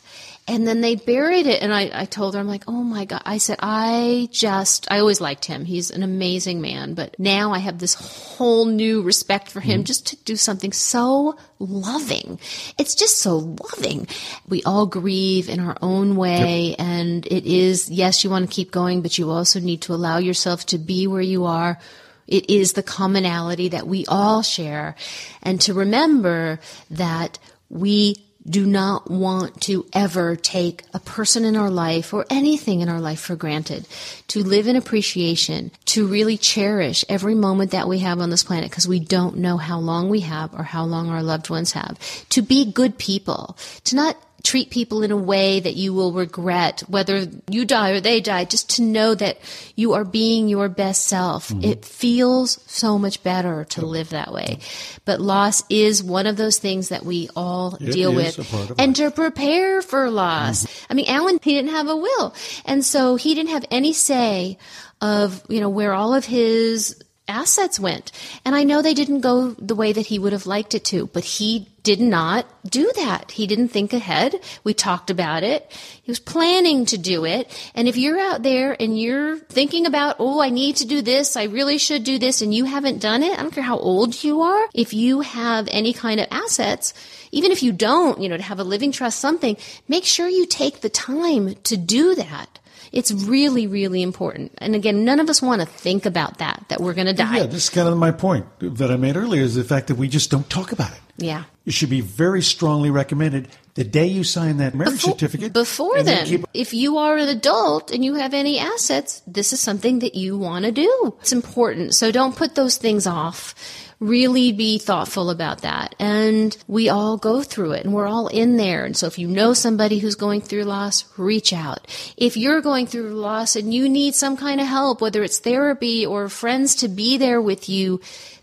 and 0.47 0.67
then 0.67 0.81
they 0.81 0.95
buried 0.95 1.45
it 1.45 1.61
and 1.61 1.73
I, 1.73 1.91
I 1.93 2.05
told 2.05 2.33
her 2.33 2.39
i'm 2.39 2.47
like 2.47 2.63
oh 2.67 2.83
my 2.83 3.05
god. 3.05 3.21
I 3.25 3.37
said 3.37 3.57
i 3.61 4.29
just 4.31 4.87
i 4.91 4.99
always 4.99 5.21
liked 5.21 5.45
him. 5.45 5.65
He's 5.65 5.91
an 5.91 6.03
amazing 6.03 6.61
man 6.61 6.93
but 6.93 7.17
now 7.19 7.53
i 7.53 7.59
have 7.59 7.79
this 7.79 7.93
whole 7.93 8.65
new 8.65 9.01
respect 9.01 9.51
for 9.51 9.59
him 9.59 9.79
mm-hmm. 9.79 9.85
just 9.85 10.07
to 10.07 10.15
do 10.17 10.35
something 10.35 10.71
so 10.71 11.37
loving. 11.59 12.39
It's 12.77 12.93
just 12.93 13.17
so 13.17 13.37
loving. 13.37 14.07
We 14.47 14.61
all 14.63 14.85
grieve 14.85 15.49
in 15.49 15.59
our 15.59 15.77
own 15.81 16.15
way 16.15 16.69
yep. 16.69 16.79
and 16.79 17.25
it 17.25 17.45
is 17.45 17.89
yes 17.89 18.23
you 18.23 18.29
want 18.29 18.49
to 18.49 18.55
keep 18.55 18.71
going 18.71 19.01
but 19.01 19.17
you 19.17 19.29
also 19.29 19.59
need 19.59 19.81
to 19.83 19.93
allow 19.93 20.17
yourself 20.17 20.65
to 20.67 20.77
be 20.77 21.07
where 21.07 21.21
you 21.21 21.45
are. 21.45 21.79
It 22.27 22.49
is 22.49 22.73
the 22.73 22.83
commonality 22.83 23.69
that 23.69 23.87
we 23.87 24.05
all 24.07 24.41
share. 24.41 24.95
And 25.41 25.61
to 25.61 25.73
remember 25.73 26.59
that 26.91 27.39
we 27.69 28.17
do 28.49 28.65
not 28.65 29.09
want 29.09 29.61
to 29.61 29.85
ever 29.93 30.35
take 30.35 30.83
a 30.93 30.99
person 30.99 31.43
in 31.45 31.55
our 31.55 31.69
life 31.69 32.13
or 32.13 32.25
anything 32.29 32.81
in 32.81 32.89
our 32.89 33.01
life 33.01 33.19
for 33.19 33.35
granted. 33.35 33.87
To 34.29 34.43
live 34.43 34.67
in 34.67 34.75
appreciation, 34.75 35.71
to 35.85 36.07
really 36.07 36.37
cherish 36.37 37.03
every 37.09 37.35
moment 37.35 37.71
that 37.71 37.87
we 37.87 37.99
have 37.99 38.19
on 38.19 38.29
this 38.29 38.43
planet 38.43 38.69
because 38.69 38.87
we 38.87 38.99
don't 38.99 39.37
know 39.37 39.57
how 39.57 39.79
long 39.79 40.09
we 40.09 40.21
have 40.21 40.53
or 40.53 40.63
how 40.63 40.85
long 40.85 41.09
our 41.09 41.23
loved 41.23 41.49
ones 41.49 41.71
have. 41.73 41.97
To 42.29 42.41
be 42.41 42.71
good 42.71 42.97
people, 42.97 43.57
to 43.85 43.95
not 43.95 44.17
treat 44.47 44.69
people 44.69 45.03
in 45.03 45.11
a 45.11 45.17
way 45.17 45.59
that 45.59 45.75
you 45.75 45.93
will 45.93 46.13
regret, 46.13 46.81
whether 46.87 47.27
you 47.51 47.65
die 47.65 47.89
or 47.89 47.99
they 47.99 48.21
die, 48.21 48.45
just 48.45 48.69
to 48.69 48.81
know 48.81 49.13
that 49.13 49.37
you 49.75 49.91
are 49.91 50.05
being 50.05 50.47
your 50.47 50.69
best 50.69 51.05
self. 51.05 51.49
Mm-hmm. 51.49 51.65
It 51.65 51.83
feels 51.83 52.57
so 52.65 52.97
much 52.97 53.21
better 53.23 53.65
to 53.71 53.85
live 53.85 54.11
that 54.11 54.31
way. 54.31 54.59
But 55.03 55.19
loss 55.19 55.65
is 55.69 56.01
one 56.01 56.27
of 56.27 56.37
those 56.37 56.59
things 56.59 56.87
that 56.89 57.03
we 57.03 57.29
all 57.35 57.75
it 57.75 57.91
deal 57.91 58.15
with. 58.15 58.39
And 58.79 58.95
to 58.95 59.11
prepare 59.11 59.81
for 59.81 60.09
loss. 60.09 60.65
Mm-hmm. 60.65 60.91
I 60.91 60.93
mean, 60.93 61.05
Alan, 61.09 61.39
he 61.43 61.53
didn't 61.53 61.71
have 61.71 61.89
a 61.89 61.97
will. 61.97 62.33
And 62.63 62.85
so 62.85 63.17
he 63.17 63.35
didn't 63.35 63.51
have 63.51 63.65
any 63.69 63.91
say 63.91 64.57
of, 65.01 65.43
you 65.49 65.59
know, 65.59 65.69
where 65.69 65.93
all 65.93 66.13
of 66.13 66.23
his 66.23 67.03
assets 67.27 67.81
went. 67.81 68.13
And 68.45 68.55
I 68.55 68.63
know 68.63 68.81
they 68.81 68.93
didn't 68.93 69.19
go 69.19 69.51
the 69.51 69.75
way 69.75 69.91
that 69.91 70.05
he 70.05 70.19
would 70.19 70.31
have 70.31 70.47
liked 70.47 70.73
it 70.73 70.85
to, 70.85 71.07
but 71.07 71.25
he 71.25 71.67
did 71.87 72.01
not 72.01 72.45
do 72.69 72.91
that. 72.97 73.31
He 73.31 73.47
didn't 73.47 73.69
think 73.69 73.93
ahead. 73.93 74.41
We 74.65 74.73
talked 74.73 75.09
about 75.09 75.43
it. 75.43 75.71
He 76.03 76.11
was 76.11 76.19
planning 76.19 76.85
to 76.87 76.97
do 76.97 77.23
it. 77.23 77.49
And 77.73 77.87
if 77.87 77.95
you're 77.95 78.19
out 78.19 78.43
there 78.43 78.75
and 78.77 78.99
you're 78.99 79.37
thinking 79.37 79.85
about, 79.85 80.17
oh, 80.19 80.41
I 80.41 80.49
need 80.49 80.75
to 80.77 80.85
do 80.85 81.01
this, 81.01 81.37
I 81.37 81.43
really 81.43 81.77
should 81.77 82.03
do 82.03 82.19
this, 82.19 82.41
and 82.41 82.53
you 82.53 82.65
haven't 82.65 82.99
done 82.99 83.23
it, 83.23 83.39
I 83.39 83.41
don't 83.41 83.53
care 83.53 83.63
how 83.63 83.79
old 83.79 84.21
you 84.21 84.41
are, 84.41 84.67
if 84.73 84.93
you 84.93 85.21
have 85.21 85.69
any 85.71 85.93
kind 85.93 86.19
of 86.19 86.27
assets, 86.29 86.93
even 87.31 87.53
if 87.53 87.63
you 87.63 87.71
don't, 87.71 88.19
you 88.19 88.27
know, 88.27 88.35
to 88.35 88.43
have 88.43 88.59
a 88.59 88.65
living 88.65 88.91
trust, 88.91 89.21
something, 89.21 89.55
make 89.87 90.03
sure 90.03 90.27
you 90.27 90.45
take 90.45 90.81
the 90.81 90.89
time 90.89 91.55
to 91.63 91.77
do 91.77 92.15
that. 92.15 92.59
It's 92.91 93.11
really, 93.11 93.67
really 93.67 94.01
important. 94.01 94.53
And 94.59 94.75
again, 94.75 95.05
none 95.05 95.19
of 95.19 95.29
us 95.29 95.41
want 95.41 95.61
to 95.61 95.67
think 95.67 96.05
about 96.05 96.37
that, 96.39 96.63
that 96.69 96.81
we're 96.81 96.93
going 96.93 97.07
to 97.07 97.13
die. 97.13 97.37
Yeah, 97.37 97.45
this 97.45 97.65
is 97.65 97.69
kind 97.69 97.87
of 97.87 97.97
my 97.97 98.11
point 98.11 98.45
that 98.59 98.91
I 98.91 98.97
made 98.97 99.17
earlier 99.17 99.41
is 99.41 99.55
the 99.55 99.63
fact 99.63 99.87
that 99.87 99.95
we 99.95 100.07
just 100.07 100.31
don't 100.31 100.49
talk 100.49 100.71
about 100.71 100.91
it. 100.91 100.99
Yeah. 101.17 101.45
It 101.65 101.73
should 101.73 101.89
be 101.89 102.01
very 102.01 102.41
strongly 102.41 102.89
recommended 102.91 103.49
the 103.73 103.83
day 103.83 104.05
you 104.05 104.23
sign 104.23 104.57
that 104.57 104.73
marriage 104.73 104.95
before, 104.95 105.13
certificate. 105.13 105.53
Before 105.53 106.01
then, 106.01 106.25
keep- 106.25 106.45
if 106.53 106.73
you 106.73 106.97
are 106.97 107.17
an 107.17 107.27
adult 107.27 107.91
and 107.91 108.05
you 108.05 108.15
have 108.15 108.33
any 108.33 108.59
assets, 108.59 109.21
this 109.27 109.51
is 109.51 109.59
something 109.59 109.99
that 109.99 110.15
you 110.15 110.37
want 110.37 110.65
to 110.65 110.71
do. 110.71 111.15
It's 111.19 111.33
important. 111.33 111.93
So 111.93 112.11
don't 112.11 112.35
put 112.35 112.55
those 112.55 112.77
things 112.77 113.05
off 113.05 113.53
really 113.99 114.51
be 114.51 114.77
thoughtful 114.77 115.29
about 115.29 115.61
that. 115.61 115.95
And 115.99 116.55
we 116.67 116.89
all 116.89 117.17
go 117.17 117.41
through 117.41 117.73
it 117.73 117.83
and 117.83 117.93
we're 117.93 118.07
all 118.07 118.27
in 118.27 118.57
there. 118.57 118.85
And 118.85 118.95
so 118.95 119.07
if 119.07 119.17
you 119.17 119.27
know 119.27 119.53
somebody 119.53 119.99
who's 119.99 120.15
going 120.15 120.41
through 120.41 120.63
loss, 120.63 121.05
reach 121.17 121.53
out. 121.53 121.87
If 122.15 122.37
you're 122.37 122.61
going 122.61 122.87
through 122.87 123.09
loss 123.09 123.55
and 123.55 123.73
you 123.73 123.89
need 123.89 124.15
some 124.15 124.37
kind 124.37 124.61
of 124.61 124.67
help, 124.67 125.01
whether 125.01 125.23
it's 125.23 125.39
therapy 125.39 126.05
or 126.05 126.29
friends 126.29 126.75
to 126.75 126.87
be 126.87 127.17
there 127.17 127.41
with 127.41 127.69
you, 127.69 127.99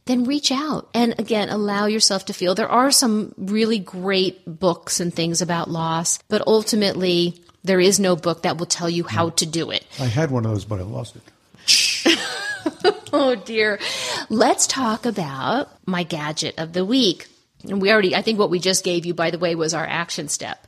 then 0.07 0.25
reach 0.25 0.53
out 0.53 0.89
and 0.93 1.15
again 1.19 1.49
allow 1.49 1.87
yourself 1.87 2.27
to 2.27 2.35
feel. 2.35 2.55
There 2.55 2.69
are 2.69 2.91
some 2.91 3.35
really 3.39 3.79
great 3.79 4.43
books 4.47 5.01
and 5.01 5.15
things 5.15 5.41
about 5.41 5.71
loss, 5.71 6.19
but 6.29 6.43
ultimately 6.47 7.43
there 7.63 7.81
is 7.81 7.99
no 7.99 8.15
book 8.15 8.43
that 8.43 8.59
will 8.59 8.67
tell 8.67 8.91
you 8.91 9.05
how 9.05 9.31
to 9.31 9.47
do 9.47 9.71
it. 9.71 9.87
I 9.99 10.07
had 10.07 10.31
one 10.31 10.45
of 10.45 10.53
those, 10.53 10.67
but 10.67 10.79
I 10.79 10.83
lost 10.83 11.17
it. 11.17 11.23
oh 13.13 13.35
dear. 13.45 13.79
Let's 14.29 14.67
talk 14.67 15.07
about 15.07 15.71
my 15.87 16.03
gadget 16.03 16.59
of 16.59 16.73
the 16.73 16.85
week. 16.85 17.29
And 17.69 17.81
we 17.81 17.91
already, 17.91 18.15
I 18.15 18.23
think 18.23 18.39
what 18.39 18.51
we 18.51 18.59
just 18.59 18.85
gave 18.85 19.07
you, 19.07 19.15
by 19.15 19.31
the 19.31 19.39
way, 19.39 19.55
was 19.55 19.75
our 19.75 19.87
action 19.87 20.29
step. 20.29 20.67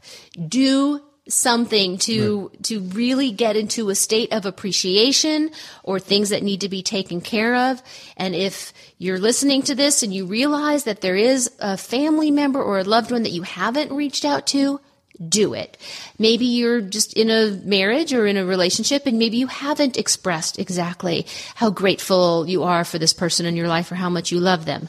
Do 0.49 1.03
something 1.29 1.99
to 1.99 2.49
right. 2.49 2.63
to 2.63 2.81
really 2.81 3.33
get 3.33 3.57
into 3.57 3.89
a 3.89 3.95
state 3.95 4.33
of 4.33 4.47
appreciation 4.47 5.51
or 5.83 5.99
things 5.99 6.31
that 6.31 6.43
need 6.43 6.61
to 6.61 6.69
be 6.69 6.83
taken 6.83 7.21
care 7.21 7.57
of 7.57 7.83
and 8.17 8.33
if 8.33 8.73
you're 8.99 9.19
listening 9.19 9.61
to 9.61 9.75
this 9.75 10.05
and 10.05 10.15
you 10.15 10.25
realize 10.25 10.85
that 10.85 11.01
there 11.01 11.17
is 11.17 11.51
a 11.59 11.77
family 11.77 12.31
member 12.31 12.63
or 12.63 12.79
a 12.79 12.85
loved 12.85 13.11
one 13.11 13.25
that 13.25 13.33
you 13.33 13.43
haven't 13.43 13.93
reached 13.93 14.25
out 14.25 14.47
to 14.47 14.81
do 15.29 15.55
it. 15.55 15.77
Maybe 16.19 16.47
you're 16.47 16.81
just 16.81 17.14
in 17.14 17.31
a 17.31 17.51
marriage 17.64 18.12
or 18.12 18.27
in 18.27 18.37
a 18.37 18.45
relationship 18.45 19.07
and 19.07 19.19
maybe 19.19 19.37
you 19.37 19.47
haven't 19.47 19.97
expressed 19.97 20.59
exactly 20.59 21.27
how 21.55 21.71
grateful 21.71 22.47
you 22.47 22.64
are 22.64 22.85
for 22.85 22.99
this 22.99 23.12
person 23.12 23.47
in 23.47 23.57
your 23.57 23.69
life 23.69 23.91
or 23.91 23.95
how 23.95 24.11
much 24.11 24.33
you 24.33 24.41
love 24.41 24.64
them. 24.64 24.89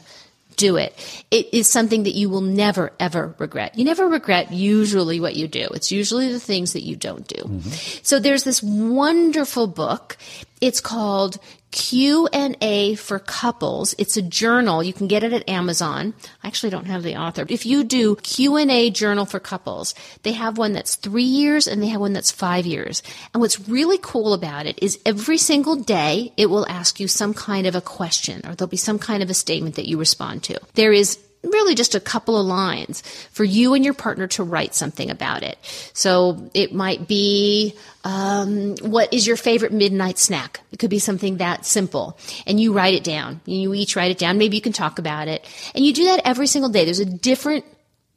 Do 0.56 0.76
it. 0.76 0.92
It 1.30 1.54
is 1.54 1.68
something 1.68 2.02
that 2.02 2.16
you 2.16 2.28
will 2.28 2.40
never, 2.40 2.92
ever 2.98 3.34
regret. 3.38 3.78
You 3.78 3.84
never 3.84 4.08
regret 4.08 4.52
usually 4.52 5.20
what 5.20 5.36
you 5.36 5.46
do. 5.46 5.68
It's 5.72 5.92
usually 5.92 6.32
the 6.32 6.40
things 6.40 6.72
that 6.72 6.82
you 6.82 6.96
don't 6.96 7.26
do. 7.28 7.42
Mm-hmm. 7.42 8.00
So 8.02 8.18
there's 8.18 8.42
this 8.42 8.60
wonderful 8.60 9.68
book. 9.68 10.16
It's 10.60 10.80
called 10.80 11.38
Q&A 11.70 12.94
for 12.94 13.18
couples. 13.18 13.94
It's 13.98 14.16
a 14.16 14.22
journal. 14.22 14.82
You 14.82 14.92
can 14.92 15.08
get 15.08 15.22
it 15.22 15.32
at 15.32 15.48
Amazon. 15.48 16.14
I 16.42 16.46
actually 16.46 16.70
don't 16.70 16.86
have 16.86 17.02
the 17.02 17.16
author. 17.16 17.44
If 17.48 17.66
you 17.66 17.84
do 17.84 18.16
Q&A 18.16 18.90
journal 18.90 19.26
for 19.26 19.38
couples, 19.38 19.94
they 20.22 20.32
have 20.32 20.58
one 20.58 20.72
that's 20.72 20.96
three 20.96 21.22
years 21.22 21.66
and 21.66 21.82
they 21.82 21.88
have 21.88 22.00
one 22.00 22.12
that's 22.12 22.30
five 22.30 22.66
years. 22.66 23.02
And 23.32 23.40
what's 23.40 23.68
really 23.68 23.98
cool 24.00 24.32
about 24.32 24.66
it 24.66 24.78
is 24.82 24.98
every 25.04 25.38
single 25.38 25.76
day 25.76 26.32
it 26.36 26.46
will 26.46 26.66
ask 26.68 27.00
you 27.00 27.08
some 27.08 27.34
kind 27.34 27.66
of 27.66 27.74
a 27.74 27.80
question 27.80 28.40
or 28.46 28.54
there'll 28.54 28.68
be 28.68 28.76
some 28.76 28.98
kind 28.98 29.22
of 29.22 29.30
a 29.30 29.34
statement 29.34 29.76
that 29.76 29.88
you 29.88 29.98
respond 29.98 30.42
to. 30.44 30.58
There 30.74 30.92
is 30.92 31.18
really 31.44 31.74
just 31.74 31.94
a 31.94 32.00
couple 32.00 32.38
of 32.38 32.46
lines 32.46 33.02
for 33.30 33.44
you 33.44 33.74
and 33.74 33.84
your 33.84 33.94
partner 33.94 34.26
to 34.26 34.42
write 34.42 34.74
something 34.74 35.10
about 35.10 35.42
it. 35.42 35.58
So 35.92 36.50
it 36.54 36.74
might 36.74 37.06
be, 37.06 37.74
um, 38.04 38.76
what 38.78 39.12
is 39.12 39.26
your 39.26 39.36
favorite 39.36 39.72
midnight 39.72 40.18
snack? 40.18 40.60
It 40.72 40.78
could 40.78 40.90
be 40.90 40.98
something 40.98 41.36
that 41.36 41.64
simple. 41.64 42.18
And 42.46 42.60
you 42.60 42.72
write 42.72 42.94
it 42.94 43.04
down. 43.04 43.40
You 43.44 43.72
each 43.74 43.94
write 43.96 44.10
it 44.10 44.18
down. 44.18 44.38
Maybe 44.38 44.56
you 44.56 44.62
can 44.62 44.72
talk 44.72 44.98
about 44.98 45.28
it. 45.28 45.46
And 45.74 45.84
you 45.86 45.92
do 45.92 46.04
that 46.06 46.22
every 46.24 46.46
single 46.46 46.70
day. 46.70 46.84
There's 46.84 47.00
a 47.00 47.04
different 47.04 47.64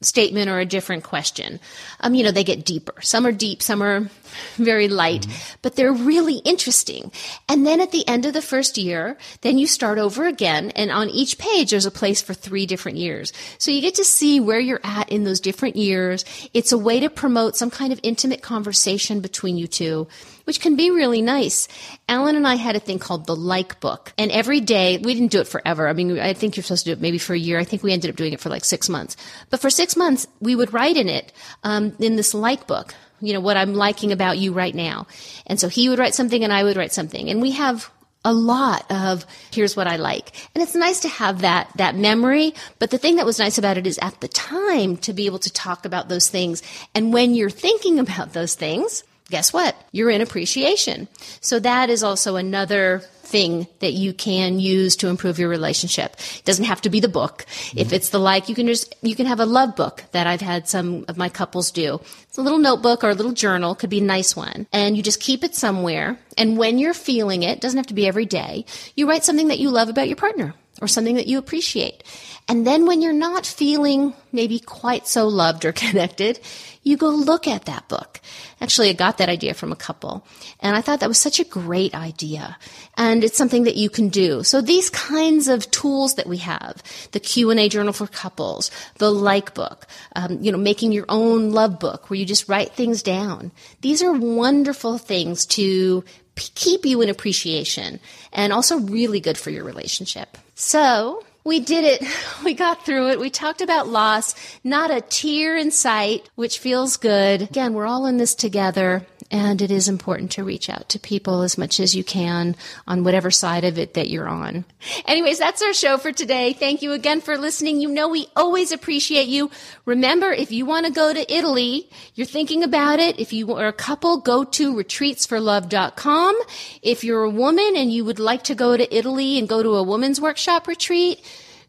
statement 0.02 0.50
or 0.50 0.60
a 0.60 0.66
different 0.66 1.04
question. 1.04 1.60
Um, 2.00 2.14
you 2.14 2.24
know, 2.24 2.32
they 2.32 2.44
get 2.44 2.66
deeper. 2.66 2.94
Some 3.02 3.26
are 3.26 3.32
deep, 3.32 3.62
some 3.62 3.82
are 3.82 4.10
very 4.56 4.88
light, 4.88 5.22
mm-hmm. 5.22 5.58
but 5.62 5.76
they're 5.76 5.94
really 5.94 6.38
interesting. 6.38 7.12
And 7.48 7.66
then 7.66 7.82
at 7.82 7.92
the 7.92 8.08
end 8.08 8.26
of 8.26 8.34
the 8.34 8.42
first 8.42 8.78
year, 8.78 9.18
then 9.42 9.58
you 9.58 9.68
start 9.68 9.98
over 9.98 10.26
again. 10.26 10.72
And 10.72 10.92
on 10.92 11.10
each 11.10 11.38
page, 11.38 11.72
there's 11.72 11.86
a 11.86 11.92
place 11.92 12.22
for 12.22 12.34
three 12.34 12.66
different 12.66 12.98
years. 12.98 13.34
So 13.58 13.72
you 13.72 13.82
get 13.82 13.96
to 13.96 14.06
see 14.06 14.40
where 14.40 14.60
you're 14.60 14.82
at 14.84 15.10
in 15.10 15.24
those 15.24 15.40
different 15.40 15.76
years. 15.76 16.26
It's 16.54 16.72
a 16.72 16.78
way 16.78 17.00
to 17.00 17.10
promote 17.10 17.56
some 17.56 17.70
kind 17.70 17.94
of 17.94 18.00
intimate 18.04 18.42
conversation 18.42 19.20
between 19.20 19.58
you 19.58 19.68
two 19.68 20.08
which 20.46 20.60
can 20.60 20.76
be 20.76 20.92
really 20.92 21.22
nice. 21.22 21.68
Alan 22.08 22.36
and 22.36 22.48
I 22.48 22.56
had 22.56 22.76
a 22.76 22.80
thing 22.80 23.00
called 23.00 23.26
the 23.26 23.36
like 23.36 23.80
book. 23.80 24.14
And 24.18 24.32
every 24.32 24.60
day, 24.60 24.98
we 24.98 25.14
didn't 25.14 25.32
do 25.32 25.40
it 25.40 25.48
forever. 25.48 25.88
I 25.88 25.94
mean, 25.94 26.20
I 26.20 26.34
think 26.34 26.56
you're 26.56 26.64
supposed 26.64 26.86
to 26.86 26.90
do 26.90 26.94
it 26.94 27.02
maybe 27.02 27.18
for 27.18 27.34
a 27.34 27.40
year. 27.40 27.60
I 27.60 27.64
think 27.64 27.84
we 27.84 27.94
ended 27.94 28.10
up 28.10 28.16
doing 28.16 28.34
it 28.34 28.40
for 28.40 28.50
like 28.50 28.66
six 28.66 28.90
months. 28.90 29.16
But 29.50 29.62
for 29.62 29.70
six 29.70 29.91
months, 29.96 30.28
we 30.40 30.56
would 30.56 30.74
write 30.74 30.98
in 30.98 31.10
it, 31.10 31.32
um, 31.64 31.94
in 32.00 32.16
this 32.16 32.34
like 32.34 32.68
book, 32.68 32.94
you 33.22 33.34
know, 33.34 33.40
what 33.40 33.58
I'm 33.58 33.74
liking 33.74 34.12
about 34.12 34.38
you 34.38 34.54
right 34.54 34.76
now. 34.76 35.08
And 35.46 35.60
so 35.60 35.68
he 35.68 35.90
would 35.90 36.00
write 36.00 36.16
something 36.16 36.44
and 36.44 36.52
I 36.52 36.64
would 36.64 36.78
write 36.78 36.94
something. 36.94 37.30
And 37.30 37.42
we 37.42 37.52
have 37.52 37.90
a 38.24 38.34
lot 38.34 38.86
of 38.92 39.26
here's 39.52 39.76
what 39.76 39.88
I 39.88 39.96
like. 39.96 40.32
And 40.54 40.62
it's 40.62 40.76
nice 40.76 41.02
to 41.02 41.10
have 41.10 41.42
that, 41.42 41.72
that 41.78 41.96
memory. 41.96 42.54
But 42.80 42.92
the 42.92 42.98
thing 42.98 43.16
that 43.16 43.26
was 43.26 43.40
nice 43.40 43.58
about 43.58 43.78
it 43.78 43.88
is 43.88 43.98
at 44.00 44.20
the 44.22 44.28
time 44.28 44.98
to 44.98 45.14
be 45.14 45.26
able 45.26 45.40
to 45.40 45.52
talk 45.52 45.86
about 45.86 46.10
those 46.10 46.30
things. 46.30 46.62
And 46.94 47.14
when 47.14 47.34
you're 47.34 47.50
thinking 47.50 48.00
about 48.00 48.34
those 48.34 48.56
things, 48.56 49.04
guess 49.32 49.52
what? 49.52 49.76
You're 49.92 50.12
in 50.12 50.22
appreciation. 50.22 51.08
So 51.40 51.60
that 51.60 51.90
is 51.90 52.04
also 52.04 52.36
another 52.36 53.04
thing 53.24 53.66
that 53.80 53.94
you 53.94 54.14
can 54.14 54.60
use 54.60 54.98
to 54.98 55.08
improve 55.08 55.40
your 55.40 55.50
relationship. 55.50 56.14
It 56.38 56.44
doesn't 56.46 56.66
have 56.66 56.82
to 56.82 56.90
be 56.90 57.00
the 57.00 57.08
book. 57.08 57.46
If 57.76 57.88
mm-hmm. 57.88 57.96
it's 57.96 58.10
the 58.10 58.20
like, 58.20 58.50
you 58.50 58.56
can 58.56 58.68
just, 58.68 58.94
you 59.02 59.16
can 59.16 59.26
have 59.26 59.40
a 59.40 59.46
love 59.46 59.76
book 59.76 60.04
that 60.12 60.28
I've 60.28 60.42
had 60.42 60.68
some 60.68 61.06
of 61.08 61.18
my 61.18 61.30
couples 61.30 61.72
do. 61.72 62.02
It's 62.24 62.38
a 62.38 62.42
little 62.42 62.60
notebook 62.60 63.04
or 63.04 63.10
a 63.10 63.16
little 63.16 63.32
journal, 63.32 63.74
could 63.74 63.90
be 63.90 64.00
a 64.00 64.04
nice 64.04 64.36
one. 64.36 64.68
And 64.74 64.98
you 64.98 65.02
just 65.02 65.22
keep 65.22 65.44
it 65.44 65.56
somewhere. 65.56 66.20
And 66.38 66.58
when 66.58 66.78
you're 66.78 66.94
feeling 66.94 67.44
it, 67.44 67.62
doesn't 67.62 67.78
have 67.78 67.88
to 67.88 67.94
be 67.94 68.06
every 68.06 68.26
day, 68.26 68.66
you 68.96 69.08
write 69.08 69.24
something 69.24 69.48
that 69.48 69.60
you 69.60 69.72
love 69.72 69.90
about 69.90 70.08
your 70.08 70.18
partner 70.18 70.54
or 70.82 70.88
something 70.88 71.16
that 71.16 71.28
you 71.28 71.38
appreciate. 71.38 72.04
And 72.48 72.68
then 72.68 72.86
when 72.86 73.02
you're 73.02 73.14
not 73.14 73.46
feeling 73.46 74.14
maybe 74.32 74.60
quite 74.60 75.08
so 75.08 75.28
loved 75.28 75.64
or 75.64 75.72
connected, 75.72 76.40
you 76.84 76.98
go 76.98 77.10
look 77.10 77.48
at 77.48 77.66
that 77.66 77.88
book. 77.88 78.20
Actually, 78.60 78.90
I 78.90 78.94
got 78.94 79.20
that 79.20 79.30
idea 79.30 79.54
from 79.54 79.72
a 79.72 79.76
couple 79.76 80.26
and 80.60 80.76
I 80.76 80.82
thought 80.82 81.00
that 81.02 81.08
was 81.08 81.20
such 81.20 81.40
a 81.40 81.44
great 81.44 81.94
idea. 81.94 82.58
And 82.98 83.24
it's 83.24 83.38
something 83.38 83.64
that 83.64 83.76
you 83.76 83.90
can 83.90 84.10
do. 84.10 84.44
So 84.44 84.62
these 84.62 84.90
kinds 84.90 85.48
of 85.48 85.70
tools 85.70 86.16
that 86.16 86.28
we 86.28 86.38
have, 86.38 86.82
the 87.12 87.20
Q&A 87.20 87.70
journal 87.70 87.94
for 87.94 88.08
couples, 88.08 88.72
the 88.98 89.12
like 89.12 89.54
book, 89.54 89.86
um, 90.16 90.40
you 90.42 90.52
know, 90.52 90.58
making 90.58 90.92
your 90.92 91.06
own 91.08 91.52
love 91.52 91.80
book 91.80 92.10
where 92.10 92.18
you 92.18 92.26
just 92.26 92.50
write 92.50 92.74
things 92.74 93.04
down. 93.04 93.52
These 93.82 94.02
are 94.02 94.14
wonderful 94.14 94.98
things 94.98 95.46
to 95.48 96.04
keep 96.36 96.86
you 96.86 97.02
in 97.02 97.10
appreciation 97.10 98.00
and 98.34 98.52
also 98.52 98.80
really 98.80 99.20
good 99.20 99.38
for 99.38 99.52
your 99.52 99.64
relationship. 99.64 100.38
So 100.62 101.24
we 101.44 101.60
did 101.60 101.84
it. 101.84 102.08
We 102.44 102.54
got 102.56 102.86
through 102.86 103.10
it. 103.10 103.20
We 103.20 103.30
talked 103.30 103.62
about 103.62 103.88
loss, 103.88 104.34
not 104.64 104.90
a 104.90 105.02
tear 105.02 105.56
in 105.58 105.70
sight, 105.70 106.28
which 106.36 106.58
feels 106.58 106.98
good. 106.98 107.44
Again, 107.44 107.74
we're 107.74 107.86
all 107.86 108.08
in 108.08 108.18
this 108.18 108.34
together. 108.34 109.06
And 109.32 109.62
it 109.62 109.72
is 109.72 109.88
important 109.88 110.32
to 110.32 110.44
reach 110.44 110.70
out 110.70 110.90
to 110.90 111.00
people 111.00 111.42
as 111.42 111.58
much 111.58 111.80
as 111.80 111.96
you 111.96 112.04
can 112.04 112.58
on 112.86 113.06
whatever 113.06 113.32
side 113.32 113.64
of 113.64 113.80
it 113.80 113.94
that 113.94 114.10
you're 114.10 114.28
on. 114.28 114.66
Anyways, 115.06 115.40
that's 115.40 115.62
our 115.62 115.74
show 115.74 115.98
for 115.98 116.12
today. 116.12 116.52
Thank 116.52 116.82
you 116.82 116.92
again 116.92 117.22
for 117.22 117.38
listening. 117.38 117.80
You 117.80 117.90
know, 117.90 118.10
we 118.10 118.28
always 118.36 118.74
appreciate 118.74 119.30
you. 119.30 119.50
Remember, 119.86 120.34
if 120.34 120.52
you 120.52 120.66
want 120.66 120.86
to 120.86 120.92
go 120.92 121.14
to 121.14 121.34
Italy, 121.34 121.90
you're 122.14 122.28
thinking 122.28 122.62
about 122.62 123.00
it. 123.00 123.22
If 123.22 123.32
you 123.32 123.54
are 123.54 123.68
a 123.68 123.74
couple, 123.74 124.18
go 124.18 124.44
to 124.44 124.76
retreatsforlove.com. 124.76 126.38
If 126.82 127.06
you're 127.06 127.24
a 127.24 127.30
woman 127.30 127.76
and 127.78 127.90
you 127.90 128.04
would 128.04 128.20
like 128.20 128.44
to 128.44 128.54
go 128.54 128.76
to 128.76 128.94
Italy 128.94 129.40
and 129.40 129.48
go 129.48 129.64
to 129.64 129.76
a 129.76 129.84
women's 129.84 130.20
workshop 130.20 130.68
retreat, 130.68 131.24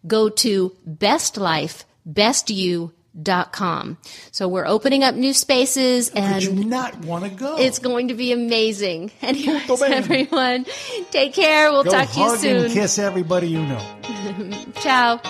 go 0.04 0.28
to 0.28 0.76
bestlifebestyou.com 0.84 2.92
dot 3.20 3.52
com. 3.52 3.98
So 4.30 4.48
we're 4.48 4.66
opening 4.66 5.02
up 5.04 5.14
new 5.14 5.32
spaces 5.34 6.08
and 6.10 6.42
Could 6.42 6.44
you 6.56 6.64
not 6.64 6.96
want 7.04 7.24
to 7.24 7.30
go. 7.30 7.58
it's 7.58 7.78
going 7.78 8.08
to 8.08 8.14
be 8.14 8.32
amazing. 8.32 9.10
Anyways, 9.22 9.82
everyone, 9.82 10.66
take 11.10 11.34
care. 11.34 11.70
We'll 11.70 11.84
Go 11.84 11.90
talk 11.90 12.10
to 12.12 12.20
you 12.20 12.36
soon. 12.38 12.64
and 12.66 12.72
kiss 12.72 12.98
everybody 12.98 13.48
you 13.48 13.60
know. 13.62 14.64
Ciao. 14.80 15.20